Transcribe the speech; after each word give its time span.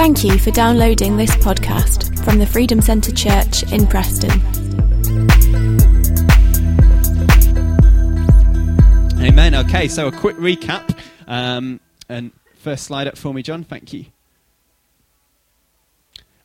Thank 0.00 0.24
you 0.24 0.38
for 0.38 0.50
downloading 0.50 1.18
this 1.18 1.36
podcast 1.36 2.24
from 2.24 2.38
the 2.38 2.46
Freedom 2.46 2.80
Centre 2.80 3.12
Church 3.12 3.70
in 3.70 3.86
Preston. 3.86 4.30
Amen. 9.22 9.54
Okay, 9.54 9.88
so 9.88 10.06
a 10.08 10.10
quick 10.10 10.36
recap. 10.36 10.98
Um, 11.28 11.80
and 12.08 12.32
first 12.54 12.84
slide 12.84 13.08
up 13.08 13.18
for 13.18 13.34
me, 13.34 13.42
John. 13.42 13.62
Thank 13.62 13.92
you. 13.92 14.06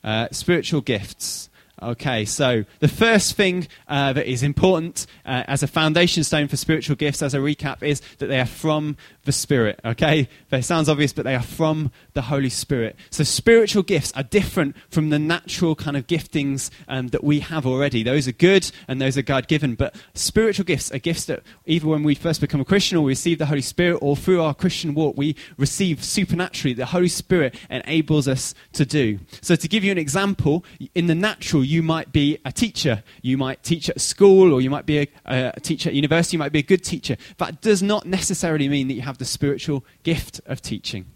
Uh, 0.04 0.28
spiritual 0.32 0.82
gifts. 0.82 1.50
Okay, 1.82 2.24
so 2.24 2.64
the 2.80 2.88
first 2.88 3.36
thing 3.36 3.68
uh, 3.90 4.14
that 4.14 4.26
is 4.26 4.44
important 4.44 5.06
uh, 5.26 5.44
as 5.46 5.62
a 5.62 5.68
foundation 5.68 6.24
stone 6.24 6.48
for 6.48 6.56
spiritual 6.56 6.96
gifts, 6.96 7.22
as 7.22 7.34
a 7.34 7.40
recap, 7.40 7.84
is 7.84 8.02
that 8.20 8.28
they 8.28 8.40
are 8.40 8.46
from 8.46 8.96
the 9.26 9.34
Spirit. 9.34 9.82
Okay, 9.84 10.30
that 10.50 10.64
sounds 10.64 10.88
obvious, 10.88 11.12
but 11.12 11.26
they 11.26 11.36
are 11.36 11.42
from 11.42 11.92
the 12.14 12.24
Holy 12.24 12.50
Spirit. 12.50 12.96
So 13.10 13.26
spiritual 13.26 13.84
gifts 13.84 14.14
are 14.16 14.24
different 14.24 14.76
from 14.90 15.10
the 15.10 15.20
natural 15.20 15.76
kind 15.76 15.98
of 15.98 16.08
giftings 16.08 16.70
um, 16.88 17.10
that 17.10 17.24
we 17.24 17.42
have 17.42 17.66
already. 17.66 18.04
Those 18.04 18.28
are 18.28 18.34
good 18.34 18.72
and 18.88 19.02
those 19.02 19.18
are 19.18 19.22
God 19.22 19.50
given, 19.50 19.76
but 19.76 19.96
spiritual 20.14 20.64
gifts 20.64 20.94
are 20.94 21.00
gifts 21.00 21.26
that 21.26 21.44
either 21.66 21.88
when 21.88 22.04
we 22.04 22.16
first 22.16 22.40
become 22.40 22.62
a 22.62 22.66
Christian 22.66 22.98
or 22.98 23.02
we 23.02 23.12
receive 23.12 23.38
the 23.38 23.48
Holy 23.48 23.62
Spirit 23.62 23.98
or 24.02 24.16
through 24.16 24.42
our 24.42 24.54
Christian 24.54 24.94
walk, 24.94 25.18
we 25.18 25.36
receive 25.58 26.04
supernaturally. 26.04 26.74
The 26.74 26.86
Holy 26.86 27.10
Spirit 27.10 27.56
enables 27.70 28.30
us 28.30 28.56
to 28.74 28.86
do. 28.86 29.20
So 29.42 29.56
to 29.56 29.68
give 29.68 29.84
you 29.84 29.92
an 29.92 29.98
example, 29.98 30.64
in 30.94 31.08
the 31.08 31.16
natural, 31.16 31.65
you 31.66 31.84
might 31.84 32.12
be 32.12 32.38
a 32.46 32.52
teacher. 32.52 33.04
You 33.22 33.38
might 33.38 33.64
teach 33.64 33.90
at 33.90 34.00
school, 34.00 34.54
or 34.54 34.62
you 34.62 34.70
might 34.70 34.86
be 34.86 35.00
a, 35.00 35.08
a, 35.26 35.60
teacher 35.60 35.90
at 35.90 35.96
university. 35.96 36.36
You 36.36 36.40
might 36.40 36.52
be 36.52 36.60
a 36.60 36.64
good 36.64 36.84
teacher. 36.84 37.18
That 37.38 37.62
does 37.62 37.84
not 37.84 38.06
necessarily 38.06 38.70
mean 38.70 38.88
that 38.88 38.94
you 38.94 39.02
have 39.02 39.18
the 39.18 39.26
spiritual 39.26 39.86
gift 40.04 40.42
of 40.46 40.62
teaching. 40.62 41.08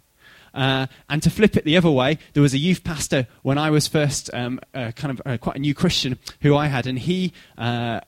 Uh, 0.53 0.87
and 1.09 1.21
to 1.23 1.29
flip 1.29 1.55
it 1.55 1.63
the 1.63 1.77
other 1.77 1.91
way, 1.91 2.17
there 2.33 2.43
was 2.43 2.53
a 2.53 2.57
youth 2.57 2.83
pastor 2.83 3.27
when 3.43 3.57
I 3.57 3.69
was 3.69 3.87
first 3.87 4.29
um, 4.33 4.59
uh, 4.73 4.91
kind 4.95 5.11
of 5.11 5.21
uh, 5.25 5.37
quite 5.37 5.55
a 5.55 5.59
new 5.59 5.73
Christian 5.73 6.17
who 6.41 6.55
I 6.55 6.67
had, 6.67 6.87
and 6.87 6.97
he 6.97 7.33
uh, 7.57 8.01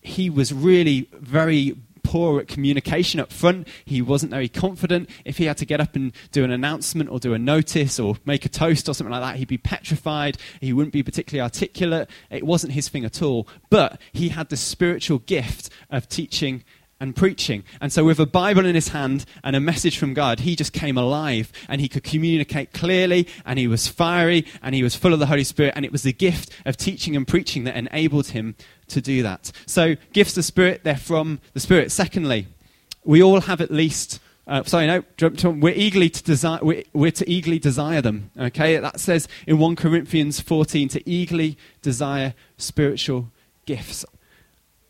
he 0.00 0.30
was 0.30 0.52
really 0.52 1.08
very 1.12 1.76
poor 2.08 2.40
at 2.40 2.48
communication 2.48 3.20
up 3.20 3.30
front. 3.30 3.68
He 3.84 4.00
wasn't 4.00 4.32
very 4.32 4.48
confident. 4.48 5.10
If 5.26 5.36
he 5.36 5.44
had 5.44 5.58
to 5.58 5.66
get 5.66 5.78
up 5.78 5.94
and 5.94 6.12
do 6.32 6.42
an 6.42 6.50
announcement 6.50 7.10
or 7.10 7.18
do 7.18 7.34
a 7.34 7.38
notice 7.38 8.00
or 8.00 8.16
make 8.24 8.46
a 8.46 8.48
toast 8.48 8.88
or 8.88 8.94
something 8.94 9.12
like 9.12 9.20
that, 9.20 9.36
he'd 9.36 9.46
be 9.48 9.58
petrified. 9.58 10.38
He 10.58 10.72
wouldn't 10.72 10.94
be 10.94 11.02
particularly 11.02 11.42
articulate. 11.42 12.08
It 12.30 12.44
wasn't 12.44 12.72
his 12.72 12.88
thing 12.88 13.04
at 13.04 13.20
all. 13.20 13.46
But 13.68 14.00
he 14.14 14.30
had 14.30 14.48
the 14.48 14.56
spiritual 14.56 15.18
gift 15.18 15.68
of 15.90 16.08
teaching 16.08 16.64
and 17.00 17.14
preaching. 17.14 17.64
And 17.80 17.92
so, 17.92 18.04
with 18.04 18.18
a 18.18 18.26
Bible 18.26 18.66
in 18.66 18.74
his 18.74 18.88
hand 18.88 19.24
and 19.44 19.54
a 19.54 19.60
message 19.60 19.98
from 19.98 20.14
God, 20.14 20.40
he 20.40 20.56
just 20.56 20.72
came 20.72 20.98
alive 20.98 21.52
and 21.68 21.80
he 21.80 21.88
could 21.88 22.02
communicate 22.02 22.72
clearly 22.72 23.28
and 23.44 23.58
he 23.58 23.68
was 23.68 23.86
fiery 23.86 24.46
and 24.62 24.74
he 24.74 24.82
was 24.82 24.96
full 24.96 25.12
of 25.12 25.18
the 25.18 25.26
Holy 25.26 25.44
Spirit. 25.44 25.74
And 25.76 25.84
it 25.84 25.92
was 25.92 26.02
the 26.02 26.12
gift 26.12 26.50
of 26.64 26.76
teaching 26.76 27.16
and 27.16 27.26
preaching 27.26 27.64
that 27.64 27.76
enabled 27.76 28.28
him 28.28 28.56
to 28.88 29.00
do 29.00 29.22
that. 29.22 29.52
So, 29.66 29.96
gifts 30.12 30.36
of 30.36 30.44
Spirit, 30.44 30.82
they're 30.84 30.96
from 30.96 31.40
the 31.52 31.60
Spirit. 31.60 31.92
Secondly, 31.92 32.46
we 33.04 33.22
all 33.22 33.42
have 33.42 33.60
at 33.60 33.70
least. 33.70 34.20
Uh, 34.46 34.64
sorry, 34.64 34.86
no. 34.86 35.04
We're 35.50 35.74
eagerly 35.74 36.08
to 36.08 36.22
desire. 36.22 36.58
We're, 36.62 36.82
we're, 36.94 37.10
to 37.12 37.30
eagerly 37.30 37.58
desire 37.58 38.00
them. 38.00 38.30
Okay, 38.38 38.78
that 38.78 38.98
says 38.98 39.28
in 39.46 39.58
one 39.58 39.76
Corinthians 39.76 40.40
fourteen 40.40 40.88
to 40.88 41.08
eagerly 41.08 41.58
desire 41.82 42.34
spiritual 42.56 43.30
gifts 43.66 44.06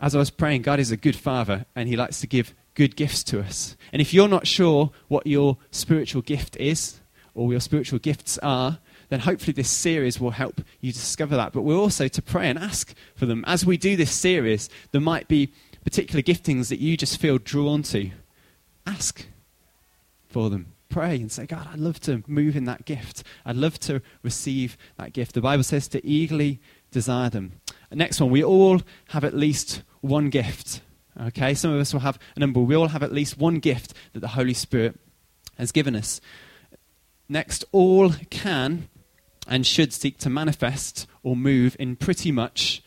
as 0.00 0.14
I 0.14 0.18
was 0.18 0.30
praying, 0.30 0.62
God 0.62 0.80
is 0.80 0.90
a 0.90 0.96
good 0.96 1.16
father 1.16 1.66
and 1.74 1.88
he 1.88 1.96
likes 1.96 2.20
to 2.20 2.26
give 2.26 2.54
good 2.74 2.96
gifts 2.96 3.24
to 3.24 3.40
us. 3.40 3.76
And 3.92 4.00
if 4.00 4.14
you're 4.14 4.28
not 4.28 4.46
sure 4.46 4.90
what 5.08 5.26
your 5.26 5.58
spiritual 5.70 6.22
gift 6.22 6.56
is 6.56 7.00
or 7.34 7.50
your 7.50 7.60
spiritual 7.60 7.98
gifts 7.98 8.38
are, 8.38 8.78
then 9.08 9.20
hopefully 9.20 9.52
this 9.52 9.70
series 9.70 10.20
will 10.20 10.30
help 10.30 10.60
you 10.80 10.92
discover 10.92 11.36
that. 11.36 11.52
But 11.52 11.62
we're 11.62 11.76
also 11.76 12.08
to 12.08 12.22
pray 12.22 12.48
and 12.48 12.58
ask 12.58 12.94
for 13.14 13.26
them. 13.26 13.44
As 13.46 13.64
we 13.64 13.76
do 13.76 13.96
this 13.96 14.12
series, 14.12 14.68
there 14.92 15.00
might 15.00 15.28
be 15.28 15.52
particular 15.84 16.22
giftings 16.22 16.68
that 16.68 16.78
you 16.78 16.96
just 16.96 17.20
feel 17.20 17.38
drawn 17.38 17.82
to. 17.84 18.10
Ask 18.86 19.26
for 20.28 20.50
them. 20.50 20.74
Pray 20.88 21.16
and 21.16 21.30
say, 21.30 21.46
God, 21.46 21.68
I'd 21.72 21.78
love 21.78 22.00
to 22.00 22.22
move 22.26 22.56
in 22.56 22.64
that 22.64 22.84
gift. 22.84 23.22
I'd 23.44 23.56
love 23.56 23.78
to 23.80 24.02
receive 24.22 24.76
that 24.96 25.12
gift. 25.12 25.34
The 25.34 25.40
Bible 25.40 25.62
says 25.62 25.88
to 25.88 26.06
eagerly 26.06 26.60
desire 26.90 27.30
them. 27.30 27.60
Next 27.96 28.20
one, 28.20 28.30
we 28.30 28.44
all 28.44 28.82
have 29.08 29.24
at 29.24 29.34
least 29.34 29.82
one 30.00 30.30
gift. 30.30 30.80
Okay, 31.20 31.54
some 31.54 31.72
of 31.72 31.80
us 31.80 31.92
will 31.92 32.00
have 32.00 32.18
a 32.36 32.40
number. 32.40 32.60
We 32.60 32.76
all 32.76 32.88
have 32.88 33.02
at 33.02 33.12
least 33.12 33.38
one 33.38 33.58
gift 33.58 33.92
that 34.12 34.20
the 34.20 34.28
Holy 34.28 34.54
Spirit 34.54 34.98
has 35.56 35.72
given 35.72 35.96
us. 35.96 36.20
Next, 37.28 37.64
all 37.72 38.12
can 38.30 38.88
and 39.48 39.66
should 39.66 39.92
seek 39.92 40.18
to 40.18 40.30
manifest 40.30 41.06
or 41.22 41.34
move 41.34 41.76
in 41.80 41.96
pretty 41.96 42.30
much 42.30 42.82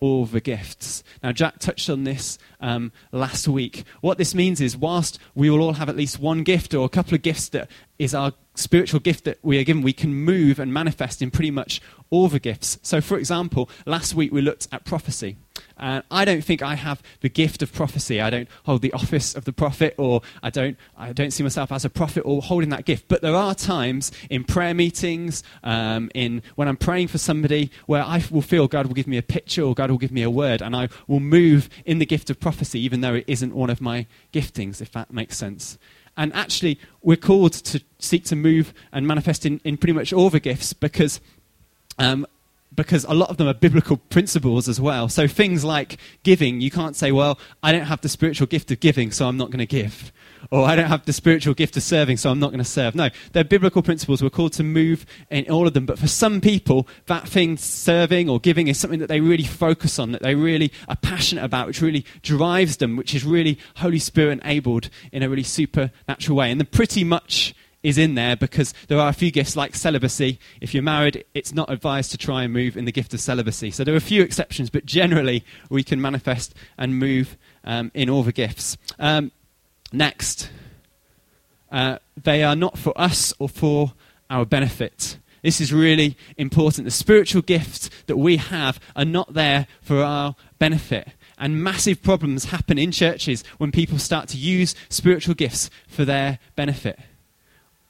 all 0.00 0.26
the 0.26 0.40
gifts. 0.40 1.02
Now, 1.22 1.32
Jack 1.32 1.58
touched 1.58 1.88
on 1.88 2.04
this 2.04 2.38
um, 2.60 2.92
last 3.12 3.48
week. 3.48 3.84
What 4.00 4.18
this 4.18 4.34
means 4.34 4.60
is, 4.60 4.76
whilst 4.76 5.18
we 5.34 5.48
will 5.48 5.62
all 5.62 5.74
have 5.74 5.88
at 5.88 5.96
least 5.96 6.18
one 6.18 6.42
gift 6.42 6.74
or 6.74 6.84
a 6.84 6.90
couple 6.90 7.14
of 7.14 7.22
gifts 7.22 7.48
that 7.50 7.70
is 7.98 8.14
our 8.14 8.32
spiritual 8.54 9.00
gift 9.00 9.24
that 9.24 9.38
we 9.42 9.58
are 9.58 9.64
given, 9.64 9.82
we 9.82 9.92
can 9.92 10.14
move 10.14 10.58
and 10.58 10.72
manifest 10.72 11.22
in 11.22 11.30
pretty 11.30 11.50
much 11.50 11.80
all 12.10 12.28
the 12.28 12.40
gifts. 12.40 12.78
So, 12.82 13.00
for 13.00 13.18
example, 13.18 13.68
last 13.84 14.14
week 14.14 14.32
we 14.32 14.40
looked 14.40 14.68
at 14.72 14.84
prophecy. 14.84 15.36
And 15.78 16.02
I 16.10 16.24
don't 16.24 16.42
think 16.42 16.62
I 16.62 16.74
have 16.74 17.02
the 17.20 17.28
gift 17.28 17.62
of 17.62 17.72
prophecy. 17.72 18.20
I 18.20 18.30
don't 18.30 18.48
hold 18.64 18.82
the 18.82 18.92
office 18.92 19.34
of 19.34 19.44
the 19.44 19.52
prophet, 19.52 19.94
or 19.98 20.22
I 20.42 20.50
don't, 20.50 20.76
I 20.96 21.12
don't 21.12 21.32
see 21.32 21.42
myself 21.42 21.70
as 21.70 21.84
a 21.84 21.90
prophet 21.90 22.22
or 22.22 22.40
holding 22.40 22.70
that 22.70 22.84
gift. 22.84 23.08
But 23.08 23.20
there 23.20 23.34
are 23.34 23.54
times 23.54 24.10
in 24.30 24.44
prayer 24.44 24.74
meetings, 24.74 25.42
um, 25.62 26.10
in 26.14 26.42
when 26.54 26.68
I'm 26.68 26.76
praying 26.76 27.08
for 27.08 27.18
somebody, 27.18 27.70
where 27.86 28.02
I 28.02 28.22
will 28.30 28.42
feel 28.42 28.68
God 28.68 28.86
will 28.86 28.94
give 28.94 29.06
me 29.06 29.18
a 29.18 29.22
picture 29.22 29.62
or 29.62 29.74
God 29.74 29.90
will 29.90 29.98
give 29.98 30.12
me 30.12 30.22
a 30.22 30.30
word, 30.30 30.62
and 30.62 30.74
I 30.74 30.88
will 31.06 31.20
move 31.20 31.68
in 31.84 31.98
the 31.98 32.06
gift 32.06 32.30
of 32.30 32.40
prophecy, 32.40 32.80
even 32.80 33.02
though 33.02 33.14
it 33.14 33.24
isn't 33.26 33.54
one 33.54 33.70
of 33.70 33.80
my 33.80 34.06
giftings, 34.32 34.80
if 34.80 34.92
that 34.92 35.12
makes 35.12 35.36
sense. 35.36 35.78
And 36.16 36.34
actually, 36.34 36.80
we're 37.02 37.16
called 37.16 37.52
to 37.52 37.82
seek 37.98 38.24
to 38.24 38.36
move 38.36 38.72
and 38.90 39.06
manifest 39.06 39.44
in, 39.44 39.60
in 39.64 39.76
pretty 39.76 39.92
much 39.92 40.14
all 40.14 40.30
the 40.30 40.40
gifts 40.40 40.72
because 40.72 41.20
um, 41.98 42.26
because 42.74 43.04
a 43.04 43.14
lot 43.14 43.30
of 43.30 43.38
them 43.38 43.48
are 43.48 43.54
biblical 43.54 43.96
principles 43.96 44.68
as 44.68 44.80
well. 44.80 45.08
So 45.08 45.26
things 45.26 45.64
like 45.64 45.96
giving, 46.22 46.60
you 46.60 46.70
can't 46.70 46.94
say, 46.94 47.10
well, 47.10 47.38
I 47.62 47.72
don't 47.72 47.86
have 47.86 48.02
the 48.02 48.08
spiritual 48.08 48.46
gift 48.46 48.70
of 48.70 48.80
giving, 48.80 49.10
so 49.10 49.26
I'm 49.26 49.36
not 49.36 49.50
going 49.50 49.58
to 49.58 49.66
give. 49.66 50.12
Or 50.50 50.64
I 50.64 50.76
don't 50.76 50.86
have 50.86 51.04
the 51.06 51.12
spiritual 51.12 51.54
gift 51.54 51.76
of 51.76 51.82
serving, 51.82 52.18
so 52.18 52.30
I'm 52.30 52.38
not 52.38 52.50
going 52.50 52.58
to 52.58 52.64
serve. 52.64 52.94
No, 52.94 53.08
they're 53.32 53.42
biblical 53.42 53.82
principles. 53.82 54.22
We're 54.22 54.30
called 54.30 54.52
to 54.54 54.62
move 54.62 55.06
in 55.30 55.50
all 55.50 55.66
of 55.66 55.74
them. 55.74 55.86
But 55.86 55.98
for 55.98 56.06
some 56.06 56.40
people, 56.40 56.86
that 57.06 57.26
thing, 57.26 57.56
serving 57.56 58.28
or 58.28 58.38
giving, 58.38 58.68
is 58.68 58.78
something 58.78 59.00
that 59.00 59.08
they 59.08 59.20
really 59.20 59.44
focus 59.44 59.98
on, 59.98 60.12
that 60.12 60.22
they 60.22 60.34
really 60.34 60.70
are 60.88 60.96
passionate 60.96 61.44
about, 61.44 61.66
which 61.66 61.80
really 61.80 62.04
drives 62.22 62.76
them, 62.76 62.96
which 62.96 63.14
is 63.14 63.24
really 63.24 63.58
Holy 63.76 63.98
Spirit 63.98 64.40
enabled 64.44 64.88
in 65.10 65.22
a 65.22 65.28
really 65.28 65.42
supernatural 65.42 66.36
way. 66.36 66.50
And 66.50 66.60
then 66.60 66.66
pretty 66.66 67.02
much 67.02 67.54
is 67.82 67.98
in 67.98 68.14
there 68.14 68.36
because 68.36 68.74
there 68.88 68.98
are 68.98 69.08
a 69.08 69.12
few 69.12 69.30
gifts 69.30 69.56
like 69.56 69.74
celibacy. 69.74 70.38
If 70.60 70.74
you're 70.74 70.82
married, 70.82 71.24
it's 71.34 71.54
not 71.54 71.70
advised 71.70 72.10
to 72.12 72.18
try 72.18 72.42
and 72.42 72.52
move 72.52 72.76
in 72.76 72.84
the 72.84 72.92
gift 72.92 73.14
of 73.14 73.20
celibacy. 73.20 73.70
So 73.70 73.84
there 73.84 73.94
are 73.94 73.98
a 73.98 74.00
few 74.00 74.22
exceptions, 74.22 74.70
but 74.70 74.86
generally 74.86 75.44
we 75.70 75.82
can 75.82 76.00
manifest 76.00 76.54
and 76.78 76.98
move 76.98 77.36
um, 77.64 77.90
in 77.94 78.10
all 78.10 78.22
the 78.22 78.32
gifts. 78.32 78.76
Um, 78.98 79.30
next, 79.92 80.50
uh, 81.70 81.98
they 82.20 82.42
are 82.42 82.56
not 82.56 82.78
for 82.78 82.92
us 83.00 83.32
or 83.38 83.48
for 83.48 83.92
our 84.30 84.44
benefit. 84.44 85.18
This 85.42 85.60
is 85.60 85.72
really 85.72 86.16
important. 86.36 86.86
The 86.86 86.90
spiritual 86.90 87.42
gifts 87.42 87.88
that 88.06 88.16
we 88.16 88.38
have 88.38 88.80
are 88.96 89.04
not 89.04 89.34
there 89.34 89.68
for 89.80 90.02
our 90.02 90.34
benefit. 90.58 91.08
And 91.38 91.62
massive 91.62 92.02
problems 92.02 92.46
happen 92.46 92.78
in 92.78 92.90
churches 92.90 93.44
when 93.58 93.70
people 93.70 93.98
start 93.98 94.28
to 94.30 94.38
use 94.38 94.74
spiritual 94.88 95.34
gifts 95.34 95.70
for 95.86 96.04
their 96.04 96.40
benefit 96.56 96.98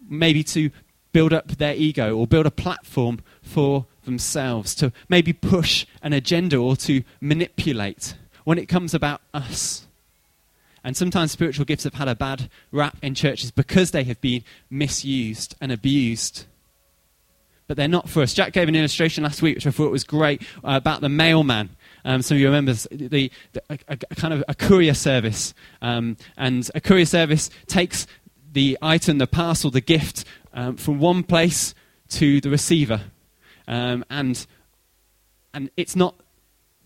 maybe 0.08 0.42
to 0.44 0.70
build 1.12 1.32
up 1.32 1.48
their 1.48 1.74
ego 1.74 2.16
or 2.16 2.26
build 2.26 2.46
a 2.46 2.50
platform 2.50 3.20
for 3.42 3.86
themselves, 4.04 4.74
to 4.74 4.92
maybe 5.08 5.32
push 5.32 5.86
an 6.02 6.12
agenda 6.12 6.56
or 6.56 6.76
to 6.76 7.02
manipulate 7.20 8.14
when 8.44 8.58
it 8.58 8.66
comes 8.66 8.94
about 8.94 9.20
us. 9.32 9.86
And 10.84 10.96
sometimes 10.96 11.32
spiritual 11.32 11.64
gifts 11.64 11.84
have 11.84 11.94
had 11.94 12.06
a 12.06 12.14
bad 12.14 12.48
rap 12.70 12.96
in 13.02 13.14
churches 13.14 13.50
because 13.50 13.90
they 13.90 14.04
have 14.04 14.20
been 14.20 14.44
misused 14.70 15.56
and 15.60 15.72
abused. 15.72 16.44
But 17.66 17.76
they're 17.76 17.88
not 17.88 18.08
for 18.08 18.22
us. 18.22 18.32
Jack 18.32 18.52
gave 18.52 18.68
an 18.68 18.76
illustration 18.76 19.24
last 19.24 19.42
week, 19.42 19.56
which 19.56 19.66
I 19.66 19.72
thought 19.72 19.90
was 19.90 20.04
great, 20.04 20.42
uh, 20.62 20.76
about 20.76 21.00
the 21.00 21.08
mailman. 21.08 21.70
Um, 22.04 22.22
some 22.22 22.36
of 22.36 22.40
you 22.40 22.46
remember 22.46 22.74
the, 22.74 23.08
the 23.08 23.32
a, 23.68 23.78
a, 23.88 23.96
kind 23.96 24.32
of 24.32 24.44
a 24.46 24.54
courier 24.54 24.94
service. 24.94 25.54
Um, 25.82 26.16
and 26.36 26.70
a 26.76 26.80
courier 26.80 27.06
service 27.06 27.50
takes 27.66 28.06
the 28.56 28.78
item, 28.80 29.18
the 29.18 29.26
parcel, 29.26 29.70
the 29.70 29.82
gift 29.82 30.24
um, 30.54 30.78
from 30.78 30.98
one 30.98 31.22
place 31.22 31.74
to 32.08 32.40
the 32.40 32.48
receiver. 32.48 33.02
Um, 33.68 34.02
and, 34.08 34.46
and 35.52 35.70
it's 35.76 35.94
not 35.94 36.14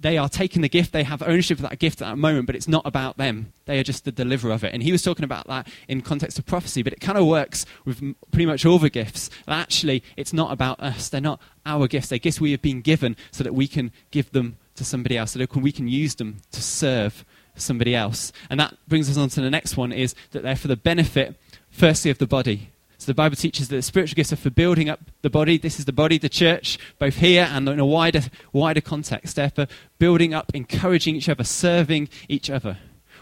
they 0.00 0.18
are 0.18 0.28
taking 0.28 0.62
the 0.62 0.68
gift, 0.68 0.92
they 0.92 1.04
have 1.04 1.22
ownership 1.22 1.58
of 1.58 1.62
that 1.68 1.78
gift 1.78 2.02
at 2.02 2.08
that 2.08 2.16
moment, 2.16 2.46
but 2.46 2.56
it's 2.56 2.66
not 2.66 2.84
about 2.86 3.18
them. 3.18 3.52
They 3.66 3.78
are 3.78 3.84
just 3.84 4.04
the 4.04 4.10
deliverer 4.10 4.50
of 4.50 4.64
it. 4.64 4.72
And 4.74 4.82
he 4.82 4.90
was 4.90 5.02
talking 5.02 5.24
about 5.24 5.46
that 5.46 5.68
in 5.86 6.00
context 6.00 6.40
of 6.40 6.46
prophecy, 6.46 6.82
but 6.82 6.92
it 6.92 7.00
kind 7.00 7.18
of 7.18 7.26
works 7.26 7.66
with 7.84 8.00
pretty 8.32 8.46
much 8.46 8.64
all 8.64 8.78
the 8.78 8.90
gifts. 8.90 9.30
Actually, 9.46 10.02
it's 10.16 10.32
not 10.32 10.50
about 10.52 10.80
us. 10.80 11.10
They're 11.10 11.20
not 11.20 11.38
our 11.66 11.86
gifts. 11.86 12.08
They're 12.08 12.18
gifts 12.18 12.40
we 12.40 12.50
have 12.50 12.62
been 12.62 12.80
given 12.80 13.14
so 13.30 13.44
that 13.44 13.54
we 13.54 13.68
can 13.68 13.92
give 14.10 14.32
them 14.32 14.56
to 14.74 14.84
somebody 14.84 15.16
else, 15.18 15.32
so 15.32 15.38
that 15.38 15.54
we 15.54 15.70
can 15.70 15.86
use 15.86 16.14
them 16.14 16.38
to 16.50 16.62
serve 16.62 17.24
somebody 17.60 17.94
else. 17.94 18.32
And 18.48 18.58
that 18.60 18.74
brings 18.88 19.10
us 19.10 19.16
on 19.16 19.28
to 19.30 19.40
the 19.40 19.50
next 19.50 19.76
one 19.76 19.92
is 19.92 20.14
that 20.32 20.42
they're 20.42 20.56
for 20.56 20.68
the 20.68 20.76
benefit, 20.76 21.36
firstly, 21.80 22.10
of 22.10 22.18
the 22.18 22.26
body. 22.26 22.68
So 22.98 23.06
the 23.06 23.14
Bible 23.14 23.36
teaches 23.36 23.68
that 23.68 23.76
the 23.76 23.80
spiritual 23.80 24.14
gifts 24.14 24.34
are 24.34 24.36
for 24.36 24.50
building 24.50 24.90
up 24.90 25.00
the 25.22 25.30
body. 25.30 25.56
This 25.56 25.78
is 25.78 25.86
the 25.86 25.94
body, 25.94 26.18
the 26.18 26.28
church, 26.28 26.78
both 26.98 27.16
here 27.16 27.48
and 27.50 27.66
in 27.66 27.80
a 27.80 27.86
wider, 27.86 28.20
wider 28.52 28.82
context. 28.82 29.36
They're 29.36 29.48
for 29.48 29.66
building 29.98 30.34
up, 30.34 30.54
encouraging 30.54 31.16
each 31.16 31.30
other, 31.30 31.42
serving 31.42 32.10
each 32.28 32.50
other. 32.50 32.76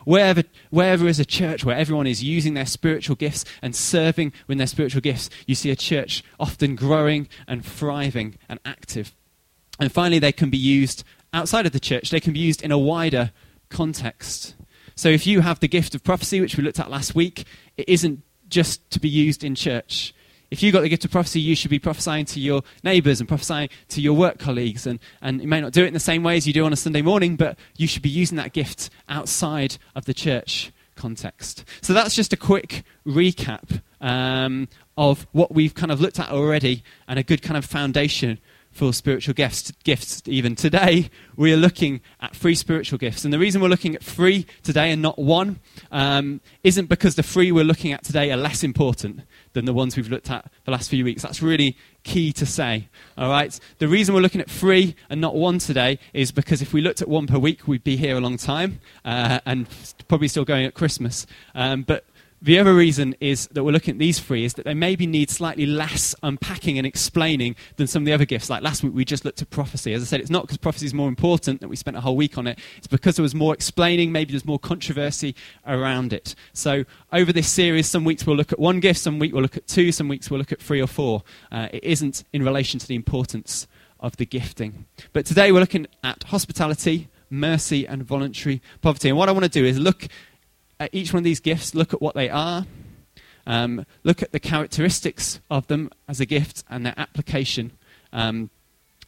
Wherever, 0.04 0.42
wherever 0.70 1.06
is 1.06 1.20
a 1.20 1.24
church 1.24 1.64
where 1.64 1.76
everyone 1.76 2.08
is 2.08 2.24
using 2.24 2.54
their 2.54 2.66
spiritual 2.66 3.14
gifts 3.14 3.44
and 3.62 3.76
serving 3.76 4.32
with 4.48 4.58
their 4.58 4.66
spiritual 4.66 5.02
gifts, 5.02 5.30
you 5.46 5.54
see 5.54 5.70
a 5.70 5.76
church 5.76 6.24
often 6.40 6.74
growing 6.74 7.28
and 7.46 7.64
thriving 7.64 8.38
and 8.48 8.58
active. 8.64 9.14
And 9.78 9.92
finally, 9.92 10.18
they 10.18 10.32
can 10.32 10.50
be 10.50 10.58
used 10.58 11.04
outside 11.32 11.64
of 11.64 11.70
the 11.70 11.78
church. 11.78 12.10
They 12.10 12.18
can 12.18 12.32
be 12.32 12.40
used 12.40 12.62
in 12.62 12.72
a 12.72 12.78
wider 12.78 13.30
context. 13.68 14.56
So 14.96 15.08
if 15.08 15.28
you 15.28 15.42
have 15.42 15.60
the 15.60 15.68
gift 15.68 15.94
of 15.94 16.02
prophecy, 16.02 16.40
which 16.40 16.56
we 16.56 16.64
looked 16.64 16.80
at 16.80 16.90
last 16.90 17.14
week, 17.14 17.44
it 17.76 17.88
isn't 17.88 18.24
just 18.48 18.88
to 18.90 19.00
be 19.00 19.08
used 19.08 19.44
in 19.44 19.54
church. 19.54 20.14
If 20.50 20.62
you've 20.62 20.72
got 20.72 20.80
the 20.80 20.88
gift 20.88 21.04
of 21.04 21.10
prophecy, 21.10 21.40
you 21.40 21.54
should 21.54 21.70
be 21.70 21.78
prophesying 21.78 22.24
to 22.26 22.40
your 22.40 22.62
neighbours 22.82 23.20
and 23.20 23.28
prophesying 23.28 23.68
to 23.88 24.00
your 24.00 24.14
work 24.14 24.38
colleagues. 24.38 24.86
And, 24.86 24.98
and 25.20 25.42
you 25.42 25.48
may 25.48 25.60
not 25.60 25.72
do 25.72 25.84
it 25.84 25.88
in 25.88 25.94
the 25.94 26.00
same 26.00 26.22
way 26.22 26.36
as 26.36 26.46
you 26.46 26.52
do 26.52 26.64
on 26.64 26.72
a 26.72 26.76
Sunday 26.76 27.02
morning, 27.02 27.36
but 27.36 27.58
you 27.76 27.86
should 27.86 28.02
be 28.02 28.08
using 28.08 28.36
that 28.38 28.54
gift 28.54 28.88
outside 29.08 29.76
of 29.94 30.06
the 30.06 30.14
church 30.14 30.72
context. 30.96 31.64
So 31.82 31.92
that's 31.92 32.14
just 32.14 32.32
a 32.32 32.36
quick 32.36 32.82
recap 33.06 33.82
um, 34.00 34.68
of 34.96 35.26
what 35.32 35.54
we've 35.54 35.74
kind 35.74 35.92
of 35.92 36.00
looked 36.00 36.18
at 36.18 36.30
already 36.30 36.82
and 37.06 37.18
a 37.18 37.22
good 37.22 37.42
kind 37.42 37.56
of 37.56 37.64
foundation 37.64 38.38
for 38.78 38.92
spiritual 38.92 39.34
gifts, 39.34 39.72
gifts 39.82 40.22
even 40.26 40.54
today. 40.54 41.10
We 41.34 41.52
are 41.52 41.56
looking 41.56 42.00
at 42.20 42.36
three 42.36 42.54
spiritual 42.54 42.96
gifts. 42.96 43.24
And 43.24 43.32
the 43.34 43.38
reason 43.38 43.60
we're 43.60 43.68
looking 43.68 43.96
at 43.96 44.04
three 44.04 44.46
today 44.62 44.92
and 44.92 45.02
not 45.02 45.18
one 45.18 45.58
um, 45.90 46.40
isn't 46.62 46.86
because 46.86 47.16
the 47.16 47.24
three 47.24 47.50
we're 47.50 47.64
looking 47.64 47.92
at 47.92 48.04
today 48.04 48.30
are 48.30 48.36
less 48.36 48.62
important 48.62 49.22
than 49.52 49.64
the 49.64 49.72
ones 49.72 49.96
we've 49.96 50.08
looked 50.08 50.30
at 50.30 50.48
the 50.64 50.70
last 50.70 50.90
few 50.90 51.04
weeks. 51.04 51.22
That's 51.22 51.42
really 51.42 51.76
key 52.04 52.32
to 52.32 52.46
say 52.46 52.88
all 53.16 53.28
right? 53.28 53.58
The 53.78 53.88
reason 53.88 54.14
we're 54.14 54.20
looking 54.20 54.40
at 54.40 54.48
three 54.48 54.94
and 55.10 55.20
not 55.20 55.34
one 55.34 55.58
today 55.58 55.98
is 56.14 56.30
because 56.30 56.62
if 56.62 56.72
we 56.72 56.80
looked 56.80 57.02
at 57.02 57.08
one 57.08 57.26
per 57.26 57.38
week 57.38 57.66
we'd 57.66 57.82
be 57.82 57.96
here 57.96 58.16
a 58.16 58.20
long 58.20 58.36
time 58.36 58.80
uh, 59.04 59.40
and 59.44 59.66
probably 60.06 60.28
still 60.28 60.44
going 60.44 60.64
at 60.64 60.74
christmas. 60.74 61.26
Um, 61.54 61.82
but 61.82 62.04
the 62.40 62.58
other 62.58 62.74
reason 62.74 63.16
is 63.20 63.48
that 63.48 63.64
we're 63.64 63.72
looking 63.72 63.92
at 63.92 63.98
these 63.98 64.20
three 64.20 64.44
is 64.44 64.54
that 64.54 64.64
they 64.64 64.74
maybe 64.74 65.06
need 65.06 65.28
slightly 65.28 65.66
less 65.66 66.14
unpacking 66.22 66.78
and 66.78 66.86
explaining 66.86 67.56
than 67.76 67.86
some 67.86 68.02
of 68.02 68.06
the 68.06 68.12
other 68.12 68.24
gifts. 68.24 68.48
Like 68.48 68.62
last 68.62 68.84
week, 68.84 68.94
we 68.94 69.04
just 69.04 69.24
looked 69.24 69.42
at 69.42 69.50
prophecy. 69.50 69.92
As 69.92 70.02
I 70.02 70.06
said, 70.06 70.20
it's 70.20 70.30
not 70.30 70.42
because 70.42 70.58
prophecy 70.58 70.86
is 70.86 70.94
more 70.94 71.08
important 71.08 71.60
that 71.60 71.68
we 71.68 71.74
spent 71.74 71.96
a 71.96 72.00
whole 72.00 72.16
week 72.16 72.38
on 72.38 72.46
it. 72.46 72.58
It's 72.76 72.86
because 72.86 73.16
there 73.16 73.24
was 73.24 73.34
more 73.34 73.54
explaining, 73.54 74.12
maybe 74.12 74.32
there's 74.32 74.44
more 74.44 74.58
controversy 74.58 75.34
around 75.66 76.12
it. 76.12 76.34
So 76.52 76.84
over 77.12 77.32
this 77.32 77.48
series, 77.48 77.88
some 77.88 78.04
weeks 78.04 78.24
we'll 78.24 78.36
look 78.36 78.52
at 78.52 78.58
one 78.58 78.78
gift, 78.78 79.00
some 79.00 79.18
weeks 79.18 79.32
we'll 79.32 79.42
look 79.42 79.56
at 79.56 79.66
two, 79.66 79.90
some 79.90 80.06
weeks 80.08 80.30
we'll 80.30 80.38
look 80.38 80.52
at 80.52 80.60
three 80.60 80.80
or 80.80 80.86
four. 80.86 81.24
Uh, 81.50 81.68
it 81.72 81.82
isn't 81.82 82.22
in 82.32 82.44
relation 82.44 82.78
to 82.78 82.86
the 82.86 82.94
importance 82.94 83.66
of 84.00 84.16
the 84.16 84.26
gifting. 84.26 84.86
But 85.12 85.26
today 85.26 85.50
we're 85.50 85.60
looking 85.60 85.88
at 86.04 86.22
hospitality, 86.24 87.08
mercy, 87.30 87.86
and 87.86 88.04
voluntary 88.04 88.62
poverty. 88.80 89.08
And 89.08 89.18
what 89.18 89.28
I 89.28 89.32
want 89.32 89.44
to 89.44 89.50
do 89.50 89.64
is 89.64 89.78
look 89.78 90.08
at 90.80 90.94
each 90.94 91.12
one 91.12 91.18
of 91.18 91.24
these 91.24 91.40
gifts, 91.40 91.74
look 91.74 91.92
at 91.92 92.00
what 92.00 92.14
they 92.14 92.28
are, 92.28 92.66
um, 93.46 93.86
look 94.04 94.22
at 94.22 94.32
the 94.32 94.40
characteristics 94.40 95.40
of 95.50 95.66
them 95.68 95.90
as 96.06 96.20
a 96.20 96.26
gift 96.26 96.64
and 96.68 96.84
their 96.84 96.94
application 96.96 97.72
um, 98.12 98.50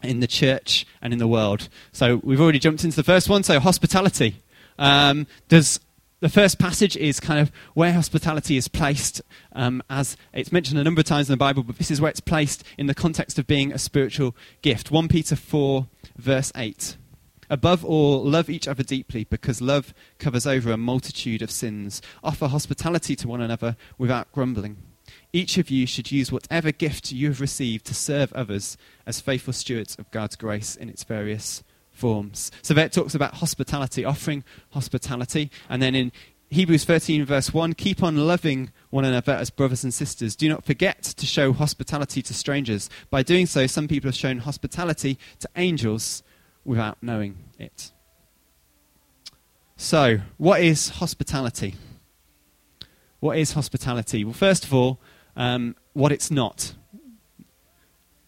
in 0.02 0.20
the 0.20 0.26
church 0.26 0.87
and 1.02 1.12
in 1.12 1.19
the 1.19 1.28
world. 1.28 1.69
So 1.93 2.17
we've 2.25 2.40
already 2.40 2.58
jumped 2.58 2.84
into 2.84 2.96
the 2.96 3.05
first 3.05 3.28
one. 3.28 3.43
So 3.43 3.61
hospitality. 3.61 4.37
Um, 4.78 5.26
does 5.49 5.78
the 6.20 6.28
first 6.28 6.58
passage 6.58 6.96
is 6.96 7.20
kind 7.20 7.40
of 7.40 7.50
where 7.75 7.93
hospitality 7.93 8.56
is 8.56 8.69
placed, 8.69 9.20
um, 9.52 9.82
as 9.90 10.17
it's 10.32 10.52
mentioned 10.52 10.78
a 10.78 10.84
number 10.84 11.00
of 11.00 11.06
times 11.06 11.28
in 11.28 11.32
the 11.32 11.38
Bible, 11.38 11.62
but 11.62 11.76
this 11.76 11.90
is 11.90 12.00
where 12.00 12.11
it's 12.11 12.20
placed 12.20 12.64
in 12.78 12.87
the 12.87 12.94
context 12.94 13.38
of 13.38 13.46
being 13.46 13.72
a 13.72 13.78
spiritual 13.78 14.34
gift. 14.62 14.90
1 14.90 15.08
Peter 15.08 15.37
4, 15.37 15.87
verse 16.17 16.52
8. 16.56 16.96
Above 17.50 17.85
all, 17.85 18.25
love 18.25 18.49
each 18.49 18.69
other 18.69 18.85
deeply, 18.85 19.25
because 19.25 19.61
love 19.61 19.93
covers 20.19 20.47
over 20.47 20.70
a 20.70 20.76
multitude 20.76 21.43
of 21.43 21.50
sins. 21.50 22.00
Offer 22.23 22.47
hospitality 22.47 23.17
to 23.17 23.29
one 23.29 23.43
another 23.43 23.76
without 23.99 24.31
grumbling. 24.32 24.76
Each 25.32 25.58
of 25.58 25.70
you 25.70 25.87
should 25.87 26.12
use 26.12 26.31
whatever 26.31 26.70
gift 26.70 27.11
you 27.11 27.29
have 27.29 27.41
received 27.41 27.85
to 27.87 27.94
serve 27.94 28.32
others 28.32 28.76
as 29.05 29.20
faithful 29.20 29.52
stewards 29.52 29.97
of 29.97 30.11
God's 30.12 30.37
grace 30.37 30.76
in 30.76 30.88
its 30.88 31.02
various 31.02 31.64
forms. 31.91 32.52
So 32.62 32.73
there 32.73 32.88
talks 32.88 33.14
about 33.14 33.35
hospitality, 33.35 34.05
offering 34.05 34.44
hospitality. 34.70 35.50
And 35.69 35.82
then 35.82 35.94
in 35.94 36.12
Hebrews 36.50 36.85
13, 36.85 37.25
verse 37.25 37.55
1, 37.55 37.75
keep 37.75 38.03
on 38.03 38.26
loving 38.26 38.73
one 38.91 39.05
another 39.05 39.32
as 39.32 39.50
brothers 39.50 39.85
and 39.85 39.94
sisters. 39.94 40.35
Do 40.35 40.49
not 40.49 40.64
forget 40.64 41.03
to 41.03 41.26
show 41.26 41.53
hospitality 41.53 42.23
to 42.23 42.35
strangers. 42.35 42.91
By 43.11 43.23
doing 43.23 43.46
so, 43.46 43.67
some 43.67 43.87
people 43.87 44.08
have 44.08 44.17
shown 44.17 44.38
hospitality 44.38 45.19
to 45.41 45.49
angels 45.56 46.23
without 46.65 46.99
knowing 47.03 47.37
it. 47.59 47.93
So, 49.77 50.19
what 50.37 50.61
is 50.61 50.91
hospitality? 50.91 51.77
What 53.21 53.39
is 53.39 53.53
hospitality? 53.53 54.25
Well, 54.25 54.35
first 54.35 54.65
of 54.65 54.75
all, 54.75 55.01
um, 55.37 55.77
what 55.93 56.12
it's 56.12 56.31
not. 56.31 56.75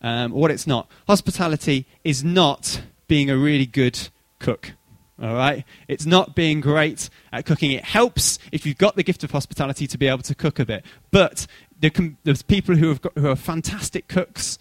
Um, 0.00 0.32
what 0.32 0.50
it's 0.50 0.66
not. 0.66 0.90
Hospitality 1.06 1.86
is 2.04 2.24
not 2.24 2.82
being 3.06 3.30
a 3.30 3.36
really 3.36 3.66
good 3.66 4.08
cook. 4.38 4.72
All 5.20 5.34
right? 5.34 5.64
It's 5.88 6.06
not 6.06 6.34
being 6.34 6.60
great 6.60 7.08
at 7.32 7.46
cooking. 7.46 7.70
It 7.70 7.84
helps 7.84 8.38
if 8.50 8.66
you've 8.66 8.78
got 8.78 8.96
the 8.96 9.02
gift 9.02 9.22
of 9.22 9.30
hospitality 9.30 9.86
to 9.86 9.98
be 9.98 10.08
able 10.08 10.22
to 10.22 10.34
cook 10.34 10.58
a 10.58 10.66
bit. 10.66 10.84
But 11.10 11.46
there 11.78 11.90
can, 11.90 12.16
there's 12.24 12.42
people 12.42 12.76
who, 12.76 12.88
have 12.88 13.02
got, 13.02 13.16
who 13.16 13.28
are 13.28 13.36
fantastic 13.36 14.08
cooks 14.08 14.58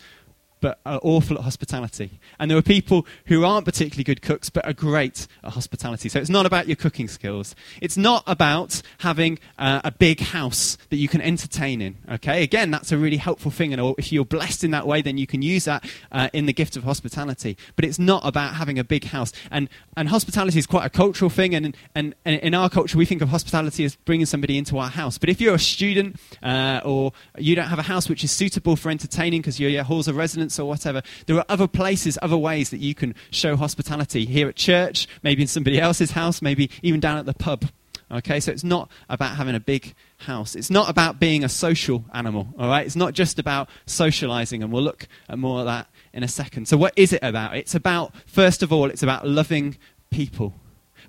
but 0.62 0.80
are 0.86 1.00
awful 1.04 1.38
at 1.38 1.44
hospitality. 1.44 2.20
And 2.40 2.50
there 2.50 2.58
are 2.58 2.62
people 2.62 3.06
who 3.26 3.44
aren't 3.44 3.66
particularly 3.66 4.04
good 4.04 4.22
cooks, 4.22 4.50
but 4.50 4.66
are 4.66 4.74
great 4.74 5.28
at 5.44 5.54
hospitality. 5.54 6.08
So 6.08 6.20
it's 6.20 6.30
not 6.30 6.46
about 6.46 6.68
your 6.68 6.76
cooking 6.76 7.08
skills. 7.08 7.56
It's 7.82 7.98
not 7.98 8.24
about 8.28 8.82
having 9.00 9.40
uh, 9.60 9.82
a 9.84 9.92
big 9.92 10.20
house 10.20 10.78
that 10.90 10.98
you 10.98 11.08
can 11.08 11.22
entertain 11.22 11.82
in. 11.82 11.98
Okay, 12.10 12.44
again, 12.44 12.72
that's 12.72 12.92
a 12.92 12.98
really 12.98 13.18
helpful 13.18 13.52
thing, 13.52 13.74
and 13.74 13.96
if 13.98 14.12
you're 14.12 14.26
blessed 14.26 14.64
in 14.64 14.72
that 14.72 14.88
way, 14.88 15.02
then 15.02 15.18
you 15.18 15.28
can 15.28 15.42
use 15.42 15.66
that 15.66 15.84
uh, 16.12 16.30
in 16.34 16.46
the 16.46 16.54
gift 16.54 16.78
of 16.78 16.84
hospitality. 16.84 17.58
But 17.76 17.86
it's 17.86 18.00
not 18.00 18.26
about 18.26 18.56
having 18.56 18.78
a 18.80 18.84
big 18.84 19.06
house. 19.06 19.32
And 19.50 19.70
and 19.98 20.10
hospitality 20.10 20.60
is 20.60 20.68
quite 20.68 20.86
a 20.86 20.90
cultural 20.90 21.30
thing, 21.30 21.56
and 21.56 21.76
and, 21.96 22.16
and 22.24 22.40
in 22.42 22.54
our 22.54 22.70
culture, 22.70 22.98
we 22.98 23.06
think 23.06 23.22
of 23.22 23.30
hospitality 23.30 23.84
as 23.84 23.96
bringing 23.96 24.26
somebody 24.26 24.58
into 24.58 24.78
our 24.78 24.90
house. 24.90 25.18
But 25.18 25.30
if 25.30 25.42
you're 25.42 25.56
a 25.56 25.60
student 25.60 26.18
uh, 26.44 26.82
or 26.86 27.14
you 27.38 27.56
don't 27.56 27.68
have 27.68 27.80
a 27.80 27.84
house 27.84 28.08
which 28.08 28.24
is 28.24 28.32
suitable 28.32 28.76
for 28.76 28.90
entertaining 28.90 29.42
because 29.42 29.60
your 29.60 29.84
halls 29.84 30.08
of 30.08 30.16
residence 30.16 30.51
or 30.60 30.68
whatever. 30.68 31.02
There 31.26 31.38
are 31.38 31.46
other 31.50 31.68
places, 31.68 32.18
other 32.22 32.38
ways 32.38 32.70
that 32.70 32.80
you 32.80 32.96
can 32.96 33.16
show 33.30 33.56
hospitality 33.56 34.26
here 34.26 34.48
at 34.48 34.56
church, 34.56 35.08
maybe 35.24 35.42
in 35.42 35.48
somebody 35.48 35.80
else's 35.80 36.12
house, 36.12 36.42
maybe 36.42 36.70
even 36.82 37.00
down 37.00 37.18
at 37.18 37.26
the 37.26 37.34
pub. 37.34 37.66
Okay, 38.12 38.42
so 38.42 38.52
it's 38.52 38.64
not 38.64 38.92
about 39.10 39.38
having 39.38 39.56
a 39.56 39.60
big 39.60 39.94
house. 40.18 40.54
It's 40.56 40.70
not 40.70 40.90
about 40.90 41.20
being 41.20 41.46
a 41.46 41.50
social 41.50 42.04
animal, 42.14 42.54
all 42.60 42.68
right? 42.68 42.86
It's 42.86 42.98
not 42.98 43.14
just 43.14 43.40
about 43.40 43.70
socializing, 43.86 44.62
and 44.62 44.72
we'll 44.72 44.84
look 44.84 45.08
at 45.30 45.40
more 45.40 45.60
of 45.60 45.66
that 45.66 45.88
in 46.12 46.22
a 46.22 46.28
second. 46.28 46.68
So, 46.68 46.76
what 46.76 46.94
is 46.98 47.14
it 47.14 47.24
about? 47.24 47.56
It's 47.56 47.74
about, 47.74 48.14
first 48.26 48.64
of 48.64 48.74
all, 48.74 48.90
it's 48.90 49.02
about 49.02 49.26
loving 49.26 49.78
people. 50.10 50.54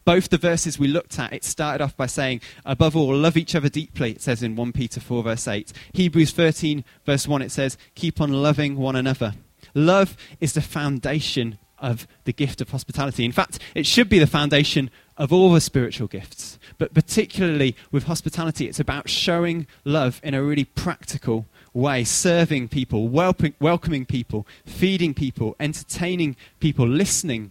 Both 0.05 0.31
the 0.31 0.39
verses 0.39 0.79
we 0.79 0.89
looked 0.89 1.19
at, 1.19 1.33
it 1.33 1.45
started 1.45 1.83
off 1.83 1.97
by 1.97 2.07
saying, 2.07 2.41
above 2.65 2.97
all, 2.97 3.15
love 3.15 3.37
each 3.37 3.55
other 3.55 3.69
deeply, 3.69 4.11
it 4.11 4.21
says 4.21 4.43
in 4.43 4.57
1 4.57 4.73
Peter 4.73 5.01
4, 5.01 5.23
verse 5.23 5.47
8. 5.47 5.73
Hebrews 5.93 6.33
13, 6.33 6.85
verse 7.07 7.29
1, 7.29 7.43
it 7.43 7.53
says, 7.53 7.79
keep 7.95 8.21
on 8.21 8.33
loving 8.33 8.77
one 8.77 8.97
another. 8.97 9.35
Love 9.75 10.17
is 10.41 10.55
the 10.55 10.61
foundation 10.61 11.59
of 11.79 12.07
the 12.25 12.33
gift 12.33 12.61
of 12.61 12.71
hospitality. 12.71 13.25
In 13.25 13.33
fact, 13.33 13.59
it 13.75 13.87
should 13.87 14.09
be 14.09 14.19
the 14.19 14.27
foundation 14.27 14.91
of 15.17 15.33
all 15.33 15.53
the 15.53 15.61
spiritual 15.61 16.07
gifts. 16.07 16.59
But 16.79 16.95
particularly 16.95 17.77
with 17.91 18.05
hospitality, 18.05 18.69
it's 18.69 18.81
about 18.81 19.09
showing 19.09 19.67
love 19.85 20.21
in 20.23 20.35
a 20.35 20.43
really 20.43 20.65
practical 20.65 21.47
way, 21.75 22.05
serving 22.05 22.69
people, 22.69 23.09
welcoming 23.09 24.05
people, 24.05 24.47
feeding 24.65 25.15
people, 25.15 25.57
entertaining 25.59 26.37
people, 26.61 26.87
listening 26.87 27.51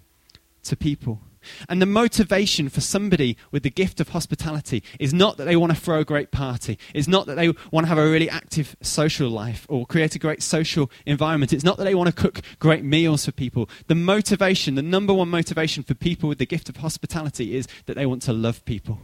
to 0.63 0.75
people. 0.75 1.19
And 1.69 1.81
the 1.81 1.85
motivation 1.85 2.69
for 2.69 2.81
somebody 2.81 3.37
with 3.51 3.63
the 3.63 3.69
gift 3.69 3.99
of 3.99 4.09
hospitality 4.09 4.83
is 4.99 5.13
not 5.13 5.37
that 5.37 5.45
they 5.45 5.55
want 5.55 5.73
to 5.73 5.79
throw 5.79 5.99
a 5.99 6.05
great 6.05 6.31
party. 6.31 6.77
It's 6.93 7.07
not 7.07 7.25
that 7.27 7.35
they 7.35 7.49
want 7.71 7.85
to 7.85 7.89
have 7.89 7.97
a 7.97 8.09
really 8.09 8.29
active 8.29 8.75
social 8.81 9.29
life 9.29 9.65
or 9.69 9.85
create 9.85 10.15
a 10.15 10.19
great 10.19 10.43
social 10.43 10.89
environment. 11.05 11.53
It's 11.53 11.63
not 11.63 11.77
that 11.77 11.83
they 11.83 11.95
want 11.95 12.07
to 12.07 12.15
cook 12.15 12.41
great 12.59 12.83
meals 12.83 13.25
for 13.25 13.31
people. 13.31 13.69
The 13.87 13.95
motivation, 13.95 14.75
the 14.75 14.81
number 14.81 15.13
one 15.13 15.29
motivation 15.29 15.83
for 15.83 15.93
people 15.93 16.29
with 16.29 16.37
the 16.37 16.45
gift 16.45 16.69
of 16.69 16.77
hospitality 16.77 17.55
is 17.55 17.67
that 17.85 17.95
they 17.95 18.05
want 18.05 18.21
to 18.23 18.33
love 18.33 18.63
people. 18.65 18.99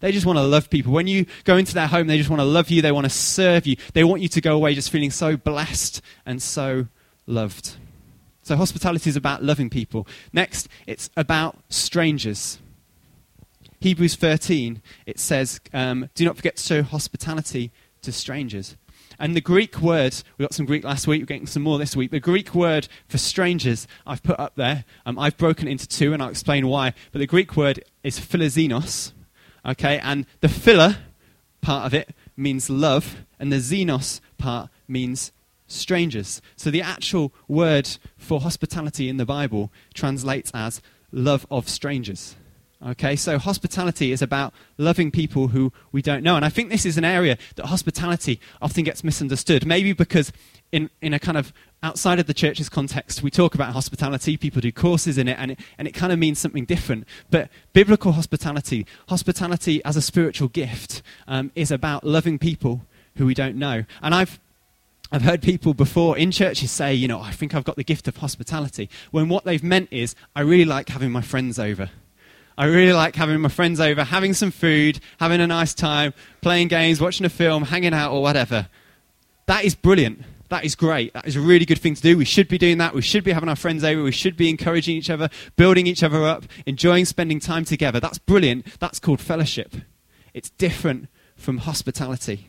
They 0.00 0.12
just 0.12 0.26
want 0.26 0.38
to 0.38 0.42
love 0.42 0.68
people. 0.68 0.92
When 0.92 1.06
you 1.06 1.26
go 1.44 1.56
into 1.56 1.74
their 1.74 1.86
home, 1.86 2.06
they 2.06 2.18
just 2.18 2.30
want 2.30 2.40
to 2.40 2.44
love 2.44 2.70
you. 2.70 2.82
They 2.82 2.92
want 2.92 3.06
to 3.06 3.10
serve 3.10 3.66
you. 3.66 3.76
They 3.94 4.04
want 4.04 4.22
you 4.22 4.28
to 4.28 4.40
go 4.40 4.54
away 4.54 4.74
just 4.74 4.90
feeling 4.90 5.10
so 5.10 5.36
blessed 5.36 6.02
and 6.26 6.42
so 6.42 6.88
loved. 7.26 7.76
So, 8.46 8.54
hospitality 8.54 9.10
is 9.10 9.16
about 9.16 9.42
loving 9.42 9.68
people. 9.68 10.06
Next, 10.32 10.68
it's 10.86 11.10
about 11.16 11.58
strangers. 11.68 12.60
Hebrews 13.80 14.14
13, 14.14 14.82
it 15.04 15.18
says, 15.18 15.58
um, 15.74 16.10
Do 16.14 16.24
not 16.24 16.36
forget 16.36 16.54
to 16.54 16.62
show 16.62 16.82
hospitality 16.84 17.72
to 18.02 18.12
strangers. 18.12 18.76
And 19.18 19.34
the 19.34 19.40
Greek 19.40 19.80
word, 19.80 20.14
we 20.38 20.44
got 20.44 20.54
some 20.54 20.64
Greek 20.64 20.84
last 20.84 21.08
week, 21.08 21.22
we're 21.22 21.26
getting 21.26 21.48
some 21.48 21.64
more 21.64 21.76
this 21.76 21.96
week. 21.96 22.12
The 22.12 22.20
Greek 22.20 22.54
word 22.54 22.86
for 23.08 23.18
strangers, 23.18 23.88
I've 24.06 24.22
put 24.22 24.38
up 24.38 24.54
there. 24.54 24.84
Um, 25.04 25.18
I've 25.18 25.36
broken 25.36 25.66
it 25.66 25.72
into 25.72 25.88
two, 25.88 26.12
and 26.12 26.22
I'll 26.22 26.28
explain 26.28 26.68
why. 26.68 26.94
But 27.10 27.18
the 27.18 27.26
Greek 27.26 27.56
word 27.56 27.82
is 28.04 28.20
philoxenos, 28.20 29.10
Okay, 29.66 29.98
and 29.98 30.24
the 30.40 30.48
phila 30.48 30.98
part 31.62 31.84
of 31.84 31.94
it 31.94 32.14
means 32.36 32.70
love, 32.70 33.26
and 33.40 33.50
the 33.50 33.56
xenos 33.56 34.20
part 34.38 34.70
means 34.86 35.32
strangers. 35.66 36.40
So 36.56 36.70
the 36.70 36.82
actual 36.82 37.32
word 37.48 37.88
for 38.16 38.40
hospitality 38.40 39.08
in 39.08 39.16
the 39.16 39.26
Bible 39.26 39.72
translates 39.94 40.50
as 40.54 40.80
love 41.12 41.46
of 41.50 41.68
strangers. 41.68 42.36
Okay, 42.84 43.16
so 43.16 43.38
hospitality 43.38 44.12
is 44.12 44.20
about 44.20 44.52
loving 44.76 45.10
people 45.10 45.48
who 45.48 45.72
we 45.92 46.02
don't 46.02 46.22
know. 46.22 46.36
And 46.36 46.44
I 46.44 46.50
think 46.50 46.68
this 46.68 46.84
is 46.84 46.98
an 46.98 47.06
area 47.06 47.38
that 47.54 47.66
hospitality 47.66 48.38
often 48.60 48.84
gets 48.84 49.02
misunderstood. 49.02 49.64
Maybe 49.66 49.94
because 49.94 50.30
in, 50.72 50.90
in 51.00 51.14
a 51.14 51.18
kind 51.18 51.38
of 51.38 51.54
outside 51.82 52.18
of 52.18 52.26
the 52.26 52.34
church's 52.34 52.68
context, 52.68 53.22
we 53.22 53.30
talk 53.30 53.54
about 53.54 53.72
hospitality, 53.72 54.36
people 54.36 54.60
do 54.60 54.70
courses 54.70 55.16
in 55.16 55.26
it, 55.26 55.38
and 55.38 55.52
it, 55.52 55.60
and 55.78 55.88
it 55.88 55.92
kind 55.92 56.12
of 56.12 56.18
means 56.18 56.38
something 56.38 56.66
different. 56.66 57.06
But 57.30 57.48
biblical 57.72 58.12
hospitality, 58.12 58.86
hospitality 59.08 59.82
as 59.84 59.96
a 59.96 60.02
spiritual 60.02 60.48
gift, 60.48 61.00
um, 61.26 61.52
is 61.54 61.70
about 61.70 62.04
loving 62.04 62.38
people 62.38 62.82
who 63.16 63.24
we 63.24 63.32
don't 63.32 63.56
know. 63.56 63.84
And 64.02 64.14
I've 64.14 64.38
I've 65.12 65.22
heard 65.22 65.40
people 65.40 65.72
before 65.72 66.18
in 66.18 66.30
churches 66.32 66.70
say, 66.70 66.92
you 66.92 67.06
know, 67.06 67.20
I 67.20 67.30
think 67.30 67.54
I've 67.54 67.64
got 67.64 67.76
the 67.76 67.84
gift 67.84 68.08
of 68.08 68.16
hospitality, 68.16 68.90
when 69.12 69.28
what 69.28 69.44
they've 69.44 69.62
meant 69.62 69.88
is, 69.92 70.14
I 70.34 70.40
really 70.40 70.64
like 70.64 70.88
having 70.88 71.12
my 71.12 71.22
friends 71.22 71.58
over. 71.58 71.90
I 72.58 72.64
really 72.64 72.92
like 72.92 73.14
having 73.14 73.40
my 73.40 73.50
friends 73.50 73.80
over, 73.80 74.02
having 74.02 74.32
some 74.34 74.50
food, 74.50 74.98
having 75.20 75.40
a 75.40 75.46
nice 75.46 75.74
time, 75.74 76.14
playing 76.40 76.68
games, 76.68 77.00
watching 77.00 77.26
a 77.26 77.28
film, 77.28 77.64
hanging 77.64 77.92
out, 77.92 78.12
or 78.12 78.22
whatever. 78.22 78.68
That 79.46 79.64
is 79.64 79.74
brilliant. 79.74 80.22
That 80.48 80.64
is 80.64 80.74
great. 80.74 81.12
That 81.12 81.26
is 81.26 81.36
a 81.36 81.40
really 81.40 81.66
good 81.66 81.78
thing 81.78 81.94
to 81.94 82.02
do. 82.02 82.16
We 82.16 82.24
should 82.24 82.48
be 82.48 82.56
doing 82.56 82.78
that. 82.78 82.94
We 82.94 83.02
should 83.02 83.24
be 83.24 83.32
having 83.32 83.48
our 83.48 83.56
friends 83.56 83.84
over. 83.84 84.02
We 84.02 84.12
should 84.12 84.36
be 84.36 84.48
encouraging 84.48 84.96
each 84.96 85.10
other, 85.10 85.28
building 85.56 85.86
each 85.86 86.02
other 86.02 86.24
up, 86.24 86.44
enjoying 86.64 87.04
spending 87.04 87.40
time 87.40 87.64
together. 87.64 88.00
That's 88.00 88.18
brilliant. 88.18 88.78
That's 88.80 88.98
called 88.98 89.20
fellowship. 89.20 89.74
It's 90.32 90.50
different 90.50 91.08
from 91.36 91.58
hospitality. 91.58 92.48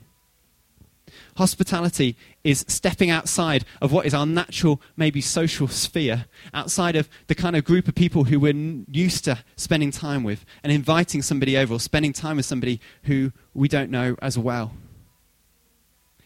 Hospitality 1.36 2.16
is 2.48 2.64
stepping 2.70 3.10
outside 3.10 3.66
of 3.82 3.92
what 3.92 4.06
is 4.06 4.14
our 4.14 4.26
natural, 4.26 4.82
maybe 4.96 5.20
social 5.20 5.68
sphere, 5.68 6.26
outside 6.54 6.96
of 6.96 7.10
the 7.28 7.36
kind 7.36 7.58
of 7.58 7.66
group 7.66 7.90
of 7.90 7.94
people 7.94 8.24
who 8.24 8.40
we're 8.40 8.84
used 8.90 9.26
to 9.26 9.38
spending 9.58 9.92
time 9.92 10.24
with, 10.24 10.46
and 10.64 10.72
inviting 10.72 11.22
somebody 11.22 11.58
over 11.58 11.74
or 11.74 11.80
spending 11.80 12.14
time 12.14 12.38
with 12.38 12.46
somebody 12.46 12.80
who 13.04 13.34
we 13.54 13.68
don't 13.68 13.92
know 13.92 14.16
as 14.22 14.38
well. 14.38 14.72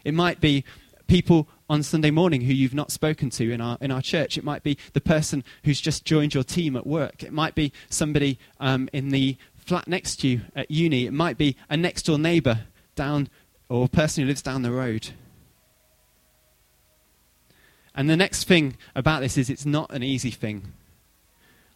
It 0.06 0.14
might 0.14 0.40
be 0.40 0.64
people 1.08 1.48
on 1.68 1.82
Sunday 1.82 2.12
morning 2.12 2.42
who 2.42 2.54
you've 2.54 2.76
not 2.76 2.92
spoken 2.92 3.32
to 3.32 3.52
in 3.52 3.60
our, 3.60 3.80
in 3.82 3.90
our 3.90 4.02
church. 4.04 4.38
It 4.38 4.44
might 4.44 4.62
be 4.62 4.78
the 4.94 5.02
person 5.02 5.44
who's 5.64 5.82
just 5.82 6.06
joined 6.06 6.36
your 6.36 6.44
team 6.44 6.76
at 6.76 6.86
work. 6.86 7.24
It 7.24 7.34
might 7.34 7.56
be 7.56 7.74
somebody 7.90 8.38
um, 8.60 8.90
in 8.94 9.10
the 9.10 9.38
flat 9.56 9.88
next 9.88 10.18
to 10.18 10.28
you 10.28 10.42
at 10.56 10.70
uni. 10.70 11.08
It 11.08 11.14
might 11.14 11.40
be 11.40 11.58
a 11.68 11.76
next 11.78 12.04
door 12.04 12.20
neighbour 12.20 12.62
down 12.94 13.28
or 13.70 13.86
a 13.86 13.90
person 13.90 14.22
who 14.22 14.28
lives 14.28 14.44
down 14.44 14.62
the 14.62 14.72
road. 14.72 15.10
And 17.96 18.10
the 18.10 18.18
next 18.18 18.46
thing 18.46 18.78
about 18.96 19.22
this 19.22 19.38
is 19.38 19.50
it's 19.50 19.66
not 19.66 19.92
an 19.94 20.04
easy 20.04 20.32
thing. 20.32 20.74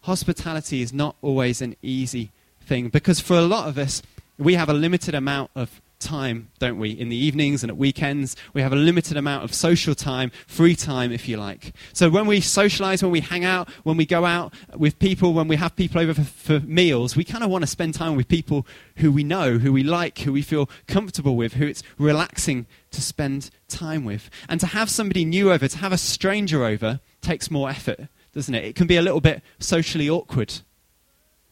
Hospitality 0.04 0.82
is 0.82 0.94
not 0.94 1.16
always 1.22 1.62
an 1.62 1.76
easy 1.82 2.32
thing 2.62 2.90
because 2.90 3.20
for 3.20 3.36
a 3.36 3.42
lot 3.42 3.68
of 3.68 3.78
us, 3.78 4.02
we 4.38 4.54
have 4.56 4.70
a 4.70 4.74
limited 4.74 5.16
amount 5.16 5.52
of 5.56 5.82
time, 6.00 6.50
don't 6.60 6.78
we? 6.78 6.92
In 6.92 7.10
the 7.10 7.16
evenings 7.16 7.64
and 7.64 7.70
at 7.70 7.78
weekends, 7.78 8.36
we 8.54 8.62
have 8.62 8.74
a 8.74 8.76
limited 8.78 9.18
amount 9.18 9.44
of 9.44 9.54
social 9.54 9.96
time, 9.96 10.32
free 10.48 10.76
time, 10.76 11.12
if 11.12 11.28
you 11.28 11.38
like. 11.38 11.74
So 11.94 12.10
when 12.10 12.28
we 12.28 12.42
socialize, 12.42 13.02
when 13.02 13.12
we 13.12 13.22
hang 13.22 13.44
out, 13.46 13.70
when 13.84 13.98
we 13.98 14.06
go 14.06 14.26
out 14.26 14.54
with 14.76 15.00
people, 15.00 15.34
when 15.34 15.48
we 15.48 15.56
have 15.56 15.76
people 15.76 16.02
over 16.02 16.14
for, 16.14 16.24
for 16.24 16.60
meals, 16.62 17.16
we 17.16 17.24
kind 17.24 17.44
of 17.44 17.50
want 17.50 17.64
to 17.64 17.68
spend 17.68 17.94
time 17.94 18.16
with 18.16 18.28
people 18.28 18.66
who 18.98 19.12
we 19.12 19.24
know, 19.24 19.58
who 19.58 19.74
we 19.74 19.84
like, 19.84 20.20
who 20.20 20.34
we 20.34 20.42
feel 20.42 20.70
comfortable 20.88 21.36
with, 21.36 21.54
who 21.54 21.66
it's 21.66 21.84
relaxing 21.98 22.66
to 22.92 23.02
spend 23.02 23.50
time 23.68 24.06
with. 24.06 24.30
And 24.50 24.60
to 24.60 24.68
have 24.68 24.90
somebody 24.90 25.26
new 25.26 25.52
over, 25.52 25.68
to 25.68 25.78
have 25.78 25.92
a 25.92 25.98
stranger 25.98 26.64
over, 26.64 27.00
takes 27.22 27.50
more 27.50 27.70
effort, 27.70 28.08
doesn't 28.34 28.54
it? 28.54 28.66
It 28.66 28.76
can 28.76 28.88
be 28.88 28.98
a 28.98 29.02
little 29.02 29.22
bit 29.22 29.42
socially 29.60 30.10
awkward. 30.10 30.54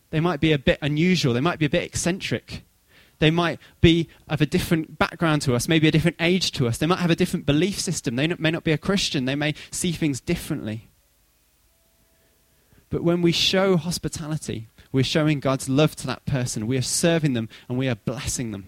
They 0.10 0.20
might 0.20 0.40
be 0.40 0.52
a 0.52 0.60
bit 0.60 0.78
unusual, 0.82 1.34
they 1.34 1.42
might 1.42 1.60
be 1.60 1.66
a 1.66 1.70
bit 1.70 1.84
eccentric. 1.84 2.64
They 3.24 3.32
might 3.32 3.58
be 3.80 4.10
of 4.28 4.42
a 4.42 4.46
different 4.46 5.00
background 5.00 5.44
to 5.44 5.56
us, 5.56 5.70
maybe 5.70 5.88
a 5.88 5.92
different 5.92 6.18
age 6.20 6.52
to 6.52 6.68
us. 6.68 6.78
They 6.78 6.88
might 6.88 7.00
have 7.00 7.10
a 7.10 7.16
different 7.16 7.46
belief 7.46 7.80
system. 7.80 8.18
They 8.18 8.28
may 8.28 8.52
not 8.52 8.66
be 8.66 8.74
a 8.74 8.78
Christian. 8.78 9.24
They 9.24 9.34
may 9.34 9.54
see 9.72 9.94
things 9.94 10.20
differently. 10.20 10.90
But 12.90 13.02
when 13.02 13.22
we 13.22 13.32
show 13.32 13.78
hospitality, 13.78 14.68
we're 14.92 15.06
showing 15.06 15.40
God's 15.40 15.70
love 15.70 15.96
to 15.96 16.08
that 16.08 16.26
person. 16.26 16.68
We 16.68 16.76
are 16.76 16.82
serving 16.82 17.32
them 17.32 17.48
and 17.70 17.78
we 17.78 17.88
are 17.88 17.96
blessing 17.96 18.52
them. 18.52 18.66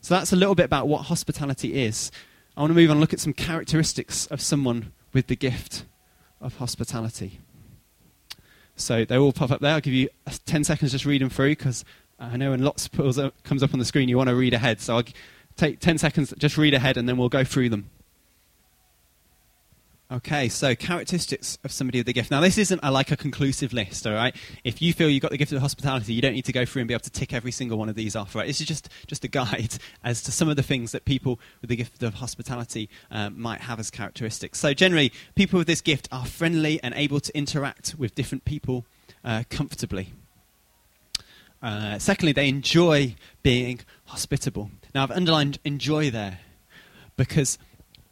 So 0.00 0.14
that's 0.14 0.32
a 0.32 0.36
little 0.36 0.54
bit 0.54 0.66
about 0.66 0.86
what 0.86 1.06
hospitality 1.06 1.82
is. 1.82 2.12
I 2.56 2.60
want 2.60 2.70
to 2.70 2.74
move 2.76 2.90
on 2.90 2.98
and 2.98 3.00
look 3.00 3.12
at 3.12 3.18
some 3.18 3.32
characteristics 3.32 4.26
of 4.26 4.40
someone 4.40 4.92
with 5.12 5.26
the 5.26 5.34
gift 5.34 5.84
of 6.40 6.58
hospitality. 6.58 7.40
So 8.76 9.04
they 9.04 9.18
all 9.18 9.32
pop 9.32 9.50
up 9.50 9.60
there. 9.60 9.74
I'll 9.74 9.80
give 9.80 9.94
you 9.94 10.08
10 10.46 10.62
seconds 10.62 10.92
just 10.92 11.04
read 11.04 11.22
them 11.22 11.28
through 11.28 11.50
because 11.50 11.84
I 12.22 12.36
know 12.36 12.50
when 12.50 12.62
lots 12.62 12.88
up, 13.18 13.42
comes 13.42 13.62
up 13.62 13.72
on 13.72 13.80
the 13.80 13.84
screen, 13.84 14.08
you 14.08 14.16
want 14.16 14.28
to 14.28 14.36
read 14.36 14.54
ahead. 14.54 14.80
So 14.80 14.96
I'll 14.96 15.04
take 15.56 15.80
10 15.80 15.98
seconds, 15.98 16.32
just 16.38 16.56
read 16.56 16.72
ahead, 16.72 16.96
and 16.96 17.08
then 17.08 17.16
we'll 17.16 17.28
go 17.28 17.42
through 17.42 17.70
them. 17.70 17.90
Okay, 20.10 20.50
so 20.50 20.74
characteristics 20.74 21.56
of 21.64 21.72
somebody 21.72 21.98
with 21.98 22.06
the 22.06 22.12
gift. 22.12 22.30
Now, 22.30 22.42
this 22.42 22.58
isn't 22.58 22.80
a, 22.82 22.92
like 22.92 23.10
a 23.10 23.16
conclusive 23.16 23.72
list, 23.72 24.06
all 24.06 24.12
right? 24.12 24.36
If 24.62 24.82
you 24.82 24.92
feel 24.92 25.08
you've 25.08 25.22
got 25.22 25.30
the 25.30 25.38
gift 25.38 25.52
of 25.52 25.62
hospitality, 25.62 26.12
you 26.12 26.20
don't 26.20 26.34
need 26.34 26.44
to 26.44 26.52
go 26.52 26.66
through 26.66 26.82
and 26.82 26.88
be 26.88 26.92
able 26.92 27.02
to 27.04 27.10
tick 27.10 27.32
every 27.32 27.50
single 27.50 27.78
one 27.78 27.88
of 27.88 27.94
these 27.94 28.14
off, 28.14 28.34
right? 28.34 28.46
This 28.46 28.60
is 28.60 28.66
just, 28.66 28.90
just 29.06 29.24
a 29.24 29.28
guide 29.28 29.78
as 30.04 30.22
to 30.24 30.30
some 30.30 30.50
of 30.50 30.56
the 30.56 30.62
things 30.62 30.92
that 30.92 31.06
people 31.06 31.40
with 31.62 31.70
the 31.70 31.76
gift 31.76 32.02
of 32.02 32.14
hospitality 32.14 32.90
um, 33.10 33.40
might 33.40 33.62
have 33.62 33.80
as 33.80 33.90
characteristics. 33.90 34.60
So, 34.60 34.74
generally, 34.74 35.12
people 35.34 35.58
with 35.58 35.66
this 35.66 35.80
gift 35.80 36.08
are 36.12 36.26
friendly 36.26 36.78
and 36.82 36.92
able 36.94 37.20
to 37.20 37.36
interact 37.36 37.94
with 37.96 38.14
different 38.14 38.44
people 38.44 38.84
uh, 39.24 39.44
comfortably. 39.48 40.12
Uh, 41.62 41.98
secondly, 41.98 42.32
they 42.32 42.48
enjoy 42.48 43.14
being 43.42 43.80
hospitable. 44.06 44.70
Now, 44.94 45.04
I've 45.04 45.10
underlined 45.12 45.58
enjoy 45.64 46.10
there 46.10 46.40
because 47.16 47.56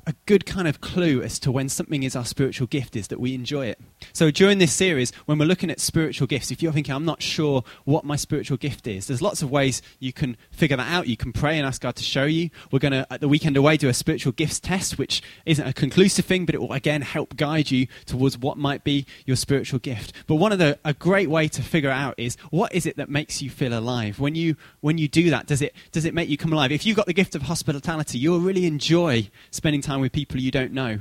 a 0.07 0.14
good 0.26 0.47
kind 0.47 0.69
of 0.69 0.80
clue 0.80 1.23
as 1.23 1.38
to 1.40 1.52
when 1.52 1.69
something 1.69 2.02
is 2.02 2.16
our 2.16 2.25
spiritual 2.25 2.66
gift 2.66 2.97
is 2.97 3.09
that 3.09 3.21
we 3.21 3.35
enjoy 3.35 3.66
it. 3.66 3.80
So 4.12 4.30
during 4.30 4.59
this 4.59 4.73
series, 4.73 5.12
when 5.26 5.38
we're 5.38 5.47
looking 5.47 5.71
at 5.71 5.80
spiritual 5.80 6.26
gifts, 6.26 6.50
if 6.50 6.62
you're 6.62 6.73
thinking, 6.73 6.95
I'm 6.95 7.04
not 7.04 7.23
sure 7.23 7.64
what 7.85 8.04
my 8.04 8.16
spiritual 8.16 8.57
gift 8.57 8.87
is, 8.87 9.07
there's 9.07 9.23
lots 9.23 9.42
of 9.42 9.50
ways 9.50 9.83
you 9.99 10.12
can 10.12 10.37
figure 10.50 10.76
that 10.76 10.90
out. 10.90 11.09
You 11.09 11.16
can 11.16 11.33
pray 11.33 11.59
and 11.59 11.66
ask 11.66 11.83
God 11.83 11.97
to 11.97 12.02
show 12.02 12.25
you. 12.25 12.50
We're 12.71 12.78
going 12.78 12.92
to, 12.92 13.07
at 13.11 13.21
the 13.21 13.28
weekend 13.28 13.57
away, 13.57 13.76
do 13.76 13.88
a 13.88 13.95
spiritual 13.95 14.33
gifts 14.33 14.61
test, 14.61 14.99
which 14.99 15.23
isn't 15.47 15.66
a 15.66 15.73
conclusive 15.73 16.25
thing, 16.25 16.47
but 16.47 16.54
it 16.54 16.61
will 16.61 16.73
again 16.73 17.02
help 17.02 17.37
guide 17.37 17.71
you 17.71 17.87
towards 18.07 18.38
what 18.38 18.57
might 18.57 18.85
be 18.85 19.07
your 19.26 19.37
spiritual 19.37 19.78
gift. 19.78 20.12
But 20.26 20.37
one 20.37 20.52
of 20.52 20.59
the, 20.59 20.78
a 20.85 20.95
great 20.95 21.28
way 21.28 21.49
to 21.49 21.62
figure 21.62 21.90
out 21.90 22.14
is 22.16 22.37
what 22.50 22.75
is 22.75 22.87
it 22.87 22.97
that 22.97 23.09
makes 23.09 23.42
you 23.42 23.50
feel 23.50 23.76
alive? 23.76 24.21
When 24.21 24.35
you, 24.35 24.57
when 24.80 24.99
you 24.99 25.09
do 25.09 25.30
that, 25.30 25.47
does 25.47 25.62
it, 25.62 25.75
does 25.92 26.04
it 26.04 26.14
make 26.14 26.28
you 26.28 26.37
come 26.37 26.52
alive? 26.52 26.73
If 26.73 26.87
you've 26.87 26.97
got 26.97 27.07
the 27.07 27.12
gift 27.12 27.35
of 27.35 27.42
hospitality, 27.42 28.19
you'll 28.19 28.40
really 28.40 28.66
enjoy 28.66 29.28
spending 29.50 29.83
time 29.83 29.89
with 29.99 30.12
people 30.12 30.38
you 30.38 30.50
don't 30.50 30.73
know. 30.73 31.00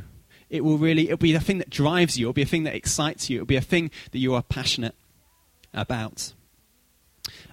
It 0.49 0.63
will 0.63 0.77
really, 0.77 1.05
it'll 1.05 1.17
be 1.17 1.33
the 1.33 1.39
thing 1.39 1.59
that 1.59 1.69
drives 1.69 2.17
you. 2.17 2.25
It'll 2.25 2.33
be 2.33 2.41
a 2.41 2.45
thing 2.45 2.63
that 2.63 2.73
excites 2.73 3.29
you. 3.29 3.37
It'll 3.37 3.45
be 3.45 3.55
a 3.55 3.61
thing 3.61 3.91
that 4.11 4.17
you 4.17 4.33
are 4.33 4.41
passionate 4.41 4.95
about. 5.73 6.33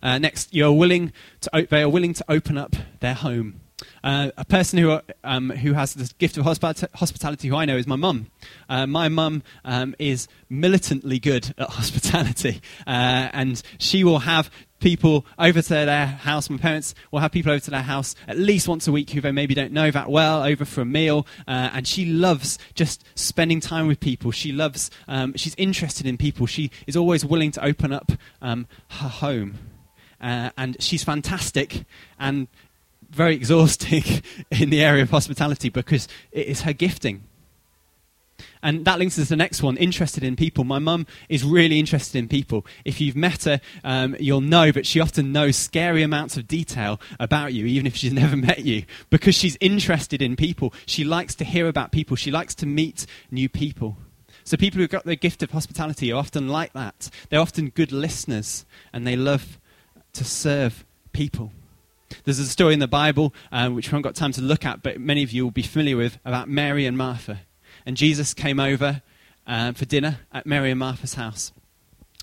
Uh, 0.02 0.18
next, 0.18 0.54
you're 0.54 0.72
willing 0.72 1.12
to, 1.42 1.66
they 1.68 1.82
are 1.82 1.88
willing 1.88 2.14
to 2.14 2.24
open 2.28 2.56
up 2.56 2.76
their 3.00 3.14
home 3.14 3.60
Uh, 4.02 4.30
a 4.36 4.44
person 4.44 4.78
who, 4.78 5.00
um, 5.24 5.50
who 5.50 5.74
has 5.74 5.94
the 5.94 6.10
gift 6.18 6.38
of 6.38 6.44
hospitality, 6.44 7.48
who 7.48 7.56
I 7.56 7.64
know, 7.64 7.76
is 7.76 7.86
my 7.86 7.96
mum. 7.96 8.30
Uh, 8.68 8.86
my 8.86 9.08
mum 9.08 9.42
um, 9.64 9.94
is 9.98 10.28
militantly 10.48 11.18
good 11.18 11.52
at 11.58 11.68
hospitality, 11.70 12.62
uh, 12.86 13.28
and 13.32 13.62
she 13.78 14.04
will 14.04 14.20
have 14.20 14.50
people 14.86 15.26
over 15.36 15.60
to 15.60 15.68
their 15.68 16.06
house. 16.06 16.48
My 16.48 16.58
parents 16.58 16.94
will 17.10 17.18
have 17.18 17.32
people 17.32 17.50
over 17.50 17.58
to 17.58 17.70
their 17.72 17.82
house 17.82 18.14
at 18.28 18.38
least 18.38 18.68
once 18.68 18.86
a 18.86 18.92
week 18.92 19.10
who 19.10 19.20
they 19.20 19.32
maybe 19.32 19.52
don't 19.52 19.72
know 19.72 19.90
that 19.90 20.08
well, 20.08 20.44
over 20.44 20.64
for 20.64 20.82
a 20.82 20.84
meal. 20.84 21.26
Uh, 21.48 21.70
and 21.72 21.88
she 21.88 22.04
loves 22.04 22.56
just 22.76 23.02
spending 23.16 23.58
time 23.58 23.88
with 23.88 23.98
people. 23.98 24.30
She 24.30 24.52
loves, 24.52 24.92
um, 25.08 25.34
she's 25.34 25.56
interested 25.56 26.06
in 26.06 26.16
people. 26.16 26.46
She 26.46 26.70
is 26.86 26.96
always 26.96 27.24
willing 27.24 27.50
to 27.50 27.64
open 27.64 27.92
up 27.92 28.12
um, 28.40 28.68
her 28.90 29.08
home. 29.08 29.58
Uh, 30.20 30.50
and 30.56 30.80
she's 30.80 31.02
fantastic 31.02 31.82
and 32.20 32.46
very 33.10 33.34
exhausting 33.40 34.04
in 34.52 34.70
the 34.70 34.84
area 34.84 35.02
of 35.02 35.10
hospitality 35.10 35.68
because 35.68 36.06
it 36.30 36.46
is 36.46 36.60
her 36.60 36.72
gifting. 36.72 37.24
And 38.66 38.84
that 38.84 38.98
links 38.98 39.16
us 39.16 39.26
to 39.26 39.28
the 39.28 39.36
next 39.36 39.62
one 39.62 39.76
interested 39.76 40.24
in 40.24 40.34
people. 40.34 40.64
My 40.64 40.80
mum 40.80 41.06
is 41.28 41.44
really 41.44 41.78
interested 41.78 42.18
in 42.18 42.26
people. 42.26 42.66
If 42.84 43.00
you've 43.00 43.14
met 43.14 43.44
her, 43.44 43.60
um, 43.84 44.16
you'll 44.18 44.40
know 44.40 44.72
but 44.72 44.84
she 44.84 44.98
often 44.98 45.30
knows 45.30 45.54
scary 45.54 46.02
amounts 46.02 46.36
of 46.36 46.48
detail 46.48 47.00
about 47.20 47.54
you, 47.54 47.64
even 47.66 47.86
if 47.86 47.94
she's 47.94 48.12
never 48.24 48.34
met 48.34 48.64
you, 48.64 48.82
because 49.08 49.36
she's 49.36 49.56
interested 49.60 50.20
in 50.20 50.34
people. 50.34 50.74
She 50.84 51.04
likes 51.04 51.36
to 51.36 51.44
hear 51.44 51.68
about 51.68 51.92
people, 51.92 52.16
she 52.16 52.32
likes 52.32 52.56
to 52.56 52.66
meet 52.66 53.06
new 53.30 53.48
people. 53.48 53.98
So, 54.42 54.56
people 54.56 54.80
who've 54.80 54.90
got 54.90 55.04
the 55.04 55.14
gift 55.14 55.44
of 55.44 55.52
hospitality 55.52 56.10
are 56.10 56.18
often 56.18 56.48
like 56.48 56.72
that. 56.72 57.08
They're 57.28 57.38
often 57.38 57.68
good 57.68 57.92
listeners 57.92 58.66
and 58.92 59.06
they 59.06 59.14
love 59.14 59.60
to 60.14 60.24
serve 60.24 60.84
people. 61.12 61.52
There's 62.24 62.40
a 62.40 62.46
story 62.46 62.74
in 62.74 62.80
the 62.80 62.88
Bible, 62.88 63.32
uh, 63.52 63.70
which 63.70 63.86
we 63.86 63.90
haven't 63.90 64.02
got 64.02 64.16
time 64.16 64.32
to 64.32 64.42
look 64.42 64.64
at, 64.64 64.82
but 64.82 64.98
many 64.98 65.22
of 65.22 65.30
you 65.30 65.44
will 65.44 65.52
be 65.52 65.62
familiar 65.62 65.96
with, 65.96 66.18
about 66.24 66.48
Mary 66.48 66.84
and 66.84 66.98
Martha. 66.98 67.42
And 67.86 67.96
Jesus 67.96 68.34
came 68.34 68.60
over 68.60 69.02
uh, 69.46 69.72
for 69.72 69.84
dinner 69.84 70.18
at 70.32 70.44
Mary 70.44 70.70
and 70.70 70.78
Martha's 70.78 71.14
house. 71.14 71.52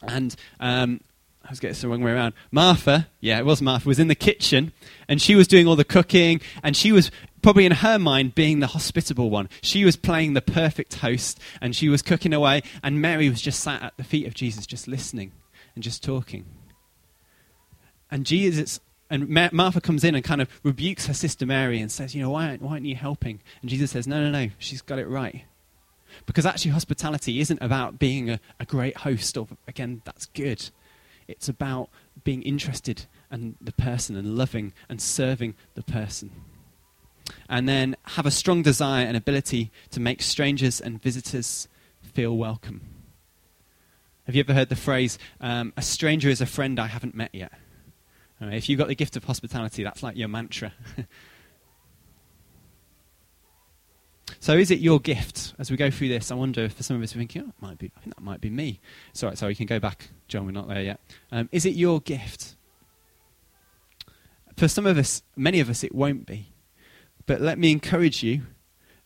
And 0.02 0.36
um, 0.60 1.00
I 1.46 1.50
was 1.50 1.60
getting 1.60 1.80
the 1.80 1.88
wrong 1.88 2.04
way 2.04 2.12
around. 2.12 2.34
Martha, 2.52 3.08
yeah, 3.22 3.40
it 3.40 3.46
was 3.46 3.62
Martha, 3.62 3.88
was 3.88 4.00
in 4.00 4.10
the 4.10 4.16
kitchen, 4.16 4.74
and 5.08 5.22
she 5.22 5.36
was 5.36 5.48
doing 5.48 5.68
all 5.68 5.76
the 5.76 5.84
cooking, 5.84 6.42
and 6.62 6.76
she 6.76 6.92
was 6.92 7.12
probably 7.42 7.66
in 7.66 7.72
her 7.72 7.98
mind 7.98 8.36
being 8.36 8.60
the 8.60 8.68
hospitable 8.68 9.30
one. 9.30 9.50
She 9.62 9.84
was 9.84 9.96
playing 9.96 10.34
the 10.34 10.42
perfect 10.42 10.96
host, 10.96 11.40
and 11.62 11.76
she 11.76 11.90
was 11.90 12.02
cooking 12.02 12.34
away, 12.34 12.62
and 12.84 13.02
Mary 13.02 13.30
was 13.30 13.42
just 13.42 13.62
sat 13.62 13.82
at 13.82 13.98
the 13.98 14.04
feet 14.04 14.28
of 14.28 14.34
Jesus, 14.34 14.66
just 14.66 14.88
listening 14.88 15.32
and 15.76 15.84
just 15.84 16.04
talking. 16.04 16.46
And 18.12 18.26
Jesus 18.26 18.80
and 19.10 19.30
Martha 19.52 19.82
comes 19.82 20.04
in 20.04 20.16
and 20.16 20.24
kind 20.24 20.42
of 20.42 20.50
rebukes 20.64 21.08
her 21.08 21.14
sister 21.14 21.46
Mary 21.46 21.80
and 21.80 21.92
says, 21.92 22.16
You 22.16 22.22
know, 22.22 22.30
why 22.30 22.50
aren't, 22.50 22.62
why 22.62 22.72
aren't 22.72 22.86
you 22.86 22.96
helping? 22.96 23.42
And 23.62 23.70
Jesus 23.70 23.92
says, 23.92 24.08
No, 24.08 24.22
no, 24.22 24.32
no, 24.32 24.50
she's 24.58 24.82
got 24.82 24.98
it 24.98 25.08
right. 25.08 25.44
Because 26.26 26.46
actually, 26.46 26.72
hospitality 26.72 27.40
isn't 27.40 27.62
about 27.62 28.00
being 28.00 28.30
a, 28.30 28.40
a 28.60 28.66
great 28.66 28.98
host, 28.98 29.38
or 29.38 29.48
again, 29.68 30.02
that's 30.06 30.26
good. 30.28 30.70
It's 31.28 31.48
about 31.48 31.90
being 32.24 32.42
interested 32.44 33.06
in 33.32 33.56
the 33.62 33.72
person 33.72 34.16
and 34.16 34.36
loving 34.36 34.74
and 34.90 35.02
serving 35.02 35.56
the 35.76 35.84
person. 35.84 36.32
And 37.48 37.68
then 37.70 37.96
have 38.04 38.26
a 38.26 38.32
strong 38.32 38.62
desire 38.62 39.06
and 39.06 39.16
ability 39.16 39.72
to 39.92 40.00
make 40.00 40.22
strangers 40.22 40.82
and 40.82 41.02
visitors 41.02 41.68
feel 42.02 42.36
welcome. 42.36 42.82
Have 44.26 44.36
you 44.36 44.42
ever 44.42 44.54
heard 44.54 44.70
the 44.70 44.76
phrase, 44.76 45.18
um, 45.42 45.74
a 45.76 45.82
stranger 45.82 46.30
is 46.30 46.42
a 46.42 46.46
friend 46.46 46.80
I 46.80 46.88
haven't 46.88 47.16
met 47.16 47.34
yet? 47.34 47.52
If 48.40 48.68
you've 48.68 48.80
got 48.80 48.88
the 48.88 48.96
gift 48.96 49.16
of 49.16 49.24
hospitality, 49.24 49.84
that's 49.84 50.04
like 50.04 50.18
your 50.18 50.28
mantra. 50.28 50.74
so, 54.44 54.54
is 54.54 54.72
it 54.72 54.80
your 54.80 55.00
gift? 55.00 55.54
As 55.58 55.72
we 55.72 55.78
go 55.78 55.90
through 55.90 56.10
this, 56.10 56.32
I 56.32 56.36
wonder 56.36 56.66
if 56.66 56.74
for 56.74 56.84
some 56.84 56.98
of 56.98 57.04
us 57.04 57.16
are 57.16 57.20
thinking, 57.20 57.44
oh, 57.46 57.50
it 57.50 57.62
might 57.62 57.78
be, 57.78 57.92
I 57.96 58.00
think 58.02 58.16
that 58.16 58.22
might 58.22 58.42
be 58.42 58.50
me. 58.50 58.80
Sorry, 59.14 59.36
sorry, 59.38 59.54
you 59.54 59.56
can 59.56 59.68
go 59.68 59.80
back, 59.80 60.10
John, 60.28 60.46
we're 60.46 60.52
not 60.52 60.68
there 60.68 60.82
yet. 60.82 61.00
Um, 61.32 61.48
is 61.52 61.66
it 61.66 61.76
your 61.76 62.02
gift? 62.02 62.56
For 64.58 64.68
some 64.68 64.86
of 64.86 64.98
us, 64.98 65.24
many 65.36 65.60
of 65.60 65.70
us, 65.70 65.84
it 65.84 65.96
won't 65.96 66.26
be. 66.26 66.50
But 67.26 67.40
let 67.40 67.58
me 67.58 67.72
encourage 67.72 68.22
you, 68.22 68.42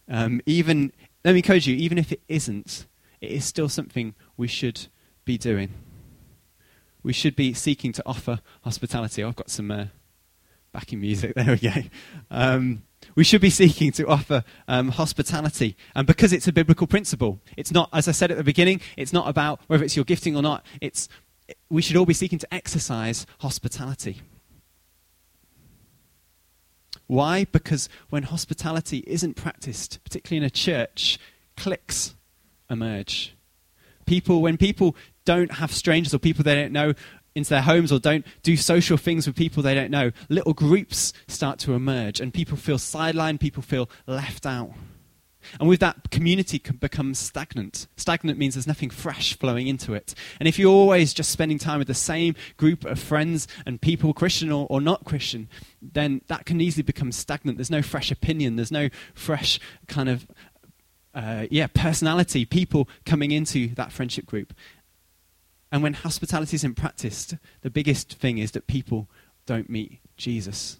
um, 0.09 0.41
even, 0.45 0.91
let 1.23 1.33
me 1.33 1.39
encourage 1.39 1.67
you, 1.67 1.75
even 1.75 1.97
if 1.97 2.11
it 2.11 2.21
isn't, 2.27 2.87
it 3.21 3.31
is 3.31 3.45
still 3.45 3.69
something 3.69 4.15
we 4.35 4.47
should 4.47 4.87
be 5.23 5.37
doing 5.37 5.69
we 7.07 7.13
should 7.13 7.37
be 7.37 7.53
seeking 7.53 7.93
to 7.93 8.03
offer 8.05 8.41
hospitality. 8.63 9.23
I've 9.23 9.37
got 9.37 9.49
some 9.49 9.71
uh, 9.71 9.85
backing 10.73 10.99
music. 10.99 11.33
There 11.35 11.51
we 11.51 11.57
go. 11.57 11.83
Um, 12.29 12.83
we 13.17 13.23
should 13.23 13.41
be 13.41 13.49
seeking 13.49 13.91
to 13.91 14.05
offer 14.05 14.43
um, 14.67 14.89
hospitality. 14.89 15.75
And 15.95 16.05
because 16.05 16.31
it's 16.31 16.47
a 16.47 16.53
biblical 16.53 16.85
principle, 16.85 17.41
it's 17.57 17.71
not, 17.71 17.89
as 17.91 18.07
I 18.07 18.11
said 18.11 18.29
at 18.29 18.37
the 18.37 18.43
beginning, 18.43 18.79
it's 18.95 19.11
not 19.11 19.27
about 19.27 19.59
whether 19.65 19.83
it's 19.83 19.95
your 19.95 20.05
gifting 20.05 20.35
or 20.35 20.43
not. 20.43 20.63
It's, 20.81 21.09
we 21.67 21.81
should 21.81 21.97
all 21.97 22.05
be 22.05 22.13
seeking 22.13 22.37
to 22.37 22.53
exercise 22.53 23.25
hospitality. 23.39 24.21
Why? 27.07 27.45
Because 27.51 27.89
when 28.11 28.21
hospitality 28.21 29.03
isn't 29.07 29.33
practiced, 29.33 29.99
particularly 30.03 30.37
in 30.37 30.43
a 30.43 30.51
church, 30.51 31.17
cliques 31.55 32.13
emerge. 32.69 33.35
People, 34.05 34.43
when 34.43 34.57
people 34.57 34.95
don't 35.25 35.53
have 35.53 35.73
strangers 35.73 36.13
or 36.13 36.19
people 36.19 36.43
they 36.43 36.55
don't 36.55 36.71
know 36.71 36.93
into 37.37 37.49
their 37.49 37.61
homes 37.61 37.91
or 37.91 37.99
don't 37.99 38.25
do 38.43 38.57
social 38.57 38.97
things 38.97 39.27
with 39.27 39.35
people 39.35 39.63
they 39.63 39.75
don't 39.75 39.91
know, 39.91 40.11
little 40.29 40.53
groups 40.53 41.13
start 41.27 41.59
to 41.59 41.73
emerge 41.73 42.19
and 42.19 42.33
people 42.33 42.57
feel 42.57 42.77
sidelined, 42.77 43.39
people 43.39 43.63
feel 43.63 43.89
left 44.07 44.45
out. 44.45 44.71
And 45.59 45.69
with 45.69 45.79
that, 45.79 46.09
community 46.11 46.59
can 46.59 46.75
become 46.77 47.13
stagnant. 47.13 47.87
Stagnant 47.95 48.37
means 48.37 48.55
there's 48.55 48.67
nothing 48.67 48.89
fresh 48.89 49.37
flowing 49.37 49.67
into 49.67 49.93
it. 49.93 50.13
And 50.39 50.47
if 50.47 50.59
you're 50.59 50.71
always 50.71 51.13
just 51.13 51.31
spending 51.31 51.57
time 51.57 51.79
with 51.79 51.87
the 51.87 51.93
same 51.93 52.35
group 52.57 52.83
of 52.83 52.99
friends 52.99 53.47
and 53.65 53.79
people, 53.79 54.13
Christian 54.13 54.51
or, 54.51 54.67
or 54.69 54.81
not 54.81 55.05
Christian, 55.05 55.47
then 55.81 56.21
that 56.27 56.45
can 56.45 56.59
easily 56.59 56.83
become 56.83 57.11
stagnant. 57.11 57.57
There's 57.57 57.71
no 57.71 57.81
fresh 57.81 58.11
opinion, 58.11 58.57
there's 58.57 58.71
no 58.71 58.89
fresh 59.13 59.59
kind 59.87 60.09
of 60.09 60.27
uh, 61.13 61.47
yeah, 61.49 61.67
personality, 61.67 62.45
people 62.45 62.87
coming 63.05 63.31
into 63.31 63.69
that 63.75 63.91
friendship 63.91 64.25
group. 64.25 64.53
And 65.71 65.83
when 65.83 65.93
hospitality 65.93 66.55
isn't 66.55 66.75
practiced, 66.75 67.35
the 67.61 67.69
biggest 67.69 68.13
thing 68.13 68.37
is 68.37 68.51
that 68.51 68.67
people 68.67 69.09
don't 69.45 69.69
meet 69.69 69.99
Jesus. 70.15 70.77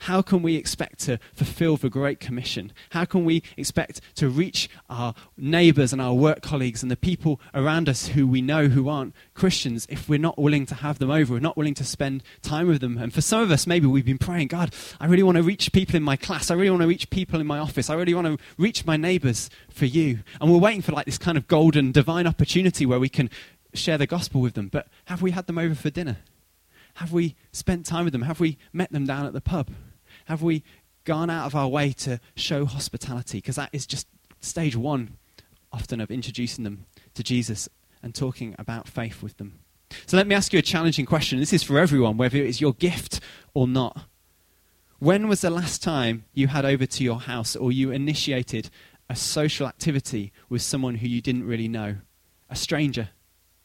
How 0.00 0.22
can 0.22 0.42
we 0.42 0.56
expect 0.56 1.00
to 1.00 1.18
fulfill 1.34 1.76
the 1.76 1.90
Great 1.90 2.20
Commission? 2.20 2.72
How 2.90 3.04
can 3.04 3.26
we 3.26 3.42
expect 3.58 4.00
to 4.16 4.30
reach 4.30 4.70
our 4.88 5.14
neighbors 5.36 5.92
and 5.92 6.00
our 6.00 6.14
work 6.14 6.40
colleagues 6.40 6.82
and 6.82 6.90
the 6.90 6.96
people 6.96 7.38
around 7.52 7.86
us 7.86 8.08
who 8.08 8.26
we 8.26 8.40
know 8.40 8.68
who 8.68 8.88
aren't 8.88 9.14
Christians 9.34 9.86
if 9.90 10.08
we're 10.08 10.18
not 10.18 10.38
willing 10.38 10.64
to 10.66 10.74
have 10.74 10.98
them 10.98 11.10
over, 11.10 11.34
we're 11.34 11.40
not 11.40 11.56
willing 11.58 11.74
to 11.74 11.84
spend 11.84 12.22
time 12.40 12.66
with 12.66 12.80
them? 12.80 12.96
And 12.96 13.12
for 13.12 13.20
some 13.20 13.42
of 13.42 13.50
us, 13.50 13.66
maybe 13.66 13.86
we've 13.86 14.06
been 14.06 14.16
praying, 14.16 14.48
God, 14.48 14.74
I 14.98 15.04
really 15.04 15.22
want 15.22 15.36
to 15.36 15.42
reach 15.42 15.70
people 15.70 15.96
in 15.96 16.02
my 16.02 16.16
class. 16.16 16.50
I 16.50 16.54
really 16.54 16.70
want 16.70 16.82
to 16.82 16.88
reach 16.88 17.10
people 17.10 17.38
in 17.38 17.46
my 17.46 17.58
office. 17.58 17.90
I 17.90 17.94
really 17.94 18.14
want 18.14 18.26
to 18.26 18.38
reach 18.56 18.86
my 18.86 18.96
neighbors 18.96 19.50
for 19.68 19.84
you. 19.84 20.20
And 20.40 20.50
we're 20.50 20.58
waiting 20.58 20.80
for 20.80 20.92
like 20.92 21.04
this 21.04 21.18
kind 21.18 21.36
of 21.36 21.46
golden 21.46 21.92
divine 21.92 22.26
opportunity 22.26 22.86
where 22.86 22.98
we 23.00 23.10
can 23.10 23.28
share 23.74 23.98
the 23.98 24.06
gospel 24.06 24.40
with 24.40 24.54
them. 24.54 24.68
But 24.68 24.88
have 25.04 25.20
we 25.20 25.32
had 25.32 25.46
them 25.46 25.58
over 25.58 25.74
for 25.74 25.90
dinner? 25.90 26.16
Have 26.94 27.12
we 27.12 27.36
spent 27.52 27.84
time 27.84 28.04
with 28.04 28.12
them? 28.12 28.22
Have 28.22 28.40
we 28.40 28.56
met 28.72 28.92
them 28.92 29.04
down 29.04 29.26
at 29.26 29.34
the 29.34 29.42
pub? 29.42 29.68
Have 30.26 30.42
we 30.42 30.62
gone 31.04 31.30
out 31.30 31.46
of 31.46 31.54
our 31.54 31.68
way 31.68 31.92
to 31.92 32.20
show 32.34 32.64
hospitality? 32.64 33.38
Because 33.38 33.56
that 33.56 33.70
is 33.72 33.86
just 33.86 34.06
stage 34.40 34.76
one, 34.76 35.16
often, 35.72 36.00
of 36.00 36.10
introducing 36.10 36.64
them 36.64 36.86
to 37.14 37.22
Jesus 37.22 37.68
and 38.02 38.14
talking 38.14 38.54
about 38.58 38.88
faith 38.88 39.22
with 39.22 39.36
them. 39.36 39.60
So 40.06 40.16
let 40.16 40.26
me 40.26 40.34
ask 40.34 40.52
you 40.52 40.58
a 40.58 40.62
challenging 40.62 41.06
question. 41.06 41.38
This 41.40 41.52
is 41.52 41.62
for 41.62 41.78
everyone, 41.78 42.16
whether 42.16 42.38
it 42.38 42.46
is 42.46 42.60
your 42.60 42.74
gift 42.74 43.20
or 43.54 43.66
not. 43.66 44.04
When 44.98 45.28
was 45.28 45.40
the 45.40 45.50
last 45.50 45.82
time 45.82 46.24
you 46.34 46.48
had 46.48 46.64
over 46.64 46.86
to 46.86 47.04
your 47.04 47.20
house 47.20 47.56
or 47.56 47.72
you 47.72 47.90
initiated 47.90 48.70
a 49.08 49.16
social 49.16 49.66
activity 49.66 50.32
with 50.48 50.62
someone 50.62 50.96
who 50.96 51.08
you 51.08 51.20
didn't 51.20 51.44
really 51.44 51.68
know? 51.68 51.96
A 52.48 52.56
stranger? 52.56 53.08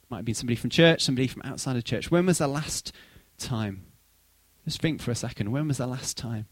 Might 0.09 0.17
have 0.17 0.25
been 0.25 0.35
somebody 0.35 0.55
from 0.55 0.69
church, 0.69 1.03
somebody 1.03 1.27
from 1.27 1.41
outside 1.43 1.75
of 1.75 1.83
church. 1.83 2.09
When 2.09 2.25
was 2.25 2.37
the 2.37 2.47
last 2.47 2.91
time? 3.37 3.85
Just 4.65 4.81
think 4.81 5.01
for 5.01 5.11
a 5.11 5.15
second. 5.15 5.51
When 5.51 5.67
was 5.67 5.77
the 5.77 5.87
last 5.87 6.17
time? 6.17 6.47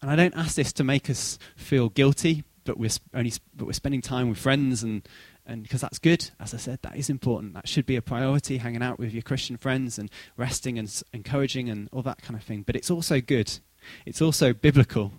And 0.00 0.10
I 0.10 0.16
don't 0.16 0.36
ask 0.36 0.54
this 0.54 0.72
to 0.74 0.84
make 0.84 1.10
us 1.10 1.38
feel 1.56 1.88
guilty, 1.88 2.44
but 2.64 2.78
we're 2.78 2.90
only 3.14 3.32
but 3.54 3.66
we're 3.66 3.72
spending 3.72 4.00
time 4.00 4.28
with 4.28 4.38
friends 4.38 4.82
and 4.82 5.06
and 5.44 5.62
because 5.62 5.80
that's 5.80 5.98
good. 5.98 6.30
As 6.38 6.54
I 6.54 6.56
said, 6.56 6.78
that 6.82 6.96
is 6.96 7.10
important. 7.10 7.54
That 7.54 7.68
should 7.68 7.86
be 7.86 7.96
a 7.96 8.02
priority. 8.02 8.58
Hanging 8.58 8.82
out 8.82 8.98
with 8.98 9.12
your 9.12 9.22
Christian 9.22 9.56
friends 9.56 9.98
and 9.98 10.10
resting 10.36 10.78
and 10.78 11.02
encouraging 11.12 11.68
and 11.68 11.88
all 11.92 12.02
that 12.02 12.22
kind 12.22 12.36
of 12.36 12.44
thing. 12.44 12.62
But 12.62 12.76
it's 12.76 12.90
also 12.90 13.20
good. 13.20 13.58
It's 14.06 14.22
also 14.22 14.52
biblical 14.52 15.12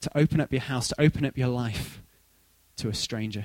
to 0.00 0.10
open 0.16 0.40
up 0.40 0.52
your 0.52 0.62
house, 0.62 0.88
to 0.88 1.00
open 1.00 1.24
up 1.24 1.36
your 1.36 1.48
life 1.48 2.02
to 2.76 2.88
a 2.88 2.94
stranger. 2.94 3.44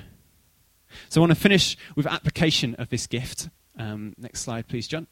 So 1.10 1.20
I 1.20 1.22
want 1.22 1.32
to 1.32 1.36
finish 1.36 1.78
with 1.96 2.08
application 2.08 2.76
of 2.76 2.90
this 2.90 3.08
gift. 3.08 3.50
Um, 3.78 4.14
next 4.18 4.42
slide, 4.42 4.68
please, 4.68 4.88
John. 4.88 5.08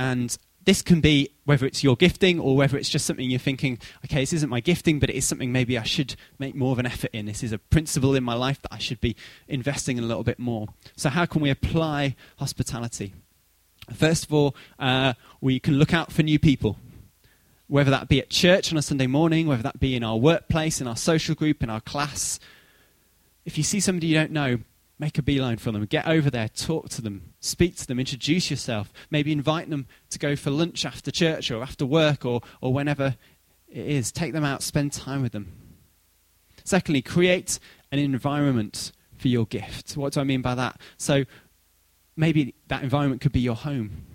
And 0.00 0.34
this 0.64 0.80
can 0.80 1.02
be 1.02 1.28
whether 1.44 1.66
it's 1.66 1.84
your 1.84 1.94
gifting 1.94 2.40
or 2.40 2.56
whether 2.56 2.78
it's 2.78 2.88
just 2.88 3.04
something 3.04 3.28
you're 3.28 3.38
thinking, 3.38 3.78
okay, 4.06 4.20
this 4.20 4.32
isn't 4.32 4.48
my 4.48 4.60
gifting, 4.60 4.98
but 4.98 5.10
it 5.10 5.14
is 5.14 5.26
something 5.26 5.52
maybe 5.52 5.76
I 5.76 5.82
should 5.82 6.16
make 6.38 6.54
more 6.54 6.72
of 6.72 6.78
an 6.78 6.86
effort 6.86 7.10
in. 7.12 7.26
This 7.26 7.42
is 7.42 7.52
a 7.52 7.58
principle 7.58 8.14
in 8.14 8.24
my 8.24 8.32
life 8.32 8.62
that 8.62 8.72
I 8.72 8.78
should 8.78 9.02
be 9.02 9.14
investing 9.46 9.98
in 9.98 10.04
a 10.04 10.06
little 10.06 10.24
bit 10.24 10.38
more. 10.38 10.68
So, 10.96 11.10
how 11.10 11.26
can 11.26 11.42
we 11.42 11.50
apply 11.50 12.16
hospitality? 12.38 13.12
First 13.92 14.24
of 14.24 14.32
all, 14.32 14.56
uh, 14.78 15.12
we 15.42 15.60
can 15.60 15.74
look 15.74 15.92
out 15.92 16.12
for 16.12 16.22
new 16.22 16.38
people, 16.38 16.78
whether 17.66 17.90
that 17.90 18.08
be 18.08 18.20
at 18.20 18.30
church 18.30 18.72
on 18.72 18.78
a 18.78 18.82
Sunday 18.82 19.06
morning, 19.06 19.46
whether 19.46 19.62
that 19.64 19.80
be 19.80 19.94
in 19.94 20.02
our 20.02 20.16
workplace, 20.16 20.80
in 20.80 20.86
our 20.86 20.96
social 20.96 21.34
group, 21.34 21.62
in 21.62 21.68
our 21.68 21.82
class. 21.82 22.40
If 23.44 23.58
you 23.58 23.64
see 23.64 23.80
somebody 23.80 24.06
you 24.06 24.14
don't 24.14 24.32
know, 24.32 24.60
make 24.98 25.18
a 25.18 25.22
beeline 25.22 25.58
for 25.58 25.72
them. 25.72 25.84
Get 25.84 26.08
over 26.08 26.30
there, 26.30 26.48
talk 26.48 26.88
to 26.90 27.02
them, 27.02 27.29
speak 27.40 27.76
to 27.76 27.86
them, 27.86 27.98
introduce 27.98 28.50
yourself. 28.50 28.92
Maybe 29.10 29.32
invite 29.32 29.70
them 29.70 29.86
to 30.10 30.18
go 30.18 30.36
for 30.36 30.50
lunch 30.50 30.84
after 30.84 31.10
church 31.10 31.50
or 31.50 31.62
after 31.62 31.84
work 31.84 32.24
or, 32.24 32.42
or 32.60 32.72
whenever 32.72 33.16
it 33.68 33.86
is. 33.86 34.12
Take 34.12 34.32
them 34.32 34.44
out, 34.44 34.62
spend 34.62 34.92
time 34.92 35.22
with 35.22 35.32
them. 35.32 35.52
Secondly, 36.64 37.02
create 37.02 37.58
an 37.90 37.98
environment 37.98 38.92
for 39.16 39.28
your 39.28 39.46
gift. 39.46 39.96
What 39.96 40.12
do 40.12 40.20
I 40.20 40.24
mean 40.24 40.42
by 40.42 40.54
that? 40.54 40.80
So 40.98 41.24
maybe 42.16 42.54
that 42.68 42.82
environment 42.82 43.20
could 43.20 43.32
be 43.32 43.40
your 43.40 43.56
home. 43.56 44.06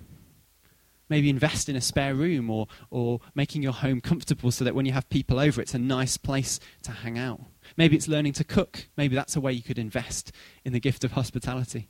Maybe 1.07 1.29
invest 1.29 1.69
in 1.69 1.75
a 1.75 1.81
spare 1.81 2.15
room 2.15 2.49
or, 2.49 2.67
or 2.89 3.19
making 3.35 3.61
your 3.61 3.73
home 3.73 4.01
comfortable 4.01 4.49
so 4.51 4.63
that 4.63 4.73
when 4.73 4.87
you 4.87 4.91
have 4.91 5.07
people 5.09 5.39
over, 5.39 5.61
it's 5.61 5.75
a 5.75 5.79
nice 5.79 6.17
place 6.17 6.59
to 6.83 6.91
hang 6.91 7.19
out. 7.19 7.41
Maybe 7.77 7.95
it's 7.95 8.07
learning 8.07 8.33
to 8.33 8.43
cook. 8.43 8.87
Maybe 8.97 9.15
that's 9.15 9.35
a 9.35 9.41
way 9.41 9.51
you 9.51 9.61
could 9.61 9.77
invest 9.77 10.31
in 10.63 10.73
the 10.73 10.79
gift 10.79 11.03
of 11.03 11.11
hospitality. 11.11 11.89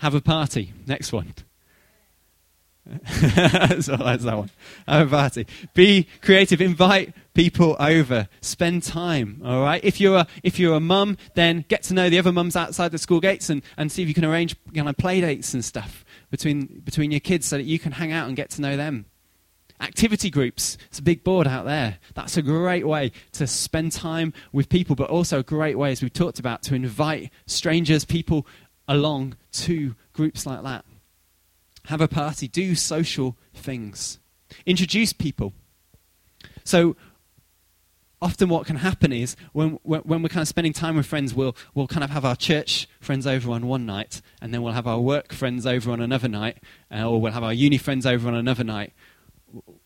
Have 0.00 0.14
a 0.14 0.20
party. 0.20 0.72
Next 0.86 1.12
one. 1.12 1.34
so 3.06 3.96
that's 3.96 4.24
that 4.24 4.36
one. 4.36 4.50
Have 4.88 5.08
a 5.08 5.10
party. 5.10 5.46
Be 5.74 6.08
creative. 6.22 6.62
Invite 6.62 7.14
people 7.34 7.76
over. 7.78 8.26
Spend 8.40 8.82
time. 8.82 9.42
All 9.44 9.62
right. 9.62 9.84
If 9.84 10.00
you're 10.00 10.16
a, 10.16 10.26
if 10.42 10.58
you're 10.58 10.74
a 10.74 10.80
mum, 10.80 11.18
then 11.34 11.66
get 11.68 11.82
to 11.84 11.94
know 11.94 12.08
the 12.08 12.18
other 12.18 12.32
mums 12.32 12.56
outside 12.56 12.92
the 12.92 12.98
school 12.98 13.20
gates 13.20 13.50
and, 13.50 13.62
and 13.76 13.92
see 13.92 14.00
if 14.02 14.08
you 14.08 14.14
can 14.14 14.24
arrange 14.24 14.56
you 14.72 14.82
know, 14.82 14.92
play 14.94 15.20
dates 15.20 15.52
and 15.52 15.62
stuff 15.62 16.04
between 16.30 16.80
between 16.82 17.10
your 17.10 17.20
kids 17.20 17.46
so 17.46 17.58
that 17.58 17.64
you 17.64 17.78
can 17.78 17.92
hang 17.92 18.10
out 18.10 18.26
and 18.26 18.36
get 18.36 18.48
to 18.50 18.62
know 18.62 18.78
them. 18.78 19.04
Activity 19.82 20.30
groups, 20.30 20.76
it's 20.88 20.98
a 20.98 21.02
big 21.02 21.24
board 21.24 21.46
out 21.46 21.64
there. 21.64 21.98
That's 22.14 22.36
a 22.36 22.42
great 22.42 22.86
way 22.86 23.12
to 23.32 23.46
spend 23.46 23.92
time 23.92 24.32
with 24.52 24.68
people, 24.68 24.94
but 24.94 25.08
also 25.08 25.38
a 25.38 25.42
great 25.42 25.78
way, 25.78 25.92
as 25.92 26.02
we've 26.02 26.12
talked 26.12 26.38
about, 26.38 26.62
to 26.64 26.74
invite 26.74 27.30
strangers, 27.46 28.04
people 28.04 28.46
along 28.90 29.36
to 29.52 29.94
groups 30.12 30.44
like 30.44 30.62
that. 30.62 30.84
Have 31.86 32.02
a 32.02 32.08
party, 32.08 32.46
do 32.46 32.74
social 32.74 33.38
things, 33.54 34.18
introduce 34.66 35.14
people. 35.14 35.54
So, 36.64 36.94
often 38.20 38.50
what 38.50 38.66
can 38.66 38.76
happen 38.76 39.14
is 39.14 39.34
when, 39.52 39.78
when, 39.82 40.22
we're 40.22 40.28
kind 40.28 40.42
of 40.42 40.48
spending 40.48 40.74
time 40.74 40.96
with 40.96 41.06
friends, 41.06 41.32
we'll, 41.32 41.56
we'll 41.74 41.86
kind 41.86 42.04
of 42.04 42.10
have 42.10 42.26
our 42.26 42.36
church 42.36 42.86
friends 43.00 43.26
over 43.26 43.50
on 43.50 43.66
one 43.66 43.86
night, 43.86 44.20
and 44.42 44.52
then 44.52 44.60
we'll 44.60 44.74
have 44.74 44.86
our 44.86 45.00
work 45.00 45.32
friends 45.32 45.66
over 45.66 45.90
on 45.90 46.02
another 46.02 46.28
night, 46.28 46.58
uh, 46.94 47.08
or 47.08 47.18
we'll 47.18 47.32
have 47.32 47.42
our 47.42 47.54
uni 47.54 47.78
friends 47.78 48.04
over 48.04 48.28
on 48.28 48.34
another 48.34 48.64
night 48.64 48.92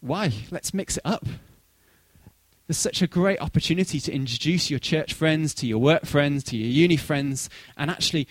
why? 0.01 0.33
Let's 0.51 0.75
mix 0.75 0.97
it 0.97 1.03
up. 1.05 1.27
There's 2.67 2.79
such 2.79 3.03
a 3.03 3.07
great 3.07 3.41
opportunity 3.41 4.01
to 4.01 4.13
introduce 4.13 4.71
your 4.71 4.79
church 4.79 5.13
friends 5.13 5.53
to 5.55 5.67
your 5.67 5.79
work 5.79 6.07
friends, 6.07 6.43
to 6.45 6.57
your 6.57 6.69
uni 6.69 6.97
friends, 6.97 7.51
and 7.77 7.91
actually 7.91 8.27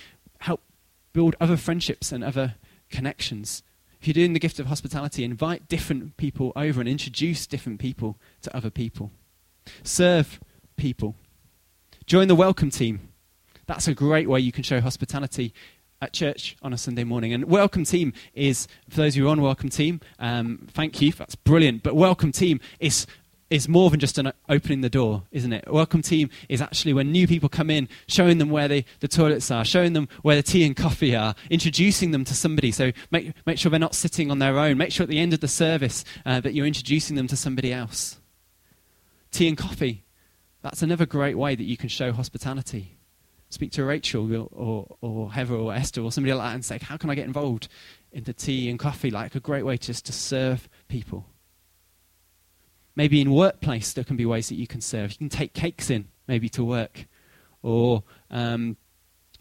build 1.13 1.35
other 1.39 1.57
friendships 1.57 2.11
and 2.11 2.23
other 2.23 2.55
connections. 2.89 3.63
If 4.01 4.07
you're 4.07 4.13
doing 4.13 4.33
the 4.33 4.39
gift 4.39 4.59
of 4.59 4.65
hospitality, 4.65 5.23
invite 5.23 5.69
different 5.69 6.17
people 6.17 6.51
over 6.55 6.81
and 6.81 6.89
introduce 6.89 7.47
different 7.47 7.79
people 7.79 8.17
to 8.41 8.55
other 8.55 8.69
people. 8.69 9.11
Serve 9.83 10.41
people. 10.75 11.15
Join 12.05 12.27
the 12.27 12.35
welcome 12.35 12.69
team. 12.69 13.09
That's 13.65 13.87
a 13.87 13.93
great 13.93 14.27
way 14.27 14.41
you 14.41 14.51
can 14.51 14.63
show 14.63 14.81
hospitality 14.81 15.53
at 16.01 16.11
church 16.11 16.57
on 16.61 16.73
a 16.73 16.77
Sunday 16.77 17.05
morning. 17.05 17.31
And 17.31 17.45
welcome 17.45 17.85
team 17.85 18.11
is, 18.33 18.67
for 18.89 18.97
those 18.97 19.15
who 19.15 19.25
are 19.25 19.29
on 19.29 19.41
welcome 19.41 19.69
team, 19.69 20.01
um, 20.19 20.67
thank 20.71 21.01
you, 21.01 21.13
that's 21.13 21.35
brilliant. 21.35 21.81
But 21.81 21.95
welcome 21.95 22.33
team 22.33 22.59
is 22.81 23.07
is 23.53 23.69
more 23.69 23.91
than 23.91 23.99
just 23.99 24.17
an 24.17 24.33
opening 24.49 24.81
the 24.81 24.89
door, 24.89 25.21
isn't 25.31 25.53
it? 25.53 25.71
Welcome 25.71 26.01
team 26.01 26.31
is 26.49 26.59
actually 26.59 26.91
when 26.91 27.11
new 27.11 27.27
people 27.27 27.49
come 27.49 27.69
in, 27.69 27.87
showing 28.07 28.39
them 28.39 28.49
where 28.49 28.67
they, 28.67 28.83
the 28.99 29.07
toilets 29.07 29.51
are, 29.51 29.63
showing 29.63 29.93
them 29.93 30.09
where 30.23 30.35
the 30.35 30.41
tea 30.41 30.65
and 30.65 30.75
coffee 30.75 31.15
are, 31.15 31.35
introducing 31.51 32.09
them 32.09 32.25
to 32.25 32.33
somebody. 32.33 32.71
So 32.71 32.91
make, 33.11 33.31
make 33.45 33.59
sure 33.59 33.69
they're 33.69 33.79
not 33.79 33.93
sitting 33.93 34.31
on 34.31 34.39
their 34.39 34.57
own. 34.57 34.79
Make 34.79 34.91
sure 34.91 35.03
at 35.03 35.09
the 35.09 35.19
end 35.19 35.33
of 35.33 35.39
the 35.39 35.47
service 35.47 36.03
uh, 36.25 36.39
that 36.39 36.55
you're 36.55 36.65
introducing 36.65 37.15
them 37.15 37.27
to 37.27 37.37
somebody 37.37 37.71
else. 37.71 38.17
Tea 39.29 39.47
and 39.47 39.57
coffee, 39.57 40.03
that's 40.63 40.81
another 40.81 41.05
great 41.05 41.37
way 41.37 41.53
that 41.53 41.63
you 41.63 41.77
can 41.77 41.89
show 41.89 42.11
hospitality 42.11 42.97
speak 43.49 43.71
to 43.71 43.85
Rachel 43.85 44.35
or, 44.35 44.47
or, 44.51 44.97
or 45.01 45.31
Heather 45.31 45.53
or 45.53 45.75
Esther 45.75 46.01
or 46.01 46.11
somebody 46.11 46.33
like 46.33 46.49
that 46.49 46.55
and 46.55 46.65
say, 46.65 46.79
how 46.81 46.97
can 46.97 47.11
I 47.11 47.15
get 47.15 47.27
involved 47.27 47.67
in 48.11 48.23
the 48.23 48.33
tea 48.33 48.67
and 48.67 48.79
coffee? 48.79 49.11
Like 49.11 49.35
a 49.35 49.39
great 49.39 49.63
way 49.63 49.77
just 49.77 50.07
to 50.07 50.11
serve 50.11 50.67
people. 50.87 51.27
Maybe 52.95 53.21
in 53.21 53.31
workplace 53.31 53.93
there 53.93 54.03
can 54.03 54.17
be 54.17 54.25
ways 54.25 54.49
that 54.49 54.55
you 54.55 54.67
can 54.67 54.81
serve. 54.81 55.11
You 55.11 55.17
can 55.17 55.29
take 55.29 55.53
cakes 55.53 55.89
in 55.89 56.09
maybe 56.27 56.49
to 56.49 56.63
work 56.63 57.07
or 57.61 58.03
um, 58.29 58.77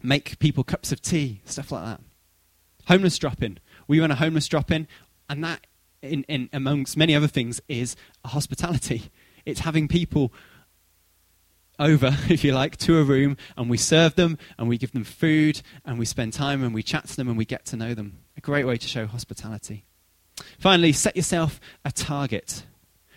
make 0.01 0.39
people 0.39 0.63
cups 0.63 0.91
of 0.91 1.01
tea, 1.01 1.41
stuff 1.45 1.71
like 1.71 1.85
that. 1.85 2.01
Homeless 2.87 3.17
drop-in. 3.17 3.59
We 3.87 3.99
run 3.99 4.11
a 4.11 4.15
homeless 4.15 4.47
drop-in 4.47 4.87
and 5.29 5.43
that, 5.43 5.67
in, 6.01 6.23
in, 6.23 6.49
amongst 6.51 6.97
many 6.97 7.15
other 7.15 7.27
things, 7.27 7.61
is 7.67 7.95
hospitality. 8.25 9.11
It's 9.45 9.61
having 9.61 9.87
people 9.87 10.33
over, 11.79 12.17
if 12.29 12.43
you 12.43 12.53
like, 12.53 12.77
to 12.77 12.99
a 12.99 13.03
room 13.03 13.37
and 13.57 13.69
we 13.69 13.77
serve 13.77 14.15
them 14.15 14.37
and 14.57 14.67
we 14.67 14.77
give 14.77 14.91
them 14.91 15.03
food 15.03 15.61
and 15.85 15.99
we 15.99 16.05
spend 16.05 16.33
time 16.33 16.63
and 16.63 16.73
we 16.73 16.83
chat 16.83 17.07
to 17.07 17.15
them 17.15 17.27
and 17.27 17.37
we 17.37 17.45
get 17.45 17.65
to 17.65 17.77
know 17.77 17.93
them. 17.93 18.19
A 18.37 18.41
great 18.41 18.65
way 18.65 18.77
to 18.77 18.87
show 18.87 19.05
hospitality. 19.05 19.85
Finally, 20.59 20.93
set 20.93 21.15
yourself 21.15 21.59
a 21.85 21.91
target. 21.91 22.65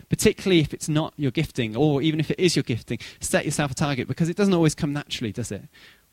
Particularly 0.08 0.60
if 0.60 0.72
it's 0.72 0.88
not 0.88 1.14
your 1.16 1.30
gifting, 1.30 1.76
or 1.76 2.00
even 2.00 2.20
if 2.20 2.30
it 2.30 2.38
is 2.38 2.54
your 2.54 2.62
gifting, 2.62 2.98
set 3.20 3.44
yourself 3.44 3.72
a 3.72 3.74
target 3.74 4.06
because 4.08 4.28
it 4.28 4.36
doesn't 4.36 4.54
always 4.54 4.74
come 4.74 4.92
naturally, 4.92 5.32
does 5.32 5.50
it? 5.50 5.62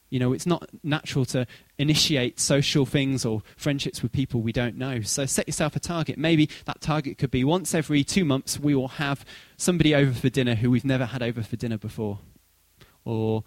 You 0.09 0.19
know, 0.19 0.33
it's 0.33 0.45
not 0.45 0.69
natural 0.83 1.25
to 1.25 1.47
initiate 1.77 2.39
social 2.39 2.85
things 2.85 3.25
or 3.25 3.41
friendships 3.55 4.03
with 4.03 4.11
people 4.11 4.41
we 4.41 4.51
don't 4.51 4.77
know. 4.77 5.01
So 5.01 5.25
set 5.25 5.47
yourself 5.47 5.75
a 5.75 5.79
target. 5.79 6.17
Maybe 6.17 6.49
that 6.65 6.81
target 6.81 7.17
could 7.17 7.31
be 7.31 7.43
once 7.43 7.73
every 7.73 8.03
two 8.03 8.23
months 8.23 8.59
we 8.59 8.75
will 8.75 8.89
have 8.89 9.25
somebody 9.57 9.95
over 9.95 10.13
for 10.13 10.29
dinner 10.29 10.55
who 10.55 10.69
we've 10.69 10.85
never 10.85 11.05
had 11.05 11.23
over 11.23 11.41
for 11.41 11.55
dinner 11.55 11.77
before 11.77 12.19
or 13.05 13.43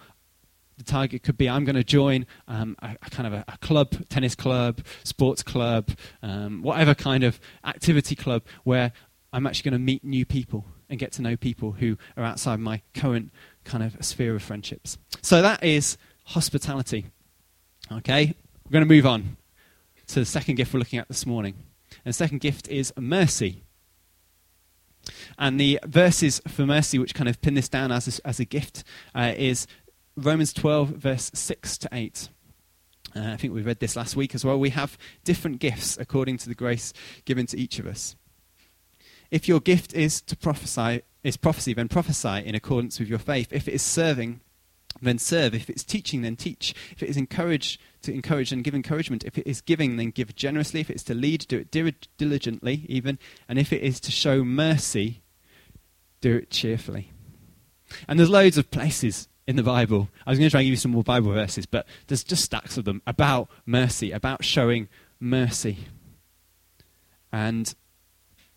the 0.77 0.85
target 0.85 1.23
could 1.23 1.39
be 1.39 1.49
I'm 1.49 1.65
going 1.65 1.77
to 1.77 1.85
join 1.85 2.27
um, 2.49 2.77
a, 2.83 2.97
a, 3.03 3.11
kind 3.11 3.27
of 3.27 3.33
a, 3.33 3.45
a, 3.49 3.59
club, 3.59 4.09
tennis 4.09 4.35
club, 4.35 4.81
sports 5.05 5.43
club, 5.43 5.91
um, 6.23 6.63
whatever 6.63 6.95
kind 6.95 7.25
of 7.25 7.41
activity 7.65 8.15
club 8.15 8.43
where 8.65 8.93
I'm 9.37 9.47
actually 9.47 9.71
going 9.71 9.81
to 9.81 9.85
meet 9.85 10.03
new 10.03 10.25
people 10.25 10.65
and 10.89 10.99
get 10.99 11.13
to 11.13 11.23
know 11.23 11.37
people 11.37 11.73
who 11.73 11.99
are 12.17 12.25
outside 12.25 12.59
my 12.59 12.81
current 12.95 13.31
kind 13.65 13.85
of 13.85 14.03
sphere 14.03 14.35
of 14.35 14.43
friendships. 14.43 14.97
So 15.21 15.43
that 15.43 15.63
is 15.63 15.99
hospitality. 16.25 17.09
Okay, 17.93 18.35
we're 18.65 18.73
going 18.73 18.89
to 18.89 18.89
move 18.89 19.05
on 19.05 19.37
to 20.07 20.21
the 20.21 20.25
second 20.25 20.55
gift 20.55 20.73
we're 20.73 20.79
looking 20.79 20.99
at 20.99 21.09
this 21.09 21.27
morning. 21.27 21.53
And 21.91 22.07
the 22.07 22.13
second 22.15 22.41
gift 22.41 22.67
is 22.69 22.95
mercy. 22.99 23.65
And 25.39 25.61
the 25.61 25.81
verses 25.85 26.41
for 26.49 26.65
mercy, 26.65 26.99
which 26.99 27.15
kind 27.15 27.29
of 27.29 27.43
pin 27.43 27.53
this 27.53 27.69
down 27.69 27.93
as 27.93 28.19
a, 28.19 28.27
as 28.27 28.41
a 28.41 28.47
gift, 28.47 28.85
uh, 29.15 29.35
is 29.37 29.67
Romans 30.17 30.55
12, 30.55 30.89
verse 30.89 31.31
6 31.35 31.77
to 31.77 31.91
8. 31.93 32.31
Uh, 33.15 33.21
I 33.21 33.37
think 33.37 33.53
we 33.53 33.61
read 33.61 33.81
this 33.81 33.97
last 33.97 34.17
week 34.17 34.35
as 34.35 34.47
well. 34.47 34.59
We 34.59 34.71
have 34.71 34.97
different 35.25 35.59
gifts 35.59 35.99
according 35.99 36.39
to 36.39 36.49
the 36.49 36.55
grace 36.55 36.95
given 37.27 37.45
to 37.49 37.59
each 37.59 37.79
of 37.79 37.87
us. 37.87 38.17
If 39.31 39.49
your 39.49 39.61
gift 39.61 39.95
is 39.95 40.21
to 40.23 40.37
prophesy, 40.37 41.03
is 41.23 41.37
prophecy, 41.37 41.75
then 41.75 41.89
prophesy 41.89 42.45
in 42.45 42.55
accordance 42.55 42.99
with 42.99 43.09
your 43.09 43.19
faith. 43.19 43.53
If 43.53 43.67
it 43.69 43.75
is 43.75 43.83
serving, 43.83 44.41
then 45.03 45.19
serve. 45.19 45.55
If 45.55 45.69
it's 45.69 45.85
teaching, 45.85 46.23
then 46.23 46.37
teach. 46.37 46.75
If 46.93 47.03
it 47.03 47.09
is 47.09 47.17
encourage, 47.17 47.79
to 48.03 48.13
encourage 48.13 48.53
and 48.53 48.65
give 48.65 48.75
encouragement. 48.75 49.25
If 49.25 49.37
it 49.37 49.47
is 49.47 49.61
giving, 49.61 49.97
then 49.97 50.11
give 50.11 50.35
generously. 50.35 50.81
If 50.81 50.91
it's 50.91 51.03
to 51.05 51.15
lead, 51.15 51.47
do 51.49 51.87
it 51.87 52.09
diligently, 52.17 52.87
even. 52.89 53.19
And 53.49 53.59
if 53.59 53.73
it 53.73 53.83
is 53.83 54.01
to 54.01 54.13
show 54.13 54.45
mercy, 54.45 55.23
do 56.21 56.37
it 56.37 56.51
cheerfully. 56.51 57.13
And 58.09 58.19
there's 58.19 58.31
loads 58.31 58.59
of 58.59 58.71
places 58.71 59.29
in 59.47 59.57
the 59.57 59.63
Bible. 59.63 60.09
I 60.27 60.31
was 60.31 60.39
going 60.39 60.49
to 60.49 60.51
try 60.51 60.61
and 60.61 60.67
give 60.67 60.73
you 60.73 60.77
some 60.77 60.93
more 60.93 61.05
Bible 61.05 61.33
verses, 61.33 61.67
but 61.67 61.87
there's 62.07 62.25
just 62.25 62.45
stacks 62.45 62.77
of 62.77 62.85
them 62.85 63.03
about 63.07 63.49
mercy, 63.65 64.13
about 64.13 64.45
showing 64.45 64.89
mercy. 65.21 65.79
And 67.33 67.75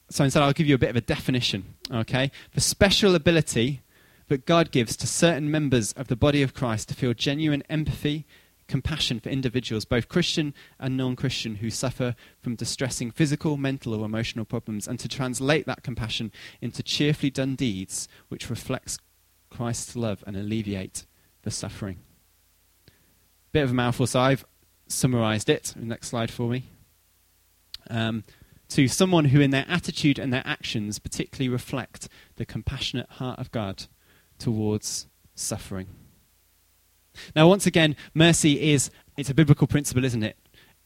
so 0.10 0.24
instead, 0.24 0.41
I'll 0.41 0.54
give 0.54 0.67
you 0.67 0.76
a 0.76 0.80
bit 0.80 0.89
of 0.89 0.95
a 0.95 1.02
definition, 1.02 1.76
okay? 1.91 2.32
The 2.54 2.62
special 2.62 3.15
ability 3.15 3.82
that 4.28 4.45
God 4.45 4.72
gives 4.72 4.95
to 4.98 5.08
certain 5.08 5.52
members 5.52 5.91
of 5.93 6.08
the 6.08 6.15
body 6.15 6.41
of 6.41 6.54
Christ 6.54 6.89
to 6.89 6.95
feel 6.95 7.13
genuine 7.13 7.63
empathy, 7.69 8.26
compassion 8.67 9.19
for 9.19 9.30
individuals, 9.30 9.86
both 9.86 10.08
Christian 10.08 10.54
and 10.80 10.95
non 10.95 11.15
Christian, 11.15 11.56
who 11.56 11.69
suffer 11.69 12.15
from 12.41 12.56
distressing 12.56 13.12
physical, 13.12 13.58
mental, 13.58 13.93
or 13.93 14.06
emotional 14.06 14.45
problems, 14.45 14.88
and 14.88 15.00
to 15.00 15.08
translate 15.08 15.65
that 15.65 15.84
compassion 15.84 16.32
into 16.62 16.82
cheerfully 16.82 17.30
done 17.30 17.56
deeds 17.56 18.08
which 18.30 18.50
reflects 18.50 18.98
Christ's 19.50 19.95
love 19.95 20.24
and 20.26 20.36
alleviate 20.36 21.06
the 21.43 21.52
suffering. 21.52 21.98
Bit 23.52 23.63
of 23.63 23.72
a 23.72 23.74
mouthful, 23.74 24.08
so 24.08 24.19
I've 24.19 24.45
summarized 24.88 25.50
it. 25.50 25.74
Next 25.76 26.08
slide 26.08 26.32
for 26.32 26.50
me. 26.50 26.65
Um, 27.89 28.24
to 28.70 28.88
someone 28.88 29.26
who, 29.26 29.42
in 29.42 29.52
their 29.52 29.66
attitude 29.68 30.20
and 30.20 30.32
their 30.32 30.44
actions, 30.46 31.00
particularly 31.00 31.50
reflect 31.50 32.08
the 32.36 32.46
compassionate 32.46 33.10
heart 33.12 33.40
of 33.40 33.52
God 33.52 33.86
towards 34.38 35.08
suffering. 35.36 35.88
Now, 37.36 37.48
once 37.48 37.66
again, 37.66 37.96
mercy 38.14 38.72
is 38.72 38.92
it's 39.18 39.30
a 39.30 39.34
biblical 39.34 39.68
principle, 39.68 40.06
isn't 40.06 40.24
it? 40.24 40.38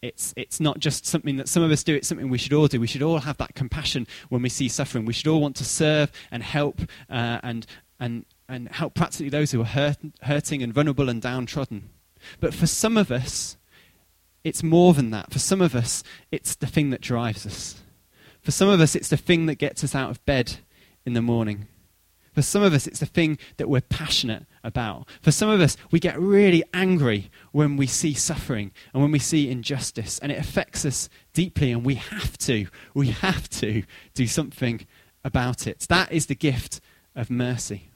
It's, 0.01 0.33
it's 0.35 0.59
not 0.59 0.79
just 0.79 1.05
something 1.05 1.37
that 1.37 1.47
some 1.47 1.63
of 1.63 1.71
us 1.71 1.83
do, 1.83 1.95
it's 1.95 2.07
something 2.07 2.29
we 2.29 2.37
should 2.37 2.51
all 2.51 2.67
do. 2.67 2.79
We 2.79 2.87
should 2.87 3.03
all 3.03 3.19
have 3.19 3.37
that 3.37 3.55
compassion 3.55 4.05
when 4.29 4.41
we 4.41 4.49
see 4.49 4.67
suffering. 4.67 5.05
We 5.05 5.13
should 5.13 5.27
all 5.27 5.39
want 5.39 5.55
to 5.57 5.63
serve 5.63 6.11
and 6.29 6.43
help 6.43 6.81
uh, 7.09 7.39
and, 7.41 7.65
and, 7.99 8.25
and 8.49 8.67
help 8.69 8.95
practically 8.95 9.29
those 9.29 9.51
who 9.51 9.61
are 9.61 9.65
hurt, 9.65 9.97
hurting 10.23 10.61
and 10.61 10.73
vulnerable 10.73 11.07
and 11.07 11.21
downtrodden. 11.21 11.89
But 12.39 12.53
for 12.53 12.67
some 12.67 12.97
of 12.97 13.11
us, 13.11 13.55
it's 14.43 14.63
more 14.63 14.93
than 14.93 15.11
that. 15.11 15.31
For 15.31 15.39
some 15.39 15.61
of 15.61 15.75
us, 15.75 16.03
it's 16.31 16.55
the 16.55 16.67
thing 16.67 16.89
that 16.89 17.01
drives 17.01 17.45
us. 17.45 17.81
For 18.41 18.51
some 18.51 18.69
of 18.69 18.81
us, 18.81 18.95
it's 18.95 19.09
the 19.09 19.17
thing 19.17 19.45
that 19.45 19.55
gets 19.55 19.83
us 19.83 19.95
out 19.95 20.11
of 20.11 20.23
bed 20.25 20.57
in 21.05 21.13
the 21.13 21.21
morning. 21.21 21.67
For 22.33 22.41
some 22.41 22.63
of 22.63 22.73
us, 22.73 22.87
it's 22.87 22.99
the 22.99 23.05
thing 23.05 23.37
that 23.57 23.69
we're 23.69 23.81
passionate 23.81 24.45
about. 24.63 25.07
For 25.21 25.31
some 25.31 25.49
of 25.49 25.61
us, 25.61 25.77
we 25.91 25.99
get 25.99 26.19
really 26.19 26.63
angry 26.73 27.29
when 27.51 27.77
we 27.77 27.85
see 27.85 28.13
suffering 28.13 28.71
and 28.91 29.01
when 29.01 29.11
we 29.11 29.19
see 29.19 29.49
injustice, 29.51 30.19
and 30.19 30.31
it 30.31 30.39
affects 30.39 30.83
us 30.83 31.09
deeply, 31.33 31.71
and 31.71 31.85
we 31.85 31.95
have 31.95 32.37
to, 32.39 32.67
we 32.93 33.09
have 33.09 33.49
to 33.51 33.83
do 34.15 34.25
something 34.25 34.85
about 35.23 35.67
it. 35.67 35.85
That 35.89 36.11
is 36.11 36.25
the 36.25 36.35
gift 36.35 36.81
of 37.15 37.29
mercy. 37.29 37.89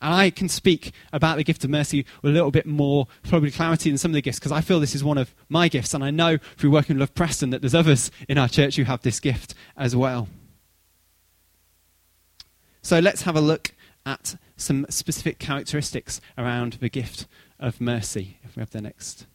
And 0.00 0.14
I 0.14 0.30
can 0.30 0.48
speak 0.48 0.92
about 1.12 1.36
the 1.36 1.44
gift 1.44 1.64
of 1.64 1.70
mercy 1.70 2.04
with 2.22 2.32
a 2.32 2.34
little 2.34 2.50
bit 2.50 2.66
more 2.66 3.06
probably 3.22 3.50
clarity 3.50 3.90
than 3.90 3.98
some 3.98 4.10
of 4.10 4.14
the 4.14 4.22
gifts 4.22 4.38
because 4.38 4.52
I 4.52 4.60
feel 4.60 4.80
this 4.80 4.94
is 4.94 5.04
one 5.04 5.18
of 5.18 5.34
my 5.48 5.68
gifts. 5.68 5.94
And 5.94 6.02
I 6.02 6.10
know 6.10 6.38
through 6.56 6.70
working 6.70 6.96
with 6.96 7.00
Love 7.00 7.14
Preston 7.14 7.50
that 7.50 7.60
there's 7.60 7.74
others 7.74 8.10
in 8.28 8.38
our 8.38 8.48
church 8.48 8.76
who 8.76 8.84
have 8.84 9.02
this 9.02 9.20
gift 9.20 9.54
as 9.76 9.94
well. 9.94 10.28
So 12.82 12.98
let's 12.98 13.22
have 13.22 13.36
a 13.36 13.40
look 13.40 13.72
at 14.06 14.36
some 14.56 14.86
specific 14.88 15.38
characteristics 15.38 16.20
around 16.36 16.74
the 16.74 16.88
gift 16.88 17.26
of 17.58 17.80
mercy. 17.80 18.38
If 18.42 18.56
we 18.56 18.60
have 18.60 18.70
the 18.70 18.80
next. 18.80 19.26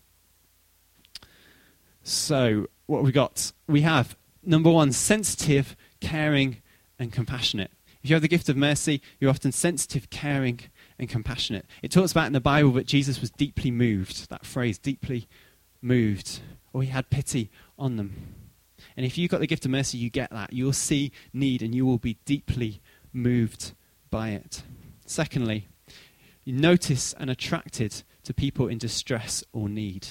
So, 2.02 2.68
what 2.86 2.98
have 2.98 3.06
we 3.06 3.12
got? 3.12 3.54
We 3.68 3.82
have 3.82 4.18
number 4.44 4.70
one, 4.70 4.92
sensitive, 4.92 5.76
caring, 6.02 6.58
and 7.00 7.14
compassionate. 7.14 7.72
If 8.04 8.10
you 8.10 8.16
have 8.16 8.22
the 8.22 8.28
gift 8.28 8.50
of 8.50 8.58
mercy, 8.58 9.02
you're 9.20 9.30
often 9.30 9.54
sensitive, 9.54 10.10
caring, 10.10 10.60
and 11.00 11.08
compassionate. 11.08 11.66
It 11.82 11.90
talks 11.90 12.12
about 12.12 12.28
in 12.28 12.34
the 12.34 12.42
Bible 12.42 12.72
that 12.74 12.86
Jesus 12.86 13.22
was 13.22 13.32
deeply 13.32 13.72
moved. 13.72 14.30
That 14.30 14.46
phrase, 14.46 14.78
deeply 14.78 15.30
moved. 15.82 16.42
Or 16.74 16.84
he 16.84 16.90
had 16.90 17.10
pity 17.10 17.50
on 17.80 17.96
them. 17.96 18.36
And 18.98 19.06
if 19.06 19.18
you've 19.18 19.32
got 19.32 19.40
the 19.40 19.48
gift 19.48 19.64
of 19.64 19.72
mercy, 19.72 19.98
you 19.98 20.10
get 20.10 20.32
that. 20.32 20.52
You'll 20.52 20.74
see 20.74 21.14
need 21.32 21.62
and 21.62 21.74
you 21.74 21.86
will 21.86 21.98
be 21.98 22.18
deeply 22.26 22.82
moved 23.14 23.72
by 24.10 24.30
it. 24.32 24.64
Secondly, 25.06 25.70
you 26.44 26.54
notice 26.54 27.14
and 27.14 27.30
attracted 27.30 28.04
to 28.24 28.34
people 28.34 28.68
in 28.68 28.80
distress 28.80 29.46
or 29.54 29.70
need. 29.70 30.10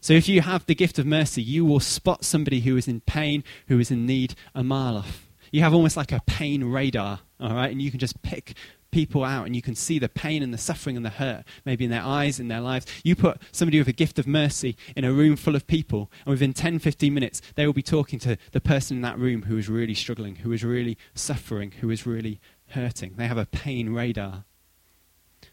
So 0.00 0.14
if 0.14 0.30
you 0.30 0.40
have 0.40 0.64
the 0.64 0.74
gift 0.74 0.98
of 0.98 1.04
mercy, 1.04 1.42
you 1.42 1.66
will 1.66 1.78
spot 1.78 2.24
somebody 2.24 2.60
who 2.60 2.78
is 2.78 2.88
in 2.88 3.00
pain, 3.02 3.44
who 3.66 3.78
is 3.78 3.90
in 3.90 4.06
need 4.06 4.34
a 4.54 4.64
mile 4.64 4.96
off. 4.96 5.27
You 5.50 5.62
have 5.62 5.74
almost 5.74 5.96
like 5.96 6.12
a 6.12 6.20
pain 6.26 6.64
radar, 6.64 7.20
all 7.40 7.54
right? 7.54 7.70
And 7.70 7.80
you 7.80 7.90
can 7.90 8.00
just 8.00 8.20
pick 8.22 8.54
people 8.90 9.24
out 9.24 9.46
and 9.46 9.54
you 9.54 9.62
can 9.62 9.74
see 9.74 9.98
the 9.98 10.08
pain 10.08 10.42
and 10.42 10.52
the 10.52 10.58
suffering 10.58 10.96
and 10.96 11.04
the 11.04 11.10
hurt, 11.10 11.44
maybe 11.64 11.84
in 11.84 11.90
their 11.90 12.02
eyes, 12.02 12.40
in 12.40 12.48
their 12.48 12.60
lives. 12.60 12.86
You 13.04 13.14
put 13.16 13.40
somebody 13.52 13.78
with 13.78 13.88
a 13.88 13.92
gift 13.92 14.18
of 14.18 14.26
mercy 14.26 14.76
in 14.96 15.04
a 15.04 15.12
room 15.12 15.36
full 15.36 15.54
of 15.54 15.66
people, 15.66 16.10
and 16.24 16.32
within 16.32 16.52
10, 16.52 16.78
15 16.78 17.12
minutes, 17.12 17.42
they 17.54 17.66
will 17.66 17.72
be 17.72 17.82
talking 17.82 18.18
to 18.20 18.36
the 18.52 18.60
person 18.60 18.96
in 18.96 19.02
that 19.02 19.18
room 19.18 19.42
who 19.42 19.58
is 19.58 19.68
really 19.68 19.94
struggling, 19.94 20.36
who 20.36 20.52
is 20.52 20.64
really 20.64 20.96
suffering, 21.14 21.72
who 21.80 21.90
is 21.90 22.06
really 22.06 22.40
hurting. 22.68 23.14
They 23.16 23.26
have 23.26 23.38
a 23.38 23.46
pain 23.46 23.90
radar. 23.90 24.44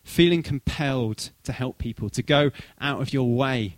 Feeling 0.03 0.43
compelled 0.43 1.31
to 1.43 1.51
help 1.51 1.77
people, 1.77 2.09
to 2.09 2.23
go 2.23 2.51
out 2.79 3.01
of 3.01 3.11
your 3.11 3.27
way 3.27 3.77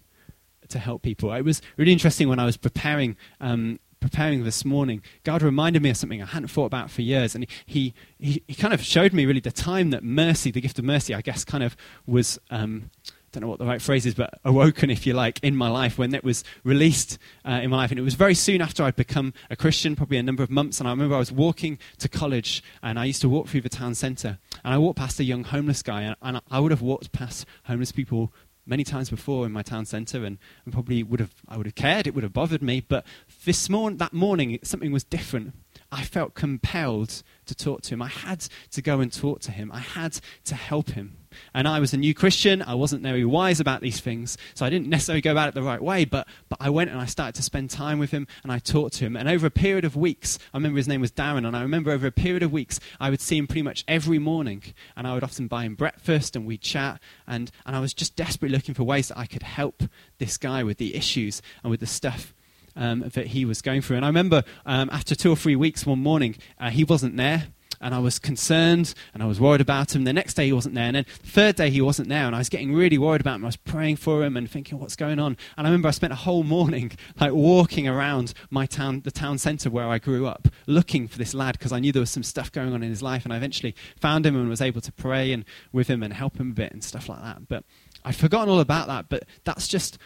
to 0.70 0.80
help 0.80 1.02
people. 1.02 1.32
It 1.34 1.44
was 1.44 1.62
really 1.78 1.94
interesting 1.94 2.28
when 2.28 2.40
I 2.40 2.46
was 2.46 2.58
preparing 2.58 3.16
um, 3.40 3.80
preparing 4.00 4.44
this 4.44 4.64
morning, 4.64 5.02
God 5.24 5.42
reminded 5.42 5.82
me 5.82 5.90
of 5.90 5.98
something 5.98 6.22
I 6.22 6.26
hadn't 6.26 6.50
thought 6.50 6.66
about 6.66 6.90
for 6.92 7.02
years. 7.02 7.36
And 7.36 7.46
he, 7.66 7.94
he, 8.18 8.44
he 8.48 8.56
kind 8.56 8.74
of 8.74 8.84
showed 8.84 9.14
me 9.14 9.26
really 9.26 9.40
the 9.40 9.52
time 9.52 9.90
that 9.92 10.04
mercy, 10.04 10.52
the 10.52 10.62
gift 10.62 10.80
of 10.80 10.86
mercy, 10.86 11.14
I 11.14 11.22
guess, 11.22 11.44
kind 11.44 11.64
of 11.64 11.76
was. 12.06 12.40
Um, 12.50 12.92
I 13.28 13.40
don't 13.40 13.42
know 13.42 13.50
what 13.50 13.60
the 13.60 13.66
right 13.66 13.82
phrase 13.82 14.06
is, 14.06 14.16
but 14.16 14.40
awoken, 14.46 14.90
if 14.90 15.06
you 15.06 15.14
like, 15.14 15.44
in 15.44 15.54
my 15.54 15.68
life 15.68 15.98
when 15.98 16.16
it 16.16 16.24
was 16.24 16.46
released 16.64 17.20
uh, 17.46 17.60
in 17.62 17.70
my 17.70 17.76
life. 17.76 17.92
And 17.92 18.00
it 18.00 18.04
was 18.04 18.16
very 18.16 18.34
soon 18.34 18.62
after 18.62 18.84
I'd 18.84 18.96
become 18.96 19.34
a 19.50 19.56
Christian, 19.58 19.98
probably 19.98 20.18
a 20.18 20.24
number 20.24 20.44
of 20.44 20.50
months. 20.50 20.80
And 20.80 20.88
I 20.88 20.92
remember 20.92 21.14
I 21.14 21.20
was 21.20 21.32
walking 21.32 21.78
to 21.98 22.08
college 22.08 22.64
and 22.82 22.98
I 22.98 23.04
used 23.04 23.20
to 23.22 23.30
walk 23.30 23.50
through 23.50 23.62
the 23.62 23.70
town 23.70 23.96
centre. 23.96 24.40
And 24.64 24.74
I 24.74 24.78
walked 24.78 24.98
past 24.98 25.20
a 25.20 25.26
young 25.26 25.44
homeless 25.44 25.84
guy. 25.84 26.04
And, 26.04 26.16
and 26.22 26.42
I 26.50 26.60
would 26.62 26.72
have 26.72 26.82
walked 26.82 27.12
past 27.12 27.46
homeless 27.66 27.92
people 27.92 28.32
many 28.68 28.84
times 28.84 29.10
before 29.10 29.46
in 29.46 29.52
my 29.52 29.62
town 29.64 29.86
centre 29.86 30.26
and, 30.26 30.38
and 30.66 30.74
probably 30.74 31.02
would 31.02 31.20
have 31.20 31.34
I 31.48 31.58
would 31.58 31.66
have 31.66 31.76
cared, 31.76 32.06
it 32.06 32.14
would 32.14 32.24
have 32.24 32.34
bothered 32.34 32.62
me, 32.62 32.82
but 32.82 33.06
this 33.46 33.70
morning 33.70 33.98
that 33.98 34.14
morning 34.14 34.60
something 34.64 34.92
was 34.92 35.04
different. 35.04 35.54
I 35.92 36.04
felt 36.04 36.36
compelled 36.36 37.24
to 37.46 37.56
talk 37.56 37.82
to 37.84 37.94
him. 37.94 38.02
I 38.02 38.08
had 38.08 38.42
to 38.72 38.82
go 38.82 39.00
and 39.00 39.12
talk 39.12 39.40
to 39.42 39.52
him. 39.52 39.72
I 39.72 39.80
had 39.80 40.20
to 40.46 40.56
help 40.56 40.92
him. 40.92 41.18
And 41.54 41.68
I 41.68 41.80
was 41.80 41.94
a 41.94 41.98
new 41.98 42.14
Christian. 42.14 42.62
I 42.62 42.76
wasn't 42.76 43.04
very 43.04 43.26
wise 43.26 43.60
about 43.60 43.82
these 43.82 44.00
things. 44.00 44.38
So 44.54 44.66
I 44.66 44.70
didn't 44.70 44.88
necessarily 44.88 45.22
go 45.22 45.32
about 45.32 45.50
it 45.50 45.56
the 45.56 45.64
right 45.64 45.82
way. 45.82 46.06
But, 46.06 46.28
but 46.50 46.58
I 46.62 46.70
went 46.70 46.90
and 46.90 47.00
I 47.00 47.06
started 47.06 47.36
to 47.36 47.44
spend 47.44 47.70
time 47.70 48.00
with 48.00 48.12
him 48.12 48.28
and 48.44 48.52
I 48.52 48.60
talked 48.60 48.96
to 48.96 49.06
him. 49.06 49.16
And 49.16 49.28
over 49.30 49.48
a 49.48 49.52
period 49.52 49.86
of 49.86 49.96
weeks, 49.96 50.40
I 50.54 50.58
remember 50.58 50.78
his 50.78 50.88
name 50.88 51.02
was 51.02 51.12
Darren. 51.12 51.46
And 51.46 51.56
I 51.56 51.62
remember 51.62 51.92
over 51.92 52.08
a 52.08 52.12
period 52.12 52.44
of 52.44 52.52
weeks, 52.52 52.80
I 53.00 53.10
would 53.10 53.22
see 53.22 53.38
him 53.38 53.48
pretty 53.48 53.62
much 53.62 53.84
every 53.88 54.20
morning. 54.20 54.64
And 54.96 55.08
I 55.08 55.14
would 55.14 55.24
often 55.24 55.48
buy 55.48 55.64
him 55.64 55.76
breakfast 55.76 56.36
and 56.36 56.46
we'd 56.46 56.62
chat. 56.62 57.02
And, 57.28 57.52
and 57.66 57.76
I 57.76 57.80
was 57.80 57.94
just 57.94 58.16
desperately 58.16 58.56
looking 58.56 58.76
for 58.76 58.84
ways 58.84 59.10
that 59.10 59.18
I 59.18 59.26
could 59.26 59.44
help 59.44 59.84
this 60.18 60.38
guy 60.38 60.64
with 60.64 60.78
the 60.78 60.96
issues 60.96 61.42
and 61.64 61.72
with 61.72 61.80
the 61.80 61.88
stuff 61.88 62.34
um, 62.78 63.10
that 63.14 63.28
he 63.28 63.44
was 63.44 63.62
going 63.62 63.82
through. 63.82 63.98
And 63.98 64.06
I 64.06 64.10
remember 64.10 64.44
um, 64.66 64.90
after 64.92 65.16
two 65.16 65.32
or 65.32 65.36
three 65.36 65.56
weeks, 65.56 65.86
one 65.86 66.00
morning, 66.00 66.36
uh, 66.60 66.70
he 66.70 66.84
wasn't 66.84 67.18
there 67.18 67.48
and 67.82 67.94
I 67.94 68.00
was 68.00 68.20
concerned 68.20 68.94
and 69.14 69.24
I 69.24 69.26
was 69.26 69.40
worried 69.40 69.62
about 69.62 69.96
him. 69.96 70.04
The 70.04 70.14
next 70.14 70.36
day 70.36 70.46
he 70.48 70.54
wasn't 70.54 70.76
there, 70.76 70.86
and 70.86 70.96
then 70.96 71.06
the 71.22 71.28
third 71.28 71.56
day 71.56 71.70
he 71.70 71.82
wasn't 71.82 72.10
there, 72.10 72.26
and 72.26 72.36
I 72.36 72.40
was 72.40 72.50
getting 72.50 72.74
really 72.74 72.98
worried 72.98 73.22
about 73.22 73.36
him. 73.36 73.46
I 73.46 73.48
was 73.48 73.56
praying 73.56 73.98
for 73.98 74.24
him 74.24 74.38
and 74.38 74.50
thinking, 74.50 74.80
what's 74.80 74.96
going 74.96 75.20
on? 75.20 75.38
And 75.58 75.68
I 75.68 75.70
remember 75.70 75.88
I 75.88 75.92
spent 75.92 76.14
a 76.14 76.18
whole 76.18 76.44
morning 76.44 76.92
like 77.20 77.34
walking 77.34 77.88
around 77.88 78.34
my 78.50 78.66
town, 78.66 79.02
the 79.02 79.12
town 79.12 79.38
centre 79.38 79.70
where 79.70 79.88
I 79.88 80.00
grew 80.00 80.28
up, 80.28 80.48
looking 80.66 81.08
for 81.08 81.18
this 81.18 81.34
lad 81.34 81.58
because 81.58 81.72
I 81.72 81.80
knew 81.80 81.92
there 81.92 82.00
was 82.02 82.12
some 82.12 82.24
stuff 82.24 82.52
going 82.52 82.74
on 82.74 82.84
in 82.84 82.90
his 82.90 83.02
life, 83.02 83.24
and 83.24 83.34
I 83.34 83.38
eventually 83.38 83.76
found 84.00 84.26
him 84.26 84.36
and 84.36 84.50
was 84.50 84.62
able 84.62 84.82
to 84.82 84.92
pray 84.92 85.32
and 85.32 85.46
with 85.72 85.88
him 85.88 86.04
and 86.04 86.14
help 86.14 86.38
him 86.38 86.52
a 86.52 86.54
bit 86.54 86.72
and 86.72 86.84
stuff 86.84 87.10
like 87.10 87.22
that. 87.22 87.48
But 87.48 87.64
I'd 88.04 88.16
forgotten 88.16 88.50
all 88.50 88.60
about 88.60 88.88
that, 88.88 89.10
but 89.10 89.26
that's 89.44 89.68
just 89.68 89.98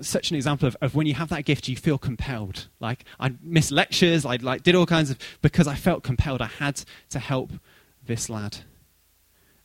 such 0.00 0.30
an 0.30 0.36
example 0.36 0.68
of, 0.68 0.76
of 0.80 0.94
when 0.94 1.06
you 1.06 1.14
have 1.14 1.28
that 1.30 1.44
gift, 1.44 1.68
you 1.68 1.76
feel 1.76 1.98
compelled. 1.98 2.68
Like 2.80 3.04
I 3.18 3.32
missed 3.42 3.70
lectures, 3.70 4.24
I 4.24 4.36
like 4.36 4.62
did 4.62 4.74
all 4.74 4.86
kinds 4.86 5.10
of 5.10 5.18
because 5.42 5.66
I 5.66 5.74
felt 5.74 6.02
compelled. 6.02 6.42
I 6.42 6.46
had 6.46 6.82
to 7.10 7.18
help 7.18 7.52
this 8.06 8.28
lad, 8.30 8.58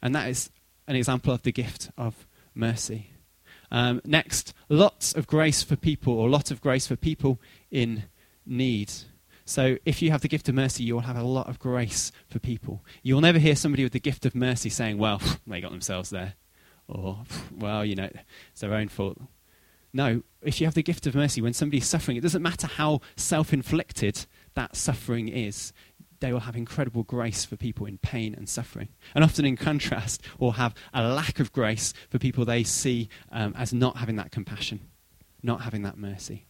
and 0.02 0.16
that 0.16 0.30
is 0.30 0.50
an 0.88 0.96
example 0.96 1.34
of 1.34 1.44
the 1.44 1.52
gift 1.52 1.90
of 1.98 2.28
mercy. 2.54 3.12
Um, 3.72 4.02
next, 4.06 4.54
lots 4.70 5.14
of 5.14 5.26
grace 5.26 5.64
for 5.64 5.76
people, 5.76 6.14
or 6.14 6.30
lot 6.30 6.52
of 6.52 6.62
grace 6.62 6.86
for 6.86 6.96
people 6.96 7.40
in 7.72 8.04
need. 8.46 8.92
So, 9.46 9.78
if 9.84 10.02
you 10.02 10.12
have 10.12 10.22
the 10.22 10.28
gift 10.28 10.48
of 10.48 10.56
mercy, 10.56 10.84
you 10.84 10.94
will 10.94 11.02
have 11.02 11.18
a 11.18 11.24
lot 11.24 11.50
of 11.50 11.60
grace 11.60 12.12
for 12.28 12.40
people. 12.40 12.84
You 13.02 13.16
will 13.16 13.22
never 13.22 13.40
hear 13.40 13.56
somebody 13.56 13.84
with 13.84 13.94
the 13.94 14.00
gift 14.00 14.26
of 14.26 14.36
mercy 14.36 14.70
saying, 14.70 14.98
"Well, 14.98 15.22
they 15.48 15.60
got 15.60 15.72
themselves 15.72 16.12
there," 16.12 16.36
or 16.88 17.24
"Well, 17.52 17.84
you 17.84 17.96
know, 17.96 18.10
it's 18.52 18.62
their 18.62 18.74
own 18.74 18.90
fault." 18.90 19.18
No, 19.94 20.24
if 20.42 20.60
you 20.60 20.66
have 20.66 20.74
the 20.74 20.84
gift 20.84 21.06
of 21.06 21.14
mercy, 21.14 21.42
when 21.42 21.54
somebody's 21.54 21.88
suffering, 21.88 22.18
it 22.18 22.22
doesn't 22.22 22.42
matter 22.42 22.68
how 22.68 23.02
self 23.16 23.54
inflicted 23.54 24.26
that 24.56 24.76
suffering 24.76 25.28
is, 25.28 25.72
they 26.20 26.34
will 26.34 26.42
have 26.42 26.56
incredible 26.56 27.04
grace 27.04 27.46
for 27.46 27.58
people 27.58 27.86
in 27.86 27.98
pain 28.00 28.34
and 28.34 28.50
suffering. 28.50 28.88
And 29.14 29.24
often, 29.24 29.46
in 29.46 29.56
contrast, 29.56 30.22
will 30.40 30.54
have 30.54 30.74
a 30.94 31.08
lack 31.08 31.40
of 31.40 31.52
grace 31.52 31.94
for 32.10 32.18
people 32.18 32.46
they 32.46 32.64
see 32.64 33.10
um, 33.32 33.54
as 33.58 33.74
not 33.74 33.98
having 33.98 34.16
that 34.16 34.32
compassion, 34.32 34.80
not 35.44 35.62
having 35.62 35.84
that 35.84 35.98
mercy. 35.98 36.46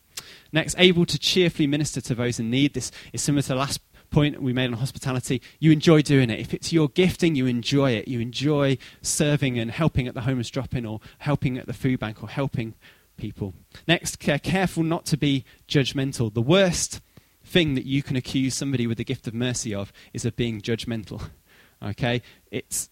Next, 0.51 0.75
able 0.77 1.05
to 1.07 1.19
cheerfully 1.19 1.67
minister 1.67 1.99
to 2.01 2.15
those 2.15 2.39
in 2.39 2.49
need. 2.49 2.75
This 2.75 2.91
is 3.11 3.21
similar 3.21 3.41
to 3.41 3.47
the 3.49 3.55
last 3.55 3.81
point 4.13 4.41
we 4.41 4.53
made 4.53 4.67
on 4.67 4.73
hospitality, 4.73 5.41
you 5.59 5.71
enjoy 5.71 6.01
doing 6.01 6.29
it. 6.29 6.39
If 6.39 6.53
it's 6.53 6.71
your 6.71 6.87
gifting, 6.87 7.35
you 7.35 7.47
enjoy 7.47 7.91
it. 7.91 8.07
You 8.07 8.19
enjoy 8.19 8.77
serving 9.01 9.59
and 9.59 9.71
helping 9.71 10.07
at 10.07 10.13
the 10.13 10.21
homeless 10.21 10.49
drop 10.49 10.75
in 10.75 10.85
or 10.85 11.01
helping 11.17 11.57
at 11.57 11.65
the 11.65 11.73
food 11.73 11.99
bank 11.99 12.23
or 12.23 12.29
helping 12.29 12.75
people. 13.17 13.53
Next, 13.87 14.19
care 14.19 14.39
careful 14.39 14.83
not 14.83 15.05
to 15.07 15.17
be 15.17 15.45
judgmental. 15.67 16.33
The 16.33 16.41
worst 16.41 17.01
thing 17.43 17.75
that 17.75 17.85
you 17.85 18.01
can 18.01 18.15
accuse 18.15 18.55
somebody 18.55 18.87
with 18.87 18.97
the 18.97 19.03
gift 19.03 19.27
of 19.27 19.33
mercy 19.33 19.73
of 19.73 19.91
is 20.13 20.25
of 20.25 20.35
being 20.35 20.61
judgmental. 20.61 21.29
Okay? 21.85 22.21
It's 22.49 22.89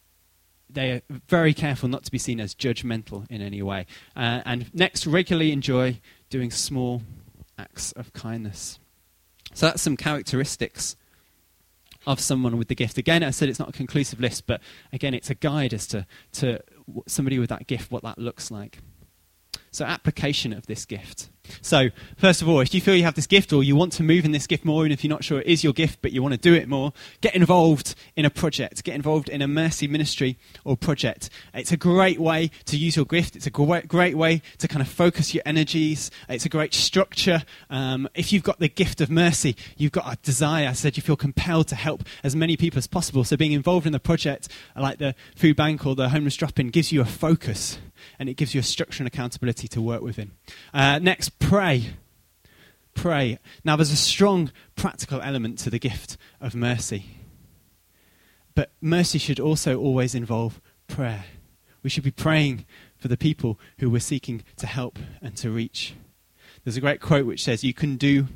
they 0.70 0.92
are 0.92 1.02
very 1.28 1.54
careful 1.54 1.88
not 1.88 2.04
to 2.04 2.12
be 2.12 2.18
seen 2.18 2.42
as 2.42 2.54
judgmental 2.54 3.26
in 3.30 3.42
any 3.42 3.62
way. 3.62 3.86
Uh, 4.18 4.42
and 4.46 4.74
next, 4.74 5.08
regularly 5.08 5.54
enjoy 5.54 6.02
doing 6.30 6.52
small 6.52 7.02
acts 7.58 7.92
of 7.94 8.12
kindness. 8.12 8.80
So 9.54 9.68
that's 9.68 9.82
some 9.82 9.98
characteristics 9.98 10.96
of 12.08 12.20
someone 12.20 12.58
with 12.58 12.68
the 12.68 12.76
gift. 12.76 12.98
Again, 12.98 13.24
I 13.24 13.32
said 13.32 13.50
it's 13.50 13.60
not 13.60 13.70
a 13.70 13.74
conclusive 13.74 14.20
list, 14.20 14.48
but 14.48 14.62
again, 14.92 15.14
it's 15.14 15.30
a 15.30 15.36
guide 15.36 15.74
as 15.74 15.86
to, 15.88 16.06
to 16.34 16.62
somebody 17.08 17.38
with 17.38 17.50
that 17.50 17.68
gift, 17.68 17.92
what 17.92 18.04
that 18.04 18.18
looks 18.18 18.50
like. 18.50 18.80
So, 19.72 19.86
application 19.86 20.54
of 20.54 20.68
this 20.68 20.86
gift. 20.86 21.30
So, 21.62 21.90
first 22.18 22.42
of 22.42 22.50
all, 22.50 22.60
if 22.60 22.74
you 22.74 22.82
feel 22.82 22.96
you 22.96 23.04
have 23.04 23.16
this 23.16 23.28
gift 23.28 23.52
or 23.52 23.64
you 23.64 23.76
want 23.76 23.94
to 23.94 24.04
move 24.04 24.26
in 24.26 24.32
this 24.32 24.48
gift 24.48 24.64
more, 24.64 24.84
and 24.84 24.94
if 24.94 25.04
you're 25.04 25.10
not 25.10 25.24
sure 25.24 25.42
it 25.42 25.48
is 25.48 25.64
your 25.64 25.74
gift, 25.74 26.00
but 26.02 26.12
you 26.12 26.22
want 26.22 26.34
to 26.34 26.40
do 26.40 26.54
it 26.54 26.68
more, 26.68 26.94
get 27.22 27.36
involved 27.36 27.96
in 28.16 28.26
a 28.26 28.30
project. 28.30 28.84
Get 28.84 28.96
involved 28.96 29.30
in 29.30 29.42
a 29.42 29.48
mercy 29.48 29.88
ministry 29.88 30.38
or 30.64 30.78
project. 30.78 31.30
It's 31.54 31.72
a 31.72 31.78
great 31.78 32.20
way 32.20 32.52
to 32.66 32.78
use 32.78 32.96
your 32.96 33.06
gift. 33.06 33.36
It's 33.36 33.48
a 33.48 33.52
great, 33.52 33.88
great 33.88 34.16
way 34.16 34.42
to 34.60 34.68
kind 34.68 34.82
of 34.82 34.88
focus 34.88 35.34
your 35.34 35.44
energies. 35.46 36.12
It's 36.30 36.46
a 36.46 36.50
great 36.50 36.74
structure. 36.74 37.44
Um, 37.70 38.08
if 38.14 38.32
you've 38.32 38.44
got 38.44 38.60
the 38.60 38.70
gift 38.70 39.02
of 39.02 39.10
mercy, 39.10 39.56
you've 39.78 39.92
got 39.92 40.12
a 40.12 40.18
desire. 40.22 40.68
I 40.68 40.74
said 40.74 40.98
you 40.98 41.04
feel 41.04 41.16
compelled 41.16 41.68
to 41.70 41.76
help 41.76 42.04
as 42.24 42.36
many 42.36 42.58
people 42.58 42.78
as 42.78 42.88
possible. 42.88 43.24
So, 43.24 43.38
being 43.38 43.52
involved 43.54 43.86
in 43.86 43.94
the 43.94 44.00
project, 44.00 44.48
like 44.76 45.00
the 45.00 45.16
food 45.36 45.56
bank 45.56 45.86
or 45.86 45.96
the 45.96 46.10
homeless 46.10 46.36
drop 46.36 46.60
in, 46.60 46.70
gives 46.70 46.92
you 46.92 47.02
a 47.02 47.06
focus 47.06 47.78
and 48.20 48.30
it 48.30 48.36
gives 48.36 48.54
you 48.54 48.60
a 48.60 48.64
structure 48.64 49.02
and 49.02 49.08
accountability 49.08 49.68
to 49.70 49.82
work 49.82 50.02
within. 50.02 50.32
Uh, 50.74 51.00
next, 51.00 51.40
pray. 51.40 51.92
Pray. 52.94 53.40
Now, 53.64 53.76
there's 53.76 53.92
a 53.92 53.98
strong 53.98 54.52
practical 54.76 55.22
element 55.22 55.60
to 55.60 55.70
the 55.70 55.80
gift 55.80 56.18
of 56.40 56.56
mercy. 56.56 57.18
But 58.54 58.72
mercy 58.82 59.18
should 59.18 59.40
also 59.40 59.80
always 59.80 60.14
involve 60.14 60.62
prayer. 60.88 61.26
We 61.84 61.90
should 61.90 62.04
be 62.04 62.12
praying 62.12 62.66
for 62.98 63.08
the 63.08 63.18
people 63.18 63.60
who 63.80 63.90
we're 63.90 64.00
seeking 64.00 64.44
to 64.58 64.68
help 64.68 65.00
and 65.22 65.36
to 65.38 65.50
reach. 65.50 65.96
There's 66.64 66.78
a 66.78 66.82
great 66.82 67.02
quote 67.02 67.26
which 67.26 67.44
says, 67.44 67.64
You 67.64 67.74
can 67.74 67.98
do, 67.98 68.28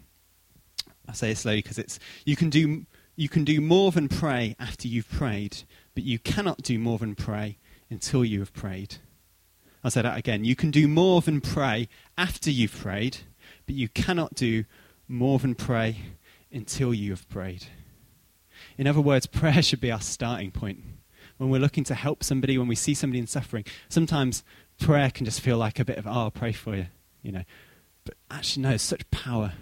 I 1.08 1.14
say 1.14 1.32
it 1.32 1.38
slowly 1.38 1.60
because 1.60 1.78
it's, 1.78 2.00
you 2.26 2.36
can, 2.36 2.50
do, 2.50 2.86
you 3.16 3.30
can 3.30 3.44
do 3.44 3.62
more 3.62 3.92
than 3.92 4.10
pray 4.10 4.56
after 4.60 4.88
you've 4.88 5.10
prayed, 5.10 5.64
but 5.94 6.04
you 6.04 6.18
cannot 6.18 6.64
do 6.64 6.80
more 6.80 6.98
than 6.98 7.14
pray 7.14 7.60
until 7.90 8.26
you 8.26 8.40
have 8.40 8.54
prayed. 8.54 8.96
I'll 9.86 9.92
say 9.92 10.02
that 10.02 10.18
again. 10.18 10.44
You 10.44 10.56
can 10.56 10.72
do 10.72 10.88
more 10.88 11.22
than 11.22 11.42
pray 11.42 11.88
after 12.18 12.50
you've 12.50 12.76
prayed, 12.76 13.20
but 13.68 13.76
you 13.76 13.88
cannot 13.88 14.34
do 14.34 14.66
more 15.08 15.38
than 15.38 15.54
pray 15.54 15.98
until 16.52 16.92
you 16.92 17.12
have 17.12 17.30
prayed. 17.30 17.68
In 18.80 18.88
other 18.88 19.00
words, 19.00 19.28
prayer 19.28 19.62
should 19.62 19.82
be 19.82 19.92
our 19.92 20.02
starting 20.02 20.50
point. 20.50 20.80
When 21.38 21.52
we're 21.52 21.62
looking 21.62 21.84
to 21.84 21.94
help 21.94 22.24
somebody, 22.24 22.58
when 22.58 22.68
we 22.68 22.74
see 22.74 22.96
somebody 22.96 23.20
in 23.20 23.28
suffering, 23.28 23.64
sometimes 23.88 24.44
prayer 24.80 25.12
can 25.12 25.24
just 25.24 25.40
feel 25.40 25.60
like 25.60 25.80
a 25.80 25.86
bit 25.86 26.00
of, 26.00 26.08
oh, 26.08 26.12
I'll 26.12 26.32
pray 26.32 26.52
for 26.52 26.76
you, 26.76 26.88
you 27.22 27.32
know. 27.32 27.44
But 28.06 28.16
actually, 28.32 28.64
no, 28.64 28.78
such 28.78 29.08
power 29.12 29.54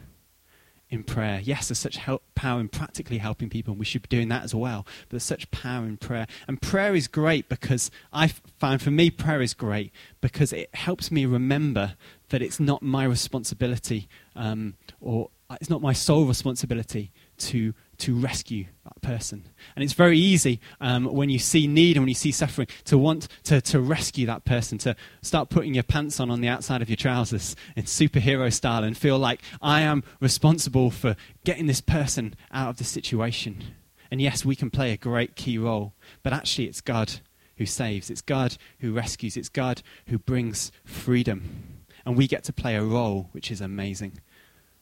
in 0.94 1.04
prayer. 1.04 1.42
Yes, 1.44 1.68
there's 1.68 1.80
such 1.80 1.98
help, 1.98 2.24
power 2.36 2.60
in 2.60 2.70
practically 2.70 3.18
helping 3.18 3.50
people, 3.50 3.72
and 3.72 3.80
we 3.80 3.86
should 3.86 4.04
be 4.04 4.16
doing 4.16 4.30
that 4.30 4.44
as 4.44 4.54
well. 4.54 4.86
But 4.86 5.10
there's 5.10 5.24
such 5.24 5.50
power 5.50 5.86
in 5.86 5.98
prayer. 5.98 6.28
And 6.48 6.62
prayer 6.62 6.94
is 6.94 7.08
great 7.08 7.50
because 7.50 7.90
I 8.14 8.28
find 8.28 8.82
for 8.82 8.92
me, 8.92 9.10
prayer 9.10 9.42
is 9.42 9.54
great 9.54 9.92
because 10.22 10.54
it 10.54 10.74
helps 10.76 11.12
me 11.12 11.26
remember 11.26 11.96
that 12.30 12.42
it's 12.42 12.60
not 12.60 12.84
my 12.84 13.04
responsibility 13.06 14.08
um, 14.36 14.76
or 15.02 15.32
it's 15.60 15.70
not 15.70 15.82
my 15.82 15.94
sole 15.94 16.26
responsibility 16.26 17.12
to 17.38 17.74
to 18.00 18.16
rescue 18.16 18.66
that 18.84 19.02
person. 19.02 19.48
And 19.76 19.84
it's 19.84 19.94
very 19.94 20.18
easy 20.18 20.60
um, 20.82 21.06
when 21.06 21.30
you 21.30 21.40
see 21.40 21.68
need 21.68 21.96
and 21.96 22.04
when 22.04 22.10
you 22.10 22.16
see 22.16 22.32
suffering 22.32 22.68
to 22.86 22.98
want 22.98 23.28
to, 23.44 23.62
to 23.62 23.80
rescue 23.80 24.26
that 24.26 24.46
person, 24.46 24.78
to 24.80 24.96
start 25.22 25.50
putting 25.50 25.74
your 25.74 25.84
pants 25.84 26.20
on 26.20 26.30
on 26.30 26.42
the 26.42 26.48
outside 26.48 26.82
of 26.82 26.90
your 26.90 26.98
trousers 26.98 27.56
in 27.76 27.84
superhero 27.84 28.52
style 28.52 28.84
and 28.84 28.98
feel 28.98 29.18
like 29.18 29.42
I 29.62 29.82
am 29.82 30.04
responsible 30.20 30.92
for 30.92 31.16
getting 31.44 31.68
this 31.68 31.82
person 31.82 32.36
out 32.52 32.70
of 32.70 32.78
the 32.78 32.84
situation. 32.84 33.64
And 34.12 34.22
yes, 34.22 34.46
we 34.46 34.56
can 34.56 34.70
play 34.70 34.92
a 34.92 34.98
great 34.98 35.36
key 35.36 35.58
role, 35.58 35.94
but 36.22 36.34
actually 36.34 36.66
it's 36.66 36.82
God 36.82 37.14
who 37.58 37.66
saves, 37.66 38.10
it's 38.10 38.22
God 38.22 38.58
who 38.80 38.94
rescues, 38.94 39.38
it's 39.38 39.50
God 39.50 39.82
who 40.08 40.18
brings 40.20 40.72
freedom. 40.84 41.64
And 42.06 42.18
we 42.18 42.28
get 42.28 42.44
to 42.46 42.54
play 42.54 42.76
a 42.76 42.84
role, 42.84 43.30
which 43.32 43.50
is 43.50 43.62
amazing. 43.62 44.20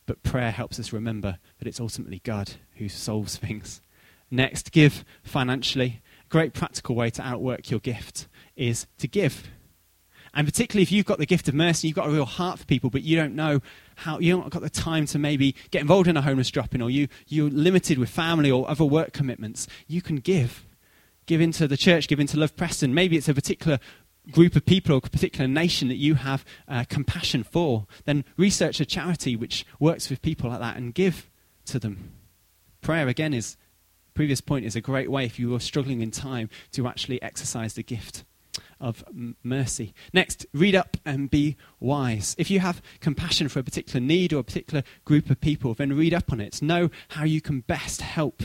But 0.06 0.24
prayer 0.24 0.52
helps 0.52 0.80
us 0.80 0.94
remember 0.94 1.38
that 1.60 1.68
it's 1.68 1.80
ultimately 1.80 2.22
God 2.24 2.54
who 2.76 2.90
solves 2.90 3.38
things. 3.38 3.82
Next, 4.30 4.72
give 4.72 5.04
financially. 5.24 6.02
A 6.26 6.30
great 6.30 6.54
practical 6.54 6.96
way 6.96 7.10
to 7.12 7.22
outwork 7.22 7.70
your 7.70 7.80
gift 7.80 8.28
is 8.56 8.88
to 8.98 9.08
give. 9.08 9.50
And 10.34 10.48
particularly 10.48 10.84
if 10.84 10.92
you've 10.92 11.06
got 11.06 11.18
the 11.18 11.26
gift 11.26 11.50
of 11.50 11.54
mercy, 11.54 11.88
you've 11.88 11.96
got 11.96 12.08
a 12.08 12.12
real 12.12 12.26
heart 12.26 12.60
for 12.60 12.66
people, 12.66 12.90
but 12.90 13.04
you 13.04 13.18
don't 13.18 13.36
know 13.36 13.60
how, 13.96 14.20
you 14.20 14.36
haven't 14.36 14.52
got 14.52 14.62
the 14.62 14.70
time 14.70 15.06
to 15.08 15.20
maybe 15.20 15.56
get 15.72 15.82
involved 15.82 16.08
in 16.08 16.16
a 16.16 16.22
homeless 16.22 16.50
drop 16.50 16.74
in, 16.74 16.82
or 16.82 16.90
you, 16.90 17.10
you're 17.28 17.50
limited 17.50 17.98
with 17.98 18.10
family 18.10 18.50
or 18.50 18.70
other 18.70 18.86
work 18.86 19.12
commitments, 19.12 19.68
you 19.88 20.02
can 20.02 20.18
give. 20.18 20.66
Give 21.26 21.42
into 21.42 21.68
the 21.68 21.78
church, 21.78 22.08
give 22.08 22.20
into 22.20 22.38
Love 22.38 22.56
Preston. 22.56 22.94
Maybe 22.94 23.18
it's 23.18 23.30
a 23.30 23.34
particular 23.34 23.80
group 24.30 24.56
of 24.56 24.66
people 24.66 24.94
or 24.94 25.00
a 25.00 25.02
particular 25.02 25.48
nation 25.48 25.88
that 25.88 25.96
you 25.96 26.16
have 26.16 26.46
uh, 26.68 26.84
compassion 26.88 27.44
for, 27.44 27.88
then 28.06 28.24
research 28.38 28.80
a 28.80 28.86
charity 28.86 29.36
which 29.36 29.66
works 29.80 30.10
with 30.10 30.22
people 30.22 30.50
like 30.50 30.60
that 30.60 30.78
and 30.78 30.94
give 30.94 31.30
to 31.66 31.80
them. 31.80 32.14
Prayer, 32.82 33.08
again, 33.08 33.34
is, 33.34 33.58
previous 34.14 34.42
point, 34.42 34.66
is 34.66 34.76
a 34.76 34.82
great 34.82 35.10
way 35.10 35.26
if 35.26 35.40
you 35.40 35.54
are 35.56 35.60
struggling 35.60 36.02
in 36.02 36.12
time 36.12 36.50
to 36.72 36.88
actually 36.88 37.22
exercise 37.22 37.74
the 37.74 37.84
gift 37.84 38.24
of 38.80 39.04
m- 39.08 39.38
mercy. 39.44 39.94
Next, 40.14 40.46
read 40.54 40.76
up 40.76 40.98
and 41.06 41.30
be 41.30 41.56
wise. 41.80 42.36
If 42.38 42.50
you 42.50 42.60
have 42.60 42.82
compassion 43.00 43.48
for 43.48 43.60
a 43.60 43.64
particular 43.64 44.00
need 44.00 44.34
or 44.34 44.40
a 44.40 44.44
particular 44.44 44.84
group 45.06 45.30
of 45.30 45.40
people, 45.40 45.74
then 45.74 45.94
read 45.94 46.14
up 46.14 46.32
on 46.32 46.42
it. 46.42 46.62
Know 46.62 46.90
how 47.10 47.24
you 47.24 47.42
can 47.42 47.62
best 47.62 48.02
help 48.02 48.44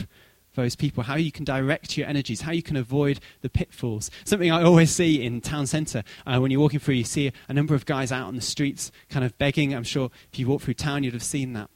those 0.57 0.75
people, 0.75 1.03
how 1.03 1.15
you 1.15 1.31
can 1.31 1.45
direct 1.45 1.97
your 1.97 2.07
energies, 2.07 2.41
how 2.41 2.51
you 2.51 2.61
can 2.61 2.75
avoid 2.75 3.19
the 3.41 3.49
pitfalls. 3.49 4.11
Something 4.25 4.51
I 4.51 4.63
always 4.63 4.91
see 4.91 5.23
in 5.23 5.39
town 5.39 5.67
centre 5.67 6.03
uh, 6.25 6.39
when 6.39 6.51
you're 6.51 6.59
walking 6.59 6.79
through, 6.79 6.95
you 6.95 7.05
see 7.05 7.31
a 7.47 7.53
number 7.53 7.75
of 7.75 7.85
guys 7.85 8.11
out 8.11 8.27
on 8.27 8.35
the 8.35 8.41
streets 8.41 8.91
kind 9.09 9.23
of 9.23 9.37
begging. 9.37 9.73
I'm 9.73 9.83
sure 9.83 10.11
if 10.33 10.37
you 10.37 10.47
walk 10.47 10.63
through 10.63 10.73
town, 10.73 11.03
you'd 11.03 11.13
have 11.13 11.23
seen 11.23 11.53
that. 11.53 11.69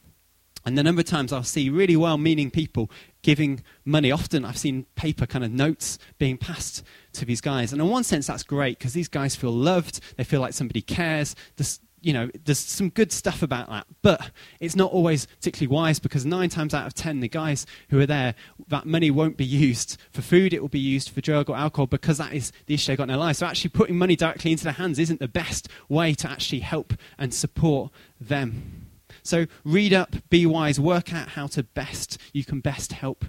And 0.64 0.78
the 0.78 0.82
number 0.82 1.00
of 1.00 1.06
times 1.06 1.32
I'll 1.32 1.42
see 1.42 1.70
really 1.70 1.96
well 1.96 2.18
meaning 2.18 2.50
people 2.50 2.90
giving 3.22 3.62
money. 3.84 4.12
Often 4.12 4.44
I've 4.44 4.58
seen 4.58 4.86
paper 4.94 5.26
kind 5.26 5.44
of 5.44 5.50
notes 5.50 5.98
being 6.18 6.36
passed 6.36 6.84
to 7.14 7.24
these 7.24 7.40
guys. 7.40 7.72
And 7.72 7.80
in 7.80 7.88
one 7.88 8.04
sense, 8.04 8.26
that's 8.26 8.42
great 8.42 8.78
because 8.78 8.92
these 8.92 9.08
guys 9.08 9.34
feel 9.34 9.52
loved. 9.52 10.00
They 10.16 10.24
feel 10.24 10.40
like 10.40 10.52
somebody 10.52 10.82
cares. 10.82 11.34
This, 11.56 11.80
you 12.02 12.12
know, 12.12 12.30
there's 12.44 12.58
some 12.58 12.90
good 12.90 13.12
stuff 13.12 13.42
about 13.42 13.68
that, 13.68 13.86
but 14.02 14.30
it's 14.60 14.74
not 14.74 14.92
always 14.92 15.26
particularly 15.26 15.72
wise 15.72 15.98
because 16.00 16.26
nine 16.26 16.48
times 16.48 16.74
out 16.74 16.86
of 16.86 16.94
ten, 16.94 17.20
the 17.20 17.28
guys 17.28 17.64
who 17.90 18.00
are 18.00 18.06
there, 18.06 18.34
that 18.68 18.86
money 18.86 19.10
won't 19.10 19.36
be 19.36 19.44
used 19.44 19.98
for 20.10 20.20
food, 20.20 20.52
it 20.52 20.60
will 20.60 20.68
be 20.68 20.78
used 20.78 21.10
for 21.10 21.20
drug 21.20 21.48
or 21.48 21.56
alcohol 21.56 21.86
because 21.86 22.18
that 22.18 22.32
is 22.32 22.52
the 22.66 22.74
issue 22.74 22.88
they've 22.88 22.98
got 22.98 23.04
in 23.04 23.08
their 23.10 23.16
lives. 23.16 23.38
So 23.38 23.46
actually 23.46 23.70
putting 23.70 23.96
money 23.96 24.16
directly 24.16 24.52
into 24.52 24.64
their 24.64 24.72
hands 24.72 24.98
isn't 24.98 25.20
the 25.20 25.28
best 25.28 25.68
way 25.88 26.12
to 26.14 26.28
actually 26.28 26.60
help 26.60 26.92
and 27.18 27.32
support 27.32 27.92
them. 28.20 28.88
So 29.22 29.46
read 29.64 29.92
up, 29.92 30.16
be 30.28 30.44
wise, 30.44 30.80
work 30.80 31.14
out 31.14 31.30
how 31.30 31.46
to 31.48 31.62
best, 31.62 32.18
you 32.32 32.44
can 32.44 32.60
best 32.60 32.92
help 32.92 33.24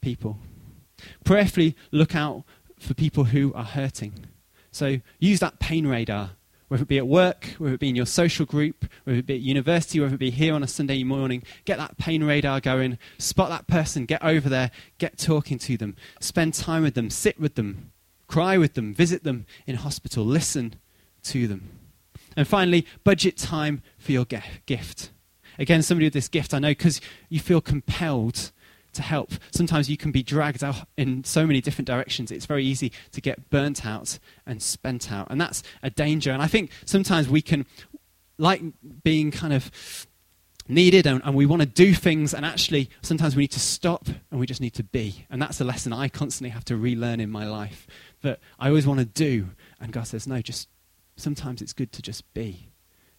people. 0.00 0.38
Prayerfully 1.24 1.76
look 1.92 2.16
out 2.16 2.42
for 2.80 2.94
people 2.94 3.24
who 3.24 3.52
are 3.54 3.64
hurting. 3.64 4.26
So 4.72 5.00
use 5.18 5.40
that 5.40 5.60
pain 5.60 5.86
radar 5.86 6.30
whether 6.68 6.82
it 6.82 6.88
be 6.88 6.98
at 6.98 7.06
work, 7.06 7.54
whether 7.58 7.74
it 7.74 7.80
be 7.80 7.88
in 7.88 7.96
your 7.96 8.06
social 8.06 8.46
group, 8.46 8.86
whether 9.04 9.18
it 9.18 9.26
be 9.26 9.34
at 9.34 9.40
university, 9.40 10.00
whether 10.00 10.14
it 10.14 10.18
be 10.18 10.30
here 10.30 10.54
on 10.54 10.62
a 10.62 10.68
Sunday 10.68 11.02
morning, 11.02 11.42
get 11.64 11.78
that 11.78 11.96
pain 11.98 12.22
radar 12.22 12.60
going, 12.60 12.98
spot 13.18 13.48
that 13.48 13.66
person, 13.66 14.04
get 14.04 14.22
over 14.22 14.48
there, 14.48 14.70
get 14.98 15.18
talking 15.18 15.58
to 15.58 15.76
them, 15.76 15.96
spend 16.20 16.54
time 16.54 16.82
with 16.82 16.94
them, 16.94 17.10
sit 17.10 17.40
with 17.40 17.54
them, 17.54 17.90
cry 18.26 18.58
with 18.58 18.74
them, 18.74 18.94
visit 18.94 19.24
them 19.24 19.46
in 19.66 19.76
hospital, 19.76 20.24
listen 20.24 20.74
to 21.22 21.48
them. 21.48 21.70
And 22.36 22.46
finally, 22.46 22.86
budget 23.02 23.36
time 23.36 23.82
for 23.98 24.12
your 24.12 24.24
gift. 24.24 25.10
Again, 25.58 25.82
somebody 25.82 26.06
with 26.06 26.12
this 26.12 26.28
gift, 26.28 26.54
I 26.54 26.60
know 26.60 26.70
because 26.70 27.00
you 27.28 27.40
feel 27.40 27.60
compelled 27.60 28.52
to 28.98 29.02
help. 29.02 29.32
Sometimes 29.52 29.88
you 29.88 29.96
can 29.96 30.10
be 30.10 30.22
dragged 30.22 30.62
out 30.62 30.86
in 30.96 31.24
so 31.24 31.46
many 31.46 31.60
different 31.60 31.86
directions. 31.86 32.30
It's 32.30 32.46
very 32.46 32.64
easy 32.64 32.92
to 33.12 33.20
get 33.20 33.48
burnt 33.48 33.86
out 33.86 34.18
and 34.44 34.60
spent 34.60 35.10
out. 35.10 35.28
And 35.30 35.40
that's 35.40 35.62
a 35.82 35.88
danger. 35.88 36.32
And 36.32 36.42
I 36.42 36.48
think 36.48 36.70
sometimes 36.84 37.28
we 37.28 37.40
can, 37.40 37.64
like 38.38 38.60
being 39.02 39.30
kind 39.30 39.52
of 39.54 39.70
needed 40.68 41.06
and, 41.06 41.22
and 41.24 41.34
we 41.34 41.46
want 41.46 41.62
to 41.62 41.66
do 41.66 41.94
things 41.94 42.34
and 42.34 42.44
actually 42.44 42.90
sometimes 43.00 43.34
we 43.34 43.44
need 43.44 43.52
to 43.52 43.60
stop 43.60 44.06
and 44.30 44.38
we 44.38 44.44
just 44.44 44.60
need 44.60 44.74
to 44.74 44.82
be 44.82 45.24
and 45.30 45.40
that's 45.40 45.62
a 45.62 45.64
lesson 45.64 45.94
i 45.94 46.08
constantly 46.08 46.50
have 46.50 46.62
to 46.62 46.76
relearn 46.76 47.20
in 47.20 47.30
my 47.30 47.46
life 47.46 47.86
that 48.20 48.38
i 48.58 48.68
always 48.68 48.86
want 48.86 49.00
to 49.00 49.06
do 49.06 49.48
and 49.80 49.92
god 49.92 50.06
says 50.06 50.26
no 50.26 50.42
just 50.42 50.68
sometimes 51.16 51.62
it's 51.62 51.72
good 51.72 51.90
to 51.90 52.02
just 52.02 52.22
be 52.34 52.68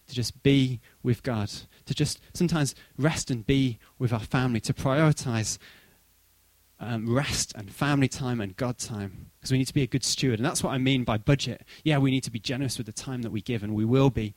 to 0.06 0.14
just 0.14 0.44
be 0.44 0.78
with 1.02 1.24
god 1.24 1.50
to 1.90 1.94
just 1.94 2.20
sometimes 2.32 2.74
rest 2.96 3.30
and 3.30 3.46
be 3.46 3.78
with 3.98 4.12
our 4.12 4.20
family 4.20 4.60
to 4.60 4.72
prioritize 4.72 5.58
um, 6.78 7.12
rest 7.12 7.52
and 7.56 7.70
family 7.70 8.08
time 8.08 8.40
and 8.40 8.56
god 8.56 8.78
time 8.78 9.30
because 9.38 9.52
we 9.52 9.58
need 9.58 9.66
to 9.66 9.74
be 9.74 9.82
a 9.82 9.86
good 9.86 10.04
steward 10.04 10.38
and 10.38 10.46
that's 10.46 10.64
what 10.64 10.70
i 10.70 10.78
mean 10.78 11.04
by 11.04 11.18
budget 11.18 11.66
yeah 11.84 11.98
we 11.98 12.10
need 12.10 12.24
to 12.24 12.30
be 12.30 12.38
generous 12.38 12.78
with 12.78 12.86
the 12.86 12.92
time 12.92 13.20
that 13.20 13.30
we 13.30 13.42
give 13.42 13.62
and 13.62 13.74
we 13.74 13.84
will 13.84 14.08
be 14.08 14.34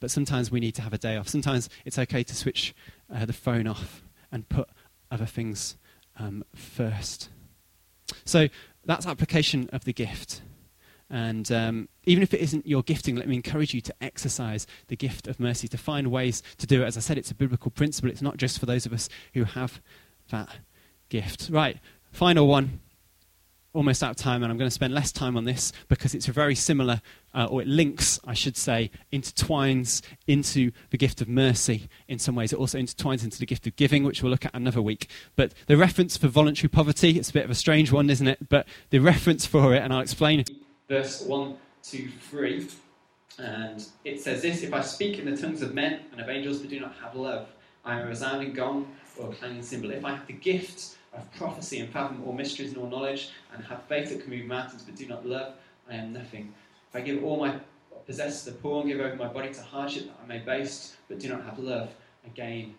but 0.00 0.10
sometimes 0.10 0.50
we 0.50 0.60
need 0.60 0.74
to 0.76 0.82
have 0.82 0.92
a 0.92 0.98
day 0.98 1.16
off. 1.16 1.28
Sometimes 1.28 1.68
it's 1.84 1.98
okay 1.98 2.22
to 2.22 2.34
switch 2.34 2.74
uh, 3.12 3.24
the 3.24 3.32
phone 3.32 3.66
off 3.66 4.02
and 4.30 4.48
put 4.48 4.68
other 5.10 5.26
things 5.26 5.76
um, 6.16 6.44
first. 6.54 7.30
So 8.24 8.48
that's 8.84 9.06
application 9.06 9.68
of 9.72 9.84
the 9.84 9.92
gift. 9.92 10.42
And 11.10 11.50
um, 11.50 11.88
even 12.04 12.22
if 12.22 12.34
it 12.34 12.40
isn't 12.40 12.66
your 12.66 12.82
gifting, 12.82 13.16
let 13.16 13.28
me 13.28 13.36
encourage 13.36 13.72
you 13.72 13.80
to 13.80 13.94
exercise 14.00 14.66
the 14.88 14.96
gift 14.96 15.26
of 15.26 15.40
mercy, 15.40 15.66
to 15.68 15.78
find 15.78 16.10
ways 16.10 16.42
to 16.58 16.66
do 16.66 16.82
it. 16.82 16.86
As 16.86 16.96
I 16.96 17.00
said, 17.00 17.18
it's 17.18 17.30
a 17.30 17.34
biblical 17.34 17.70
principle. 17.70 18.10
It's 18.10 18.22
not 18.22 18.36
just 18.36 18.58
for 18.58 18.66
those 18.66 18.84
of 18.84 18.92
us 18.92 19.08
who 19.34 19.44
have 19.44 19.80
that 20.30 20.48
gift. 21.08 21.48
Right, 21.50 21.78
final 22.12 22.46
one 22.46 22.80
almost 23.74 24.02
out 24.02 24.10
of 24.10 24.16
time, 24.16 24.42
and 24.42 24.50
I'm 24.50 24.58
going 24.58 24.68
to 24.68 24.74
spend 24.74 24.92
less 24.92 25.12
time 25.12 25.36
on 25.36 25.44
this 25.44 25.72
because 25.88 26.14
it's 26.14 26.26
a 26.26 26.32
very 26.32 26.54
similar, 26.54 27.00
uh, 27.34 27.46
or 27.46 27.62
it 27.62 27.68
links, 27.68 28.18
I 28.26 28.34
should 28.34 28.56
say, 28.56 28.90
intertwines 29.12 30.02
into 30.26 30.72
the 30.90 30.96
gift 30.96 31.20
of 31.20 31.28
mercy 31.28 31.88
in 32.08 32.18
some 32.18 32.34
ways. 32.34 32.52
It 32.52 32.58
also 32.58 32.78
intertwines 32.78 33.22
into 33.22 33.38
the 33.38 33.46
gift 33.46 33.66
of 33.66 33.76
giving, 33.76 34.04
which 34.04 34.22
we'll 34.22 34.30
look 34.30 34.46
at 34.46 34.54
another 34.54 34.82
week. 34.82 35.08
But 35.36 35.52
the 35.66 35.76
reference 35.76 36.16
for 36.16 36.28
voluntary 36.28 36.68
poverty, 36.68 37.18
it's 37.18 37.30
a 37.30 37.32
bit 37.32 37.44
of 37.44 37.50
a 37.50 37.54
strange 37.54 37.92
one, 37.92 38.10
isn't 38.10 38.26
it? 38.26 38.48
But 38.48 38.66
the 38.90 38.98
reference 38.98 39.46
for 39.46 39.74
it, 39.74 39.82
and 39.82 39.92
I'll 39.92 40.00
explain. 40.00 40.44
Verse 40.88 41.22
1 41.22 41.56
to 41.84 42.08
3. 42.30 42.68
And 43.38 43.86
it 44.04 44.20
says 44.20 44.42
this 44.42 44.62
If 44.62 44.72
I 44.72 44.80
speak 44.80 45.18
in 45.18 45.30
the 45.30 45.36
tongues 45.36 45.62
of 45.62 45.74
men 45.74 46.00
and 46.12 46.20
of 46.20 46.28
angels 46.28 46.58
but 46.58 46.70
do 46.70 46.80
not 46.80 46.94
have 47.02 47.14
love, 47.14 47.48
I 47.84 47.98
am 47.98 48.06
a 48.06 48.08
resounding 48.08 48.52
gong 48.52 48.90
or 49.18 49.30
a 49.30 49.34
clanging 49.34 49.62
cymbal. 49.62 49.90
If 49.90 50.04
I 50.04 50.16
have 50.16 50.26
the 50.26 50.32
gift 50.32 50.96
of 51.14 51.32
prophecy 51.34 51.80
and 51.80 51.90
fathom 51.90 52.22
all 52.26 52.32
mysteries 52.32 52.72
and 52.72 52.78
all 52.78 52.88
knowledge, 52.88 53.30
and 53.54 53.64
have 53.64 53.82
faith 53.84 54.10
that 54.10 54.20
can 54.20 54.30
move 54.30 54.46
mountains 54.46 54.82
but 54.82 54.96
do 54.96 55.06
not 55.06 55.26
love, 55.26 55.54
I 55.88 55.94
am 55.94 56.12
nothing. 56.12 56.52
If 56.90 56.96
I 56.96 57.00
give 57.00 57.22
all 57.22 57.38
my 57.38 57.60
possess 58.06 58.42
the 58.42 58.52
poor 58.52 58.80
and 58.80 58.90
give 58.90 59.00
over 59.00 59.14
my 59.16 59.28
body 59.28 59.52
to 59.52 59.62
hardship 59.62 60.06
that 60.06 60.16
I 60.22 60.26
may 60.26 60.38
boast, 60.38 60.96
but 61.08 61.18
do 61.18 61.28
not 61.28 61.44
have 61.44 61.58
love, 61.58 61.90
I 62.24 62.28
gain 62.30 62.74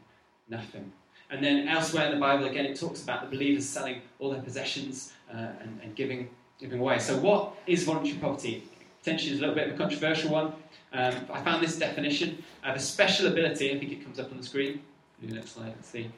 nothing. 0.49 0.91
And 1.29 1.43
then 1.43 1.67
elsewhere 1.67 2.07
in 2.07 2.15
the 2.15 2.19
Bible, 2.19 2.45
again, 2.45 2.65
it 2.65 2.79
talks 2.79 3.03
about 3.03 3.21
the 3.21 3.35
believers 3.37 3.69
selling 3.69 4.01
all 4.17 4.31
their 4.31 4.41
possessions 4.41 5.13
uh, 5.31 5.37
and, 5.61 5.79
and, 5.83 5.95
giving, 5.95 6.29
giving 6.59 6.79
away. 6.79 6.99
So, 6.99 7.17
what 7.17 7.53
is 7.65 7.83
voluntary 7.83 8.17
poverty? 8.17 8.63
Potentially, 8.99 9.33
is 9.33 9.37
a 9.39 9.41
little 9.41 9.55
bit 9.55 9.69
of 9.69 9.75
a 9.75 9.77
controversial 9.77 10.31
one. 10.31 10.53
Um, 10.91 11.15
I 11.31 11.41
found 11.41 11.63
this 11.63 11.77
definition 11.77 12.43
of 12.63 12.75
a 12.75 12.79
special 12.79 13.27
ability. 13.27 13.73
I 13.73 13.79
think 13.79 13.91
it 13.91 14.03
comes 14.03 14.19
up 14.19 14.31
on 14.31 14.37
the 14.37 14.43
screen. 14.43 14.81
Next 15.21 15.51
slide, 15.51 15.67
let's 15.67 15.89
see. 15.89 16.09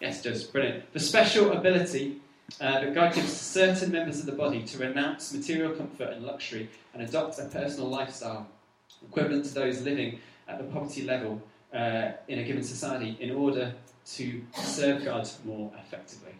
Yes, 0.00 0.24
it 0.24 0.28
does. 0.28 0.44
Brilliant. 0.44 0.92
The 0.92 1.00
special 1.00 1.52
ability 1.52 2.20
uh, 2.60 2.80
that 2.80 2.94
God 2.94 3.14
gives 3.14 3.28
to 3.28 3.44
certain 3.44 3.92
members 3.92 4.20
of 4.20 4.26
the 4.26 4.32
body 4.32 4.62
to 4.64 4.78
renounce 4.78 5.32
material 5.32 5.72
comfort 5.72 6.10
and 6.12 6.24
luxury 6.24 6.68
and 6.94 7.02
adopt 7.02 7.38
a 7.38 7.44
personal 7.44 7.88
lifestyle 7.88 8.46
equivalent 9.08 9.44
to 9.44 9.54
those 9.54 9.82
living 9.82 10.18
at 10.48 10.58
the 10.58 10.64
poverty 10.64 11.02
level 11.02 11.40
uh, 11.72 12.12
in 12.28 12.40
a 12.40 12.42
given 12.42 12.62
society 12.62 13.16
in 13.20 13.30
order 13.30 13.72
to 14.04 14.42
serve 14.54 15.04
God 15.04 15.28
more 15.44 15.70
effectively. 15.78 16.34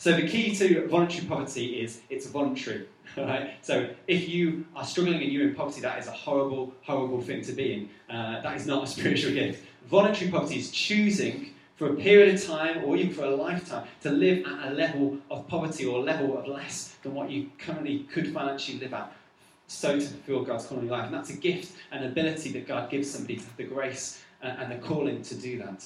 So 0.00 0.12
the 0.12 0.28
key 0.28 0.54
to 0.54 0.86
voluntary 0.86 1.26
poverty 1.26 1.80
is 1.80 2.00
it's 2.08 2.26
voluntary. 2.26 2.88
Right? 3.16 3.54
So 3.62 3.88
if 4.06 4.28
you 4.28 4.64
are 4.76 4.84
struggling 4.84 5.22
and 5.22 5.32
you're 5.32 5.48
in 5.48 5.54
poverty, 5.54 5.80
that 5.80 5.98
is 5.98 6.06
a 6.06 6.12
horrible, 6.12 6.72
horrible 6.82 7.20
thing 7.20 7.42
to 7.42 7.52
be 7.52 7.72
in. 7.72 8.14
Uh, 8.14 8.40
that 8.42 8.54
is 8.54 8.66
not 8.66 8.84
a 8.84 8.86
spiritual 8.96 9.32
gift. 9.32 9.64
Voluntary 9.90 10.30
poverty 10.30 10.58
is 10.58 10.70
choosing 10.70 11.54
for 11.74 11.90
a 11.90 11.94
period 11.94 12.34
of 12.34 12.44
time 12.44 12.84
or 12.84 12.96
even 12.96 13.12
for 13.12 13.24
a 13.24 13.34
lifetime 13.34 13.88
to 14.02 14.10
live 14.10 14.46
at 14.46 14.70
a 14.70 14.74
level 14.74 15.16
of 15.30 15.48
poverty 15.48 15.84
or 15.86 16.00
level 16.00 16.38
of 16.38 16.46
less 16.46 16.96
than 17.02 17.14
what 17.14 17.30
you 17.30 17.50
currently 17.58 18.00
could 18.12 18.32
financially 18.32 18.78
live 18.78 18.94
at 18.94 19.12
so 19.68 19.98
to 19.98 20.06
fulfill 20.06 20.44
God's 20.44 20.66
calling 20.66 20.84
in 20.84 20.90
life. 20.90 21.06
And 21.06 21.14
that's 21.14 21.30
a 21.30 21.36
gift 21.36 21.76
and 21.90 22.04
ability 22.04 22.52
that 22.52 22.68
God 22.68 22.90
gives 22.90 23.10
somebody 23.10 23.36
to 23.36 23.42
have 23.42 23.56
the 23.56 23.64
grace 23.64 24.22
and 24.42 24.70
the 24.70 24.76
calling 24.76 25.22
to 25.22 25.34
do 25.34 25.58
that. 25.58 25.84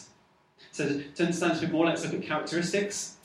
So 0.70 1.00
to 1.14 1.22
understand 1.24 1.58
a 1.58 1.60
bit 1.62 1.72
more, 1.72 1.86
let's 1.86 2.04
look 2.04 2.14
at 2.14 2.22
characteristics. 2.22 3.16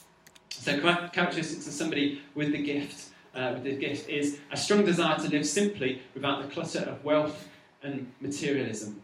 So 0.58 0.80
characteristics 1.12 1.66
of 1.66 1.72
somebody 1.72 2.20
with 2.34 2.52
the 2.52 2.62
gift, 2.62 3.10
uh, 3.34 3.52
with 3.54 3.64
the 3.64 3.76
gift 3.76 4.08
is 4.08 4.38
a 4.50 4.56
strong 4.56 4.84
desire 4.84 5.16
to 5.18 5.28
live 5.28 5.46
simply 5.46 6.02
without 6.14 6.42
the 6.42 6.48
clutter 6.48 6.80
of 6.80 7.04
wealth 7.04 7.48
and 7.82 8.10
materialism. 8.20 9.00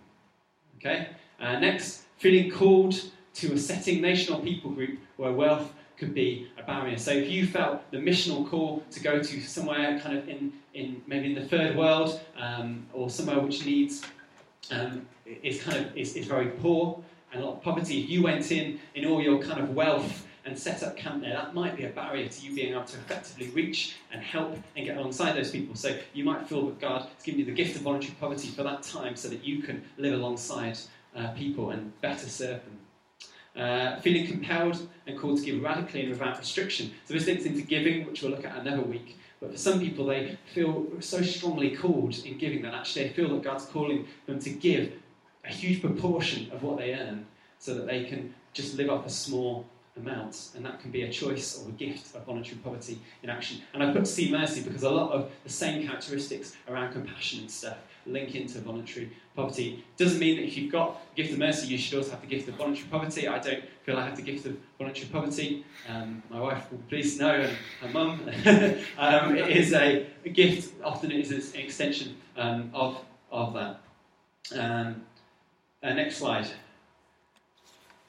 Okay. 0.76 1.08
Uh, 1.40 1.58
next, 1.58 2.02
feeling 2.18 2.50
called 2.50 3.00
to 3.34 3.52
a 3.52 3.58
setting, 3.58 4.00
nation 4.00 4.34
or 4.34 4.40
people 4.40 4.70
group 4.70 4.98
where 5.16 5.32
wealth 5.32 5.72
could 5.96 6.12
be 6.12 6.48
a 6.58 6.62
barrier. 6.62 6.98
So 6.98 7.12
if 7.12 7.30
you 7.30 7.46
felt 7.46 7.88
the 7.90 7.98
missional 7.98 8.48
call 8.48 8.82
to 8.90 9.00
go 9.00 9.22
to 9.22 9.40
somewhere 9.42 9.98
kind 10.00 10.18
of 10.18 10.28
in, 10.28 10.52
in 10.74 11.02
maybe 11.06 11.26
in 11.26 11.34
the 11.34 11.48
third 11.48 11.76
world 11.76 12.20
um, 12.36 12.86
or 12.92 13.08
somewhere 13.10 13.38
which 13.38 13.64
needs 13.64 14.02
um, 14.70 15.06
is 15.24 15.62
kind 15.62 15.86
of 15.86 15.96
is, 15.96 16.16
is 16.16 16.26
very 16.26 16.48
poor 16.48 17.02
and 17.32 17.42
a 17.42 17.46
lot 17.46 17.56
of 17.56 17.62
poverty, 17.62 18.02
if 18.02 18.08
you 18.08 18.22
went 18.22 18.52
in 18.52 18.78
in 18.94 19.04
all 19.04 19.20
your 19.20 19.40
kind 19.40 19.60
of 19.60 19.74
wealth 19.74 20.26
and 20.44 20.58
set 20.58 20.82
up 20.82 20.96
camp 20.96 21.22
there, 21.22 21.32
that 21.32 21.54
might 21.54 21.76
be 21.76 21.84
a 21.84 21.88
barrier 21.88 22.28
to 22.28 22.42
you 22.42 22.54
being 22.54 22.72
able 22.72 22.84
to 22.84 22.96
effectively 22.98 23.48
reach 23.50 23.96
and 24.12 24.22
help 24.22 24.56
and 24.76 24.86
get 24.86 24.96
alongside 24.96 25.32
those 25.32 25.50
people. 25.50 25.74
So 25.74 25.96
you 26.12 26.24
might 26.24 26.46
feel 26.46 26.66
that 26.66 26.80
God 26.80 27.02
has 27.02 27.22
given 27.22 27.40
you 27.40 27.46
the 27.46 27.52
gift 27.52 27.76
of 27.76 27.82
voluntary 27.82 28.14
poverty 28.20 28.48
for 28.48 28.62
that 28.62 28.82
time 28.82 29.16
so 29.16 29.28
that 29.28 29.44
you 29.44 29.62
can 29.62 29.84
live 29.96 30.14
alongside 30.14 30.78
uh, 31.16 31.28
people 31.28 31.70
and 31.70 31.98
better 32.00 32.28
serve 32.28 32.60
them. 32.64 32.78
Uh, 33.56 34.00
feeling 34.00 34.26
compelled 34.26 34.88
and 35.06 35.18
called 35.18 35.38
to 35.38 35.44
give 35.44 35.62
radically 35.62 36.02
and 36.02 36.10
without 36.10 36.38
restriction. 36.38 36.92
So 37.04 37.14
this 37.14 37.26
links 37.26 37.44
into 37.44 37.62
giving, 37.62 38.04
which 38.06 38.22
we'll 38.22 38.32
look 38.32 38.44
at 38.44 38.56
another 38.56 38.82
week. 38.82 39.16
But 39.40 39.52
for 39.52 39.58
some 39.58 39.78
people, 39.78 40.06
they 40.06 40.36
feel 40.52 40.86
so 41.00 41.22
strongly 41.22 41.76
called 41.76 42.18
in 42.24 42.36
giving 42.36 42.62
that 42.62 42.74
actually 42.74 43.04
they 43.04 43.14
feel 43.14 43.28
that 43.28 43.42
God's 43.42 43.66
calling 43.66 44.06
them 44.26 44.40
to 44.40 44.50
give 44.50 44.92
a 45.44 45.48
huge 45.48 45.80
proportion 45.80 46.50
of 46.50 46.62
what 46.62 46.78
they 46.78 46.94
earn 46.94 47.26
so 47.58 47.74
that 47.74 47.86
they 47.86 48.04
can 48.04 48.34
just 48.52 48.76
live 48.76 48.90
off 48.90 49.06
a 49.06 49.10
small 49.10 49.66
amount. 49.96 50.50
And 50.54 50.64
that 50.64 50.80
can 50.80 50.90
be 50.90 51.02
a 51.02 51.10
choice 51.10 51.62
or 51.62 51.68
a 51.68 51.72
gift 51.72 52.14
of 52.14 52.24
voluntary 52.24 52.56
poverty 52.58 52.98
in 53.22 53.30
action. 53.30 53.60
And 53.72 53.82
I 53.82 53.92
put 53.92 54.06
see 54.06 54.30
mercy 54.30 54.62
because 54.62 54.82
a 54.82 54.90
lot 54.90 55.12
of 55.12 55.30
the 55.44 55.50
same 55.50 55.86
characteristics 55.86 56.56
around 56.68 56.92
compassion 56.92 57.40
and 57.40 57.50
stuff 57.50 57.78
link 58.06 58.34
into 58.34 58.58
voluntary 58.60 59.10
poverty. 59.34 59.84
Doesn't 59.96 60.18
mean 60.18 60.36
that 60.36 60.44
if 60.44 60.56
you've 60.56 60.72
got 60.72 61.00
the 61.14 61.22
gift 61.22 61.32
of 61.32 61.38
mercy, 61.38 61.68
you 61.68 61.78
should 61.78 61.96
also 61.98 62.10
have 62.10 62.20
the 62.20 62.26
gift 62.26 62.48
of 62.48 62.54
voluntary 62.56 62.88
poverty. 62.88 63.28
I 63.28 63.38
don't 63.38 63.64
feel 63.82 63.96
I 63.96 64.04
have 64.04 64.16
the 64.16 64.22
gift 64.22 64.46
of 64.46 64.56
voluntary 64.78 65.08
poverty. 65.08 65.64
Um, 65.88 66.22
my 66.30 66.40
wife 66.40 66.70
will 66.70 66.80
please 66.88 67.18
know, 67.18 67.32
and 67.32 67.56
her 67.80 67.88
mum. 67.88 68.20
um, 68.98 69.36
it 69.36 69.56
is 69.56 69.72
a, 69.72 70.06
a, 70.24 70.28
gift, 70.28 70.74
often 70.82 71.10
it 71.10 71.20
is 71.20 71.54
an 71.54 71.60
extension 71.60 72.16
um, 72.36 72.70
of, 72.74 72.98
of 73.30 73.54
that. 73.54 73.80
Um, 74.58 75.02
uh, 75.82 75.92
next 75.92 76.16
slide. 76.16 76.48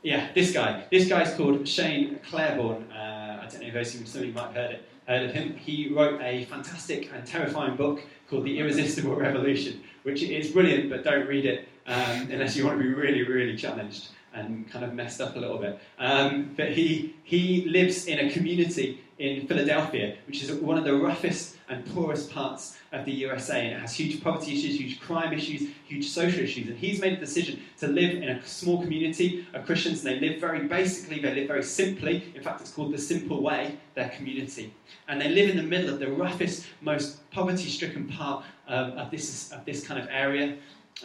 Yeah, 0.06 0.28
this 0.36 0.54
guy. 0.54 0.84
This 0.92 1.10
guy's 1.10 1.34
called 1.34 1.68
Shane 1.68 2.20
Claiborne. 2.30 2.92
Uh, 2.92 3.42
I 3.42 3.48
don't 3.52 3.74
know 3.74 3.80
if 3.80 3.88
some 3.88 4.22
of 4.22 4.28
you 4.28 4.34
might 4.34 4.44
have 4.44 4.54
heard 4.54 4.72
it 4.76 4.90
heard 5.08 5.24
of 5.28 5.34
him. 5.34 5.56
He 5.56 5.90
wrote 5.90 6.22
a 6.22 6.46
fantastic 6.46 7.10
and 7.12 7.26
terrifying 7.26 7.76
book 7.76 8.04
called 8.30 8.46
The 8.46 8.60
Irresistible 8.60 9.16
Revolution, 9.16 9.82
which 10.04 10.22
is 10.22 10.52
brilliant, 10.52 10.92
but 10.92 11.04
don't 11.04 11.26
read 11.26 11.48
it 11.48 11.68
um, 11.88 12.30
unless 12.30 12.56
you 12.56 12.68
want 12.68 12.78
to 12.78 12.84
be 12.84 12.94
really, 12.94 13.24
really 13.24 13.58
challenged 13.58 14.10
and 14.36 14.70
kind 14.70 14.86
of 14.86 14.94
messed 14.94 15.22
up 15.22 15.36
a 15.38 15.40
little 15.40 15.58
bit. 15.58 15.80
Um, 15.98 16.54
but 16.56 16.74
he, 16.74 17.16
he 17.24 17.66
lives 17.66 18.06
in 18.06 18.20
a 18.20 18.32
community 18.32 19.02
in 19.18 19.48
Philadelphia, 19.48 20.18
which 20.28 20.44
is 20.44 20.52
one 20.52 20.78
of 20.78 20.84
the 20.84 20.94
roughest 20.94 21.56
and 21.70 21.86
poorest 21.94 22.32
parts 22.32 22.78
of 22.92 23.06
the 23.06 23.12
USA. 23.12 23.66
And 23.66 23.76
it 23.76 23.80
has 23.80 23.94
huge 23.94 24.22
poverty 24.22 24.54
issues, 24.54 24.78
huge 24.78 25.00
crime 25.00 25.32
issues, 25.32 25.70
huge 25.88 26.08
social 26.08 26.44
issues. 26.44 26.68
And 26.68 26.78
he's 26.78 27.00
made 27.00 27.14
a 27.14 27.20
decision 27.20 27.62
to 27.80 27.88
live 27.88 28.12
in 28.12 28.24
a 28.24 28.46
small 28.46 28.82
community 28.82 29.48
of 29.54 29.66
Christians. 29.66 30.04
And 30.04 30.16
they 30.16 30.28
live 30.28 30.42
very 30.42 30.68
basically, 30.68 31.20
they 31.20 31.34
live 31.34 31.48
very 31.48 31.64
simply. 31.64 32.34
In 32.36 32.44
fact, 32.44 32.62
it's 32.62 32.72
called 32.72 32.94
the 32.94 32.98
Simple 32.98 33.42
Way, 33.42 33.78
their 33.94 34.10
community. 34.10 34.74
And 35.08 35.22
they 35.22 35.30
live 35.30 35.50
in 35.50 35.58
the 35.58 35.64
middle 35.64 35.90
of 35.90 36.00
the 36.00 36.12
roughest, 36.12 36.66
most 36.82 37.30
poverty 37.32 37.70
stricken 37.70 38.08
part 38.08 38.44
um, 38.68 38.92
of, 38.98 39.12
this, 39.12 39.52
of 39.52 39.64
this 39.64 39.88
kind 39.88 40.00
of 40.00 40.10
area 40.12 40.58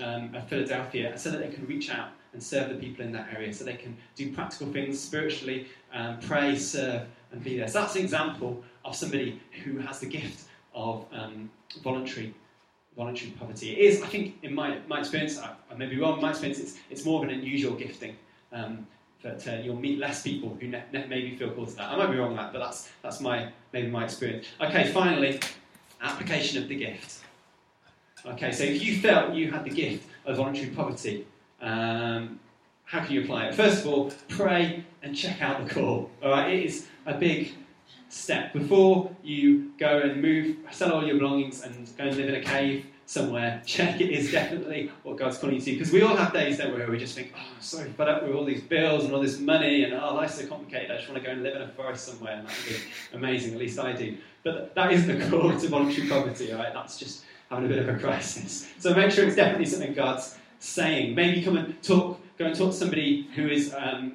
um, 0.03 0.35
of 0.35 0.49
Philadelphia 0.49 1.17
so 1.17 1.31
that 1.31 1.39
they 1.39 1.49
can 1.49 1.67
reach 1.67 1.91
out 1.91 2.09
and 2.33 2.43
serve 2.43 2.69
the 2.69 2.77
people 2.77 3.05
in 3.05 3.11
that 3.13 3.29
area, 3.35 3.53
so 3.53 3.65
they 3.65 3.75
can 3.75 3.97
do 4.15 4.33
practical 4.33 4.73
things 4.73 5.01
spiritually, 5.01 5.67
um, 5.93 6.19
pray, 6.21 6.57
serve, 6.57 7.03
and 7.33 7.43
be 7.43 7.59
there. 7.59 7.69
So 7.69 7.81
that's 7.81 7.97
an 7.97 8.03
example 8.03 8.63
of 8.85 8.95
somebody 8.97 9.41
who 9.65 9.79
has 9.79 10.01
the 10.01 10.07
gift 10.07 10.49
of 10.75 11.07
um, 11.13 11.51
voluntary 11.83 12.35
voluntary 12.97 13.31
poverty. 13.33 13.71
It 13.71 13.79
is, 13.79 14.03
I 14.03 14.07
think, 14.07 14.35
in 14.43 14.53
my, 14.53 14.79
my 14.89 14.99
experience, 14.99 15.39
I, 15.39 15.55
I 15.71 15.75
may 15.75 15.87
be 15.87 15.99
wrong, 15.99 16.21
my 16.21 16.31
experience, 16.31 16.59
it's, 16.59 16.75
it's 16.91 17.05
more 17.05 17.23
of 17.23 17.29
an 17.29 17.35
unusual 17.35 17.75
gifting. 17.75 18.17
Um, 18.53 18.87
that 19.23 19.47
uh, 19.47 19.53
you'll 19.63 19.77
meet 19.77 19.99
less 19.99 20.23
people 20.23 20.57
who 20.61 20.67
ne- 20.67 20.83
ne- 20.93 21.07
maybe 21.07 21.37
feel 21.37 21.51
called 21.51 21.69
to 21.69 21.77
that. 21.77 21.91
I 21.91 21.97
might 21.97 22.11
be 22.11 22.17
wrong 22.17 22.31
on 22.31 22.37
that, 22.37 22.53
but 22.53 22.59
that's, 22.59 22.91
that's 23.03 23.21
my, 23.21 23.51
maybe 23.73 23.89
my 23.89 24.05
experience. 24.05 24.47
Okay, 24.61 24.91
finally, 24.93 25.41
application 26.01 26.63
of 26.63 26.69
the 26.69 26.77
gift. 26.77 27.21
Okay, 28.27 28.51
so 28.53 28.65
if 28.65 28.83
you 28.83 28.99
felt 28.99 29.35
you 29.35 29.51
had 29.51 29.65
the 29.65 29.71
gift 29.71 30.09
of 30.27 30.37
voluntary 30.37 30.71
poverty, 30.71 31.27
um, 31.61 32.41
how 32.85 33.05
can 33.05 33.13
you 33.13 33.23
apply 33.23 33.47
it? 33.47 33.55
First 33.55 33.85
of 33.85 33.93
all, 33.93 34.13
pray 34.29 34.85
and 35.03 35.15
check 35.15 35.41
out 35.43 35.67
the 35.67 35.73
call. 35.73 36.11
All 36.23 36.31
right, 36.31 36.53
it 36.53 36.65
is 36.65 36.87
a 37.07 37.15
big 37.15 37.53
step 38.09 38.53
before 38.53 39.11
you 39.23 39.73
go 39.79 40.01
and 40.01 40.21
move, 40.21 40.57
sell 40.71 40.93
all 40.93 41.05
your 41.05 41.17
belongings, 41.17 41.63
and 41.63 41.89
go 41.97 42.05
and 42.05 42.17
live 42.17 42.29
in 42.29 42.35
a 42.35 42.41
cave 42.41 42.87
somewhere. 43.07 43.63
Check 43.67 44.01
it 44.01 44.11
is 44.11 44.31
definitely 44.31 44.91
what 45.03 45.17
God's 45.17 45.39
calling 45.39 45.57
you 45.57 45.61
to. 45.63 45.73
Because 45.73 45.93
we 45.93 46.03
all 46.03 46.17
have 46.17 46.33
days 46.33 46.59
there 46.59 46.73
where 46.73 46.91
we 46.91 46.99
just 46.99 47.15
think, 47.15 47.33
oh, 47.35 47.39
I'm 47.39 47.61
so 47.61 47.85
fed 47.97 48.09
up 48.09 48.23
with 48.23 48.35
all 48.35 48.45
these 48.45 48.63
bills 48.63 49.05
and 49.05 49.15
all 49.15 49.21
this 49.21 49.39
money, 49.39 49.85
and 49.85 49.95
oh, 49.95 50.15
life's 50.15 50.35
so 50.35 50.47
complicated. 50.47 50.91
I 50.91 50.97
just 50.97 51.09
want 51.09 51.21
to 51.21 51.27
go 51.27 51.33
and 51.33 51.43
live 51.43 51.57
in 51.57 51.63
a 51.63 51.69
forest 51.69 52.07
somewhere, 52.07 52.35
and 52.35 52.49
that 52.49 52.57
would 52.57 52.77
be 52.77 52.83
amazing. 53.17 53.55
At 53.55 53.59
least 53.59 53.79
I 53.79 53.93
do. 53.93 54.17
But 54.43 54.75
that 54.75 54.93
isn't 54.93 55.19
the 55.19 55.27
call 55.31 55.57
to 55.57 55.69
voluntary 55.69 56.09
poverty. 56.09 56.53
Right, 56.53 56.73
that's 56.73 56.99
just 56.99 57.25
having 57.49 57.67
a 57.67 57.69
bit 57.69 57.79
of 57.79 57.89
a 57.89 57.99
crisis. 57.99 58.69
So 58.79 58.95
make 58.95 59.11
sure 59.11 59.25
it's 59.27 59.37
definitely 59.37 59.67
something 59.67 59.93
God's 59.93 60.37
saying. 60.61 61.15
Maybe 61.15 61.43
come 61.43 61.57
and 61.57 61.83
talk, 61.83 62.21
go 62.39 62.47
and 62.47 62.57
talk 62.57 62.71
to 62.71 62.77
somebody 62.77 63.29
who 63.35 63.49
is 63.49 63.75
um, 63.77 64.15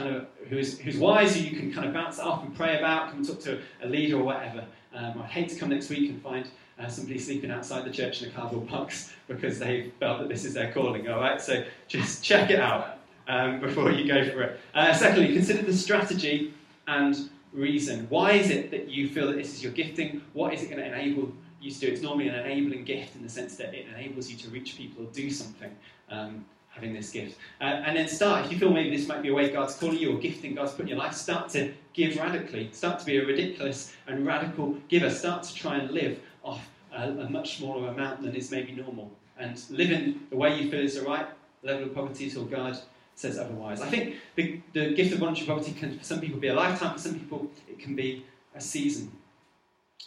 kind 0.00 0.16
of 0.16 0.26
who's 0.48 0.78
who's 0.78 0.96
wise, 0.96 1.36
who 1.36 1.42
you 1.42 1.56
can 1.56 1.72
kind 1.72 1.86
of 1.86 1.94
bounce 1.94 2.18
off 2.18 2.42
and 2.42 2.54
pray 2.56 2.78
about. 2.78 3.08
Come 3.08 3.18
and 3.18 3.26
talk 3.26 3.40
to 3.40 3.60
a 3.82 3.86
leader 3.86 4.16
or 4.18 4.22
whatever. 4.22 4.64
Um, 4.94 5.22
I'd 5.22 5.30
hate 5.30 5.48
to 5.50 5.56
come 5.56 5.68
next 5.68 5.88
week 5.88 6.10
and 6.10 6.20
find 6.22 6.48
uh, 6.78 6.88
somebody 6.88 7.18
sleeping 7.18 7.50
outside 7.50 7.84
the 7.84 7.90
church 7.90 8.22
in 8.22 8.28
a 8.28 8.32
cardboard 8.32 8.68
box 8.68 9.12
because 9.28 9.58
they 9.58 9.92
felt 10.00 10.20
that 10.20 10.28
this 10.28 10.44
is 10.44 10.54
their 10.54 10.72
calling. 10.72 11.08
All 11.08 11.20
right, 11.20 11.40
so 11.40 11.64
just 11.88 12.24
check 12.30 12.50
it 12.50 12.60
out 12.60 12.98
um, 13.28 13.60
before 13.60 13.92
you 13.92 14.06
go 14.06 14.28
for 14.30 14.42
it. 14.42 14.60
Uh, 14.74 14.92
secondly, 14.92 15.32
consider 15.32 15.62
the 15.62 15.74
strategy 15.74 16.54
and 16.86 17.30
reason. 17.52 18.06
Why 18.08 18.32
is 18.32 18.50
it 18.50 18.70
that 18.70 18.88
you 18.88 19.08
feel 19.08 19.26
that 19.28 19.36
this 19.36 19.54
is 19.54 19.62
your 19.62 19.72
gifting? 19.72 20.22
What 20.32 20.54
is 20.54 20.62
it 20.62 20.70
going 20.70 20.80
to 20.80 20.86
enable 20.86 21.32
you 21.60 21.70
to 21.70 21.78
do? 21.78 21.86
It's 21.88 22.00
normally 22.00 22.28
an 22.28 22.34
enabling 22.34 22.84
gift 22.84 23.16
in 23.16 23.22
the 23.22 23.28
sense 23.28 23.56
that 23.56 23.74
it 23.74 23.86
enables 23.94 24.30
you 24.30 24.36
to 24.38 24.48
reach 24.48 24.76
people 24.76 25.04
or 25.04 25.10
do 25.12 25.30
something. 25.30 25.70
Um, 26.08 26.44
having 26.70 26.94
this 26.94 27.10
gift. 27.10 27.36
Uh, 27.60 27.64
and 27.64 27.96
then 27.96 28.08
start, 28.08 28.46
if 28.46 28.52
you 28.52 28.58
feel 28.58 28.70
maybe 28.70 28.96
this 28.96 29.06
might 29.06 29.22
be 29.22 29.28
a 29.28 29.34
way 29.34 29.50
God's 29.50 29.74
calling 29.74 29.98
you 29.98 30.16
or 30.16 30.18
gifting 30.18 30.54
God's 30.54 30.72
put 30.72 30.82
in 30.82 30.88
your 30.88 30.98
life, 30.98 31.14
start 31.14 31.48
to 31.50 31.72
give 31.92 32.16
radically. 32.16 32.70
Start 32.72 33.00
to 33.00 33.06
be 33.06 33.18
a 33.18 33.26
ridiculous 33.26 33.94
and 34.06 34.26
radical 34.26 34.76
giver. 34.88 35.10
Start 35.10 35.42
to 35.44 35.54
try 35.54 35.76
and 35.76 35.90
live 35.90 36.18
off 36.42 36.68
a, 36.92 37.08
a 37.08 37.30
much 37.30 37.58
smaller 37.58 37.88
amount 37.88 38.22
than 38.22 38.34
is 38.34 38.50
maybe 38.50 38.72
normal. 38.72 39.10
And 39.38 39.60
live 39.70 39.90
in 39.90 40.20
the 40.30 40.36
way 40.36 40.60
you 40.60 40.70
feel 40.70 40.80
is 40.80 40.94
the 40.94 41.02
right 41.02 41.26
level 41.62 41.84
of 41.84 41.94
poverty 41.94 42.24
until 42.24 42.44
God 42.44 42.78
says 43.14 43.38
otherwise. 43.38 43.80
I 43.80 43.88
think 43.88 44.16
the, 44.34 44.60
the 44.72 44.94
gift 44.94 45.12
of 45.12 45.18
voluntary 45.18 45.46
poverty 45.46 45.72
can, 45.72 45.98
for 45.98 46.04
some 46.04 46.20
people, 46.20 46.38
be 46.38 46.48
a 46.48 46.54
lifetime. 46.54 46.94
For 46.94 47.00
some 47.00 47.14
people, 47.14 47.50
it 47.68 47.78
can 47.78 47.94
be 47.94 48.24
a 48.54 48.60
season. 48.60 49.10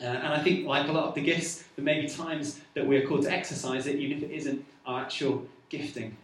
Uh, 0.01 0.05
and 0.05 0.33
I 0.33 0.41
think, 0.41 0.65
like 0.65 0.87
a 0.87 0.91
lot 0.91 1.05
of 1.05 1.15
the 1.15 1.21
gifts, 1.21 1.65
there 1.75 1.85
may 1.85 2.01
be 2.01 2.07
times 2.07 2.61
that 2.73 2.85
we're 2.85 3.05
called 3.05 3.23
to 3.23 3.31
exercise 3.31 3.85
it, 3.85 3.97
even 3.97 4.17
if 4.17 4.23
it 4.23 4.31
isn't 4.31 4.65
our 4.85 5.01
actual 5.01 5.45
gifting. 5.69 6.17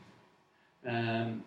Um, 0.88 1.44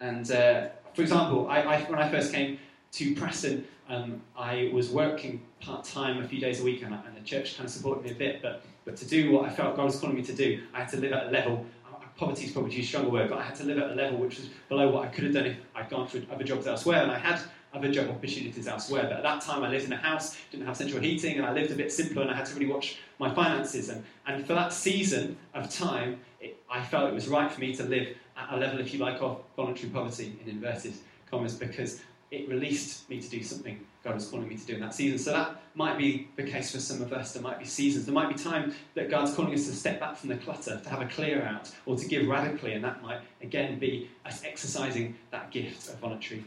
and 0.00 0.30
uh, 0.30 0.68
for 0.94 1.02
example, 1.02 1.48
I, 1.48 1.62
I, 1.62 1.80
when 1.82 1.98
I 1.98 2.08
first 2.10 2.32
came 2.32 2.58
to 2.92 3.14
Preston, 3.14 3.66
um, 3.88 4.20
I 4.36 4.70
was 4.72 4.90
working 4.90 5.42
part 5.60 5.84
time 5.84 6.22
a 6.22 6.26
few 6.26 6.40
days 6.40 6.60
a 6.60 6.64
week, 6.64 6.82
and, 6.82 6.94
and, 6.94 7.16
the 7.16 7.20
church 7.20 7.56
kind 7.56 7.66
of 7.66 7.72
supported 7.72 8.04
me 8.04 8.12
a 8.12 8.14
bit. 8.14 8.40
But, 8.40 8.62
but 8.84 8.96
to 8.96 9.06
do 9.06 9.32
what 9.32 9.44
I 9.44 9.50
felt 9.50 9.76
God 9.76 9.84
was 9.84 9.98
calling 9.98 10.16
me 10.16 10.22
to 10.22 10.32
do, 10.32 10.62
I 10.72 10.80
had 10.80 10.88
to 10.90 10.96
live 10.96 11.12
at 11.12 11.26
a 11.26 11.30
level. 11.30 11.66
Uh, 11.86 11.96
poverty 12.16 12.46
is 12.46 12.52
probably 12.52 12.70
too 12.70 12.82
strong 12.82 13.06
a 13.06 13.08
word, 13.08 13.28
but 13.28 13.38
I 13.38 13.42
had 13.42 13.56
to 13.56 13.64
live 13.64 13.78
at 13.78 13.90
a 13.90 13.94
level 13.94 14.18
which 14.18 14.38
was 14.38 14.48
below 14.68 14.90
what 14.90 15.04
I 15.04 15.08
could 15.08 15.24
have 15.24 15.34
done 15.34 15.46
if 15.46 15.56
I'd 15.74 15.90
gone 15.90 16.06
for 16.06 16.20
other 16.32 16.44
jobs 16.44 16.66
elsewhere. 16.66 17.02
And 17.02 17.10
I 17.10 17.18
had 17.18 17.40
other 17.72 17.90
job 17.90 18.08
opportunities 18.08 18.66
elsewhere. 18.66 19.04
But 19.04 19.18
at 19.18 19.22
that 19.22 19.42
time, 19.42 19.62
I 19.62 19.68
lived 19.68 19.84
in 19.84 19.92
a 19.92 19.96
house, 19.96 20.36
didn't 20.50 20.66
have 20.66 20.76
central 20.76 21.00
heating, 21.00 21.36
and 21.36 21.46
I 21.46 21.52
lived 21.52 21.70
a 21.70 21.76
bit 21.76 21.92
simpler, 21.92 22.22
and 22.22 22.30
I 22.30 22.34
had 22.34 22.46
to 22.46 22.54
really 22.54 22.72
watch 22.72 22.98
my 23.18 23.32
finances. 23.32 23.88
And, 23.88 24.04
and 24.26 24.46
for 24.46 24.54
that 24.54 24.72
season 24.72 25.36
of 25.54 25.70
time, 25.70 26.20
it, 26.40 26.56
I 26.70 26.82
felt 26.82 27.08
it 27.08 27.14
was 27.14 27.28
right 27.28 27.50
for 27.50 27.60
me 27.60 27.74
to 27.76 27.84
live 27.84 28.16
at 28.40 28.52
a 28.52 28.56
level, 28.56 28.80
if 28.80 28.92
you 28.92 29.00
like, 29.00 29.20
of 29.20 29.42
voluntary 29.56 29.90
poverty 29.90 30.38
in 30.42 30.50
inverted 30.50 30.94
commas, 31.30 31.54
because 31.54 32.00
it 32.30 32.48
released 32.48 33.08
me 33.10 33.20
to 33.20 33.28
do 33.28 33.42
something 33.42 33.78
God 34.04 34.14
was 34.14 34.28
calling 34.28 34.48
me 34.48 34.56
to 34.56 34.66
do 34.66 34.74
in 34.74 34.80
that 34.80 34.94
season. 34.94 35.18
So 35.18 35.32
that 35.32 35.60
might 35.74 35.98
be 35.98 36.28
the 36.36 36.44
case 36.44 36.72
for 36.72 36.78
some 36.78 37.02
of 37.02 37.12
us. 37.12 37.32
There 37.32 37.42
might 37.42 37.58
be 37.58 37.64
seasons. 37.66 38.06
There 38.06 38.14
might 38.14 38.28
be 38.28 38.42
time 38.42 38.74
that 38.94 39.10
God's 39.10 39.34
calling 39.34 39.52
us 39.52 39.66
to 39.66 39.74
step 39.74 40.00
back 40.00 40.16
from 40.16 40.30
the 40.30 40.36
clutter, 40.36 40.80
to 40.82 40.88
have 40.88 41.02
a 41.02 41.06
clear 41.06 41.42
out, 41.42 41.70
or 41.86 41.96
to 41.96 42.06
give 42.06 42.26
radically, 42.26 42.72
and 42.72 42.84
that 42.84 43.02
might 43.02 43.20
again 43.42 43.78
be 43.78 44.08
us 44.24 44.42
exercising 44.44 45.16
that 45.32 45.50
gift 45.50 45.88
of 45.88 45.98
voluntary 45.98 46.44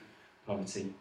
poverty. 0.47 0.93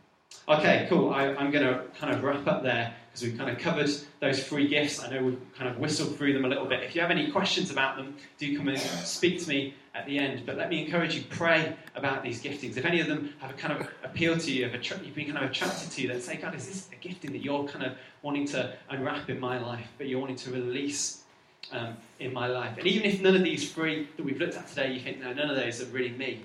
Okay, 0.49 0.87
cool. 0.89 1.11
I, 1.11 1.27
am 1.27 1.51
going 1.51 1.65
to 1.65 1.85
kind 1.99 2.15
of 2.15 2.23
wrap 2.23 2.47
up 2.47 2.63
there 2.63 2.95
because 3.07 3.23
we've 3.23 3.37
kind 3.37 3.51
of 3.51 3.59
covered 3.59 3.91
those 4.21 4.43
free 4.43 4.67
gifts. 4.67 5.03
I 5.03 5.11
know 5.11 5.23
we've 5.23 5.55
kind 5.55 5.71
of 5.71 5.79
whistled 5.79 6.17
through 6.17 6.33
them 6.33 6.45
a 6.45 6.49
little 6.49 6.65
bit. 6.65 6.83
If 6.83 6.95
you 6.95 7.01
have 7.01 7.11
any 7.11 7.31
questions 7.31 7.71
about 7.71 7.97
them, 7.97 8.17
do 8.39 8.57
come 8.57 8.69
and 8.69 8.79
speak 8.79 9.43
to 9.43 9.49
me 9.49 9.75
at 9.95 10.07
the 10.07 10.19
end. 10.19 10.45
But 10.47 10.57
let 10.57 10.69
me 10.71 10.85
encourage 10.85 11.15
you, 11.15 11.23
pray 11.29 11.77
about 11.95 12.23
these 12.23 12.43
giftings. 12.43 12.77
If 12.77 12.85
any 12.85 13.01
of 13.01 13.07
them 13.07 13.35
have 13.41 13.51
a 13.51 13.55
kind 13.55 13.79
of 13.79 13.89
appeal 14.03 14.39
to 14.39 14.51
you, 14.51 14.67
you've 14.67 15.15
been 15.15 15.27
kind 15.27 15.39
of 15.39 15.51
attracted 15.51 15.91
to, 15.91 16.09
then 16.09 16.21
say, 16.21 16.37
God, 16.37 16.55
is 16.55 16.67
this 16.67 16.89
a 16.93 16.97
gifting 16.97 17.33
that 17.33 17.43
you're 17.43 17.65
kind 17.65 17.85
of 17.85 17.93
wanting 18.23 18.47
to 18.49 18.75
unwrap 18.91 19.29
in 19.29 19.39
my 19.39 19.59
life, 19.59 19.87
but 19.99 20.09
you're 20.09 20.21
wanting 20.21 20.37
to 20.37 20.51
release 20.51 21.25
um, 21.73 21.97
in 22.21 22.33
my 22.33 22.47
life? 22.47 22.79
And 22.79 22.87
even 22.87 23.09
if 23.09 23.21
none 23.21 23.37
of 23.37 23.45
these 23.45 23.73
three 23.73 24.09
that 24.17 24.25
we've 24.25 24.39
looked 24.39 24.57
at 24.57 24.67
today, 24.69 24.93
you 24.93 25.01
think, 25.01 25.21
no, 25.21 25.33
none 25.33 25.51
of 25.51 25.57
those 25.57 25.83
are 25.83 25.87
really 25.87 26.11
me, 26.11 26.45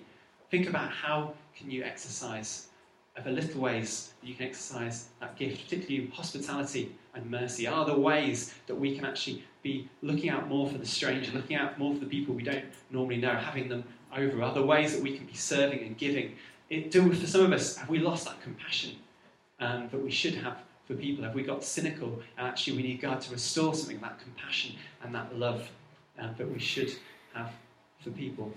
think 0.52 0.68
about 0.68 0.92
how 0.92 1.34
can 1.56 1.72
you 1.72 1.84
exercise 1.84 2.68
of 3.16 3.24
the 3.24 3.32
little 3.32 3.62
ways 3.62 4.14
that 4.22 4.28
you 4.28 4.36
can 4.36 4.46
exercise 4.46 5.08
that 5.20 5.36
gift, 5.38 5.64
particularly 5.64 6.08
hospitality 6.14 6.96
and 7.16 7.30
mercy, 7.30 7.66
are 7.66 7.84
the 7.86 7.98
ways 7.98 8.54
that 8.68 8.76
we 8.76 8.96
can 8.96 9.06
actually 9.06 9.44
be 9.68 9.90
looking 10.02 10.30
out 10.30 10.48
more 10.48 10.68
for 10.70 10.78
the 10.78 10.86
stranger, 10.86 11.32
looking 11.34 11.58
out 11.58 11.78
more 11.78 11.94
for 11.94 12.00
the 12.00 12.06
people 12.06 12.34
we 12.34 12.44
don't 12.44 12.66
normally 12.90 13.18
know, 13.18 13.36
having 13.36 13.68
them 13.68 13.84
over, 14.16 14.52
the 14.54 14.64
ways 14.64 14.94
that 14.94 15.02
we 15.02 15.16
can 15.18 15.26
be 15.26 15.34
serving 15.34 15.80
and 15.86 15.98
giving. 15.98 16.36
It, 16.70 16.92
do, 16.92 17.14
for 17.14 17.28
some 17.28 17.42
of 17.42 17.52
us, 17.52 17.78
have 17.78 17.90
we 17.90 18.00
lost 18.00 18.26
that 18.26 18.42
compassion 18.42 18.92
um, 19.60 19.90
that 19.92 20.02
we 20.02 20.12
should 20.12 20.36
have 20.36 20.58
for 20.88 20.96
people? 20.96 21.24
Have 21.24 21.36
we 21.36 21.44
got 21.44 21.64
cynical 21.64 22.22
and 22.38 22.48
actually 22.48 22.78
we 22.78 22.84
need 22.84 23.02
God 23.02 23.22
to 23.22 23.32
restore 23.32 23.74
something, 23.74 24.00
that 24.00 24.20
compassion 24.20 24.76
and 25.04 25.14
that 25.14 25.38
love 25.38 25.70
um, 26.20 26.34
that 26.38 26.50
we 26.50 26.60
should 26.60 26.94
have 27.34 27.52
for 28.02 28.12
people? 28.12 28.52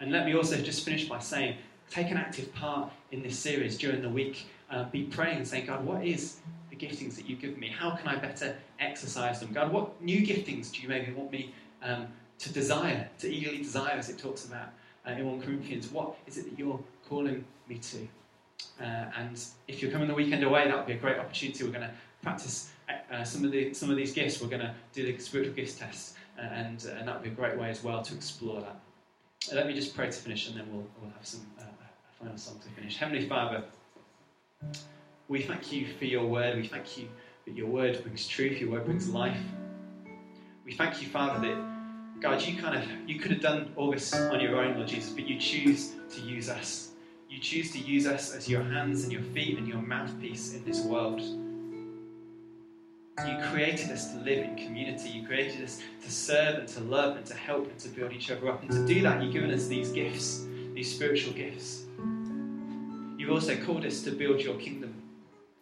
And 0.00 0.10
let 0.10 0.24
me 0.26 0.34
also 0.34 0.56
just 0.56 0.84
finish 0.84 1.08
by 1.08 1.18
saying 1.18 1.56
take 1.90 2.10
an 2.10 2.16
active 2.16 2.52
part 2.54 2.90
in 3.12 3.22
this 3.22 3.38
series 3.38 3.76
during 3.76 4.00
the 4.02 4.08
week. 4.08 4.46
Uh, 4.70 4.84
be 4.84 5.02
praying 5.02 5.36
and 5.36 5.46
saying, 5.46 5.66
God, 5.66 5.84
what 5.84 6.04
is 6.04 6.38
the 6.72 6.86
giftings 6.86 7.16
that 7.16 7.28
you 7.28 7.36
give 7.36 7.58
me? 7.58 7.68
How 7.68 7.90
can 7.90 8.08
I 8.08 8.16
better 8.16 8.56
exercise 8.80 9.40
them? 9.40 9.52
God, 9.52 9.70
what 9.70 10.00
new 10.02 10.26
giftings 10.26 10.72
do 10.72 10.80
you 10.80 10.88
maybe 10.88 11.12
want 11.12 11.30
me 11.30 11.54
um, 11.82 12.06
to 12.38 12.52
desire, 12.52 13.08
to 13.18 13.28
eagerly 13.30 13.58
desire, 13.58 13.92
as 13.92 14.08
it 14.08 14.18
talks 14.18 14.46
about 14.46 14.70
uh, 15.06 15.12
in 15.12 15.26
1 15.26 15.42
Corinthians? 15.42 15.90
What 15.90 16.16
is 16.26 16.38
it 16.38 16.48
that 16.48 16.58
you're 16.58 16.80
calling 17.08 17.44
me 17.68 17.76
to? 17.78 18.08
Uh, 18.80 19.10
and 19.18 19.44
if 19.68 19.82
you're 19.82 19.90
coming 19.90 20.08
the 20.08 20.14
weekend 20.14 20.44
away, 20.44 20.66
that 20.66 20.76
would 20.76 20.86
be 20.86 20.94
a 20.94 20.98
great 20.98 21.18
opportunity. 21.18 21.62
We're 21.62 21.70
going 21.70 21.82
to 21.82 21.94
practice 22.22 22.70
uh, 22.88 23.22
some, 23.22 23.44
of 23.44 23.52
the, 23.52 23.74
some 23.74 23.90
of 23.90 23.96
these 23.96 24.12
gifts. 24.12 24.40
We're 24.40 24.48
going 24.48 24.62
to 24.62 24.74
do 24.94 25.04
the 25.04 25.18
spiritual 25.22 25.54
gifts 25.54 25.74
test, 25.74 26.16
uh, 26.38 26.42
and, 26.42 26.86
uh, 26.88 26.98
and 26.98 27.06
that 27.06 27.16
would 27.16 27.24
be 27.24 27.30
a 27.30 27.34
great 27.34 27.58
way 27.58 27.68
as 27.68 27.84
well 27.84 28.00
to 28.00 28.14
explore 28.14 28.62
that. 28.62 28.80
let 29.54 29.66
me 29.66 29.74
just 29.74 29.94
pray 29.94 30.06
to 30.06 30.12
finish, 30.12 30.48
and 30.48 30.58
then 30.58 30.66
we'll, 30.72 30.86
we'll 31.00 31.10
have 31.10 31.26
some 31.26 31.42
uh, 31.60 31.64
final 32.18 32.38
song 32.38 32.58
to 32.60 32.68
finish. 32.70 32.96
Heavenly 32.96 33.28
Father, 33.28 33.64
we 35.32 35.40
thank 35.40 35.72
you 35.72 35.86
for 35.98 36.04
your 36.04 36.26
word. 36.26 36.58
We 36.58 36.68
thank 36.68 36.98
you 36.98 37.08
that 37.46 37.56
your 37.56 37.66
word 37.66 38.02
brings 38.02 38.28
truth, 38.28 38.60
your 38.60 38.70
word 38.70 38.84
brings 38.84 39.08
life. 39.08 39.40
We 40.62 40.74
thank 40.74 41.00
you, 41.00 41.08
Father, 41.08 41.40
that 41.48 42.20
God, 42.20 42.42
you 42.42 42.60
kind 42.60 42.76
of 42.76 42.84
you 43.08 43.18
could 43.18 43.30
have 43.30 43.40
done 43.40 43.72
all 43.74 43.90
this 43.90 44.12
on 44.12 44.40
your 44.40 44.62
own, 44.62 44.76
Lord 44.76 44.88
Jesus, 44.88 45.10
but 45.10 45.26
you 45.26 45.40
choose 45.40 45.94
to 46.14 46.20
use 46.20 46.50
us. 46.50 46.90
You 47.30 47.38
choose 47.40 47.72
to 47.72 47.78
use 47.78 48.06
us 48.06 48.34
as 48.34 48.46
your 48.46 48.62
hands 48.62 49.04
and 49.04 49.12
your 49.12 49.22
feet 49.22 49.56
and 49.56 49.66
your 49.66 49.80
mouthpiece 49.80 50.52
in 50.52 50.66
this 50.66 50.82
world. 50.82 51.22
You 53.26 53.38
created 53.50 53.90
us 53.90 54.12
to 54.12 54.18
live 54.18 54.44
in 54.44 54.54
community. 54.56 55.08
You 55.08 55.26
created 55.26 55.64
us 55.64 55.80
to 56.02 56.10
serve 56.10 56.58
and 56.58 56.68
to 56.68 56.80
love 56.80 57.16
and 57.16 57.24
to 57.24 57.34
help 57.34 57.70
and 57.70 57.78
to 57.78 57.88
build 57.88 58.12
each 58.12 58.30
other 58.30 58.50
up. 58.50 58.60
And 58.60 58.70
to 58.70 58.86
do 58.86 59.00
that, 59.00 59.22
you've 59.22 59.32
given 59.32 59.50
us 59.50 59.66
these 59.66 59.92
gifts, 59.92 60.44
these 60.74 60.94
spiritual 60.94 61.32
gifts. 61.32 61.86
You've 63.22 63.30
also 63.30 63.56
called 63.56 63.86
us 63.86 64.02
to 64.02 64.10
build 64.10 64.40
your 64.40 64.56
kingdom, 64.56 64.91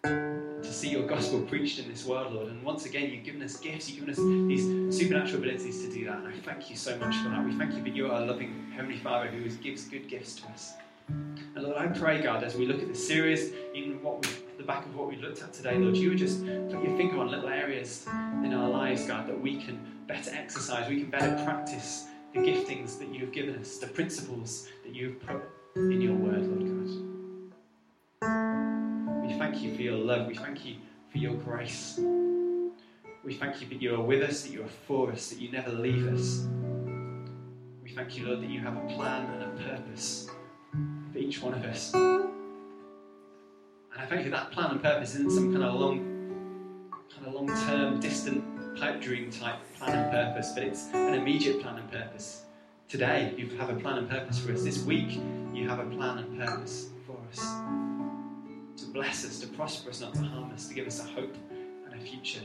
to 0.02 0.72
see 0.72 0.88
your 0.88 1.06
gospel 1.06 1.40
preached 1.42 1.78
in 1.78 1.88
this 1.88 2.04
world, 2.04 2.32
Lord. 2.32 2.48
And 2.48 2.62
once 2.62 2.86
again, 2.86 3.10
you've 3.10 3.24
given 3.24 3.42
us 3.42 3.56
gifts, 3.56 3.90
you've 3.90 4.06
given 4.06 4.10
us 4.10 4.48
these 4.48 4.96
supernatural 4.96 5.42
abilities 5.42 5.84
to 5.84 5.92
do 5.92 6.04
that. 6.06 6.18
And 6.18 6.28
I 6.28 6.32
thank 6.44 6.70
you 6.70 6.76
so 6.76 6.96
much 6.98 7.16
for 7.16 7.28
that. 7.28 7.44
We 7.44 7.52
thank 7.54 7.74
you 7.74 7.82
that 7.82 7.94
you 7.94 8.06
are 8.06 8.22
a 8.22 8.24
loving 8.24 8.70
Heavenly 8.74 8.98
Father 8.98 9.28
who 9.28 9.48
gives 9.56 9.84
good 9.88 10.08
gifts 10.08 10.36
to 10.36 10.46
us. 10.48 10.74
And 11.08 11.64
Lord, 11.64 11.76
I 11.76 11.88
pray, 11.88 12.22
God, 12.22 12.44
as 12.44 12.54
we 12.54 12.66
look 12.66 12.80
at 12.80 12.88
this 12.88 13.04
series, 13.04 13.52
even 13.74 14.02
what 14.02 14.24
we, 14.24 14.32
the 14.58 14.62
back 14.62 14.86
of 14.86 14.94
what 14.94 15.08
we've 15.08 15.20
looked 15.20 15.42
at 15.42 15.52
today, 15.52 15.76
Lord, 15.76 15.96
you 15.96 16.10
would 16.10 16.18
just 16.18 16.44
put 16.44 16.82
your 16.84 16.96
finger 16.96 17.18
on 17.18 17.30
little 17.30 17.48
areas 17.48 18.06
in 18.44 18.54
our 18.54 18.68
lives, 18.68 19.06
God, 19.06 19.26
that 19.26 19.40
we 19.40 19.56
can 19.56 19.80
better 20.06 20.30
exercise, 20.32 20.88
we 20.88 21.00
can 21.00 21.10
better 21.10 21.42
practice 21.44 22.06
the 22.32 22.40
giftings 22.40 22.98
that 22.98 23.12
you've 23.12 23.32
given 23.32 23.56
us, 23.56 23.78
the 23.78 23.88
principles 23.88 24.68
that 24.84 24.94
you've 24.94 25.20
put 25.20 25.42
in 25.76 26.00
your 26.00 26.14
word, 26.14 26.42
Lord 26.42 26.60
God. 26.60 27.09
Thank 29.40 29.62
you 29.62 29.74
for 29.74 29.80
your 29.80 29.96
love. 29.96 30.26
We 30.26 30.34
thank 30.34 30.66
you 30.66 30.76
for 31.10 31.16
your 31.16 31.32
grace. 31.32 31.98
We 33.24 33.32
thank 33.32 33.62
you 33.62 33.68
that 33.68 33.80
you 33.80 33.94
are 33.94 34.02
with 34.02 34.22
us, 34.22 34.42
that 34.42 34.52
you 34.52 34.62
are 34.62 34.68
for 34.86 35.10
us, 35.10 35.30
that 35.30 35.40
you 35.40 35.50
never 35.50 35.72
leave 35.72 36.06
us. 36.08 36.46
We 37.82 37.92
thank 37.92 38.18
you, 38.18 38.26
Lord, 38.26 38.42
that 38.42 38.50
you 38.50 38.60
have 38.60 38.76
a 38.76 38.86
plan 38.94 39.30
and 39.30 39.44
a 39.44 39.46
purpose 39.62 40.28
for 41.10 41.18
each 41.18 41.40
one 41.40 41.54
of 41.54 41.64
us. 41.64 41.94
And 41.94 42.30
I 43.96 44.04
thank 44.04 44.26
you 44.26 44.30
that 44.30 44.52
plan 44.52 44.72
and 44.72 44.82
purpose 44.82 45.14
isn't 45.14 45.32
some 45.32 45.50
kind 45.50 45.64
of 45.64 45.74
long, 45.74 46.92
kind 47.10 47.26
of 47.26 47.32
long-term, 47.32 47.98
distant 47.98 48.44
pipe 48.78 49.00
dream 49.00 49.30
type 49.30 49.56
plan 49.78 50.00
and 50.00 50.12
purpose, 50.12 50.52
but 50.54 50.64
it's 50.64 50.88
an 50.92 51.14
immediate 51.14 51.62
plan 51.62 51.78
and 51.78 51.90
purpose. 51.90 52.42
Today, 52.90 53.32
you 53.38 53.48
have 53.56 53.70
a 53.70 53.74
plan 53.74 53.96
and 53.96 54.10
purpose 54.10 54.38
for 54.38 54.52
us. 54.52 54.62
This 54.62 54.82
week, 54.84 55.18
you 55.54 55.66
have 55.66 55.78
a 55.78 55.86
plan 55.86 56.18
and 56.18 56.38
purpose 56.38 56.90
for 57.06 57.16
us. 57.32 57.89
To 58.76 58.86
bless 58.86 59.24
us, 59.24 59.40
to 59.40 59.46
prosper 59.48 59.90
us, 59.90 60.00
not 60.00 60.14
to 60.14 60.22
harm 60.22 60.50
us, 60.52 60.68
to 60.68 60.74
give 60.74 60.86
us 60.86 61.00
a 61.00 61.04
hope 61.04 61.34
and 61.84 61.94
a 61.94 61.98
future, 62.02 62.40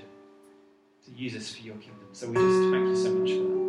to 1.06 1.12
use 1.12 1.36
us 1.36 1.54
for 1.54 1.62
your 1.62 1.76
kingdom. 1.76 2.08
So 2.12 2.28
we 2.28 2.36
just 2.36 2.72
thank 2.72 2.88
you 2.88 2.96
so 2.96 3.12
much 3.14 3.32
for 3.32 3.44
that. 3.50 3.66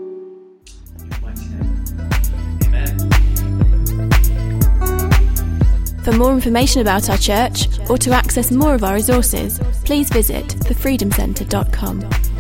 For 6.05 6.13
more 6.13 6.33
information 6.33 6.83
about 6.83 7.11
our 7.11 7.19
church 7.19 7.67
or 7.91 7.99
to 7.99 8.13
access 8.13 8.53
more 8.53 8.75
of 8.75 8.85
our 8.85 8.95
resources, 8.95 9.59
please 9.85 10.09
visit 10.09 10.47
thefreedomcentre.com. 10.47 12.36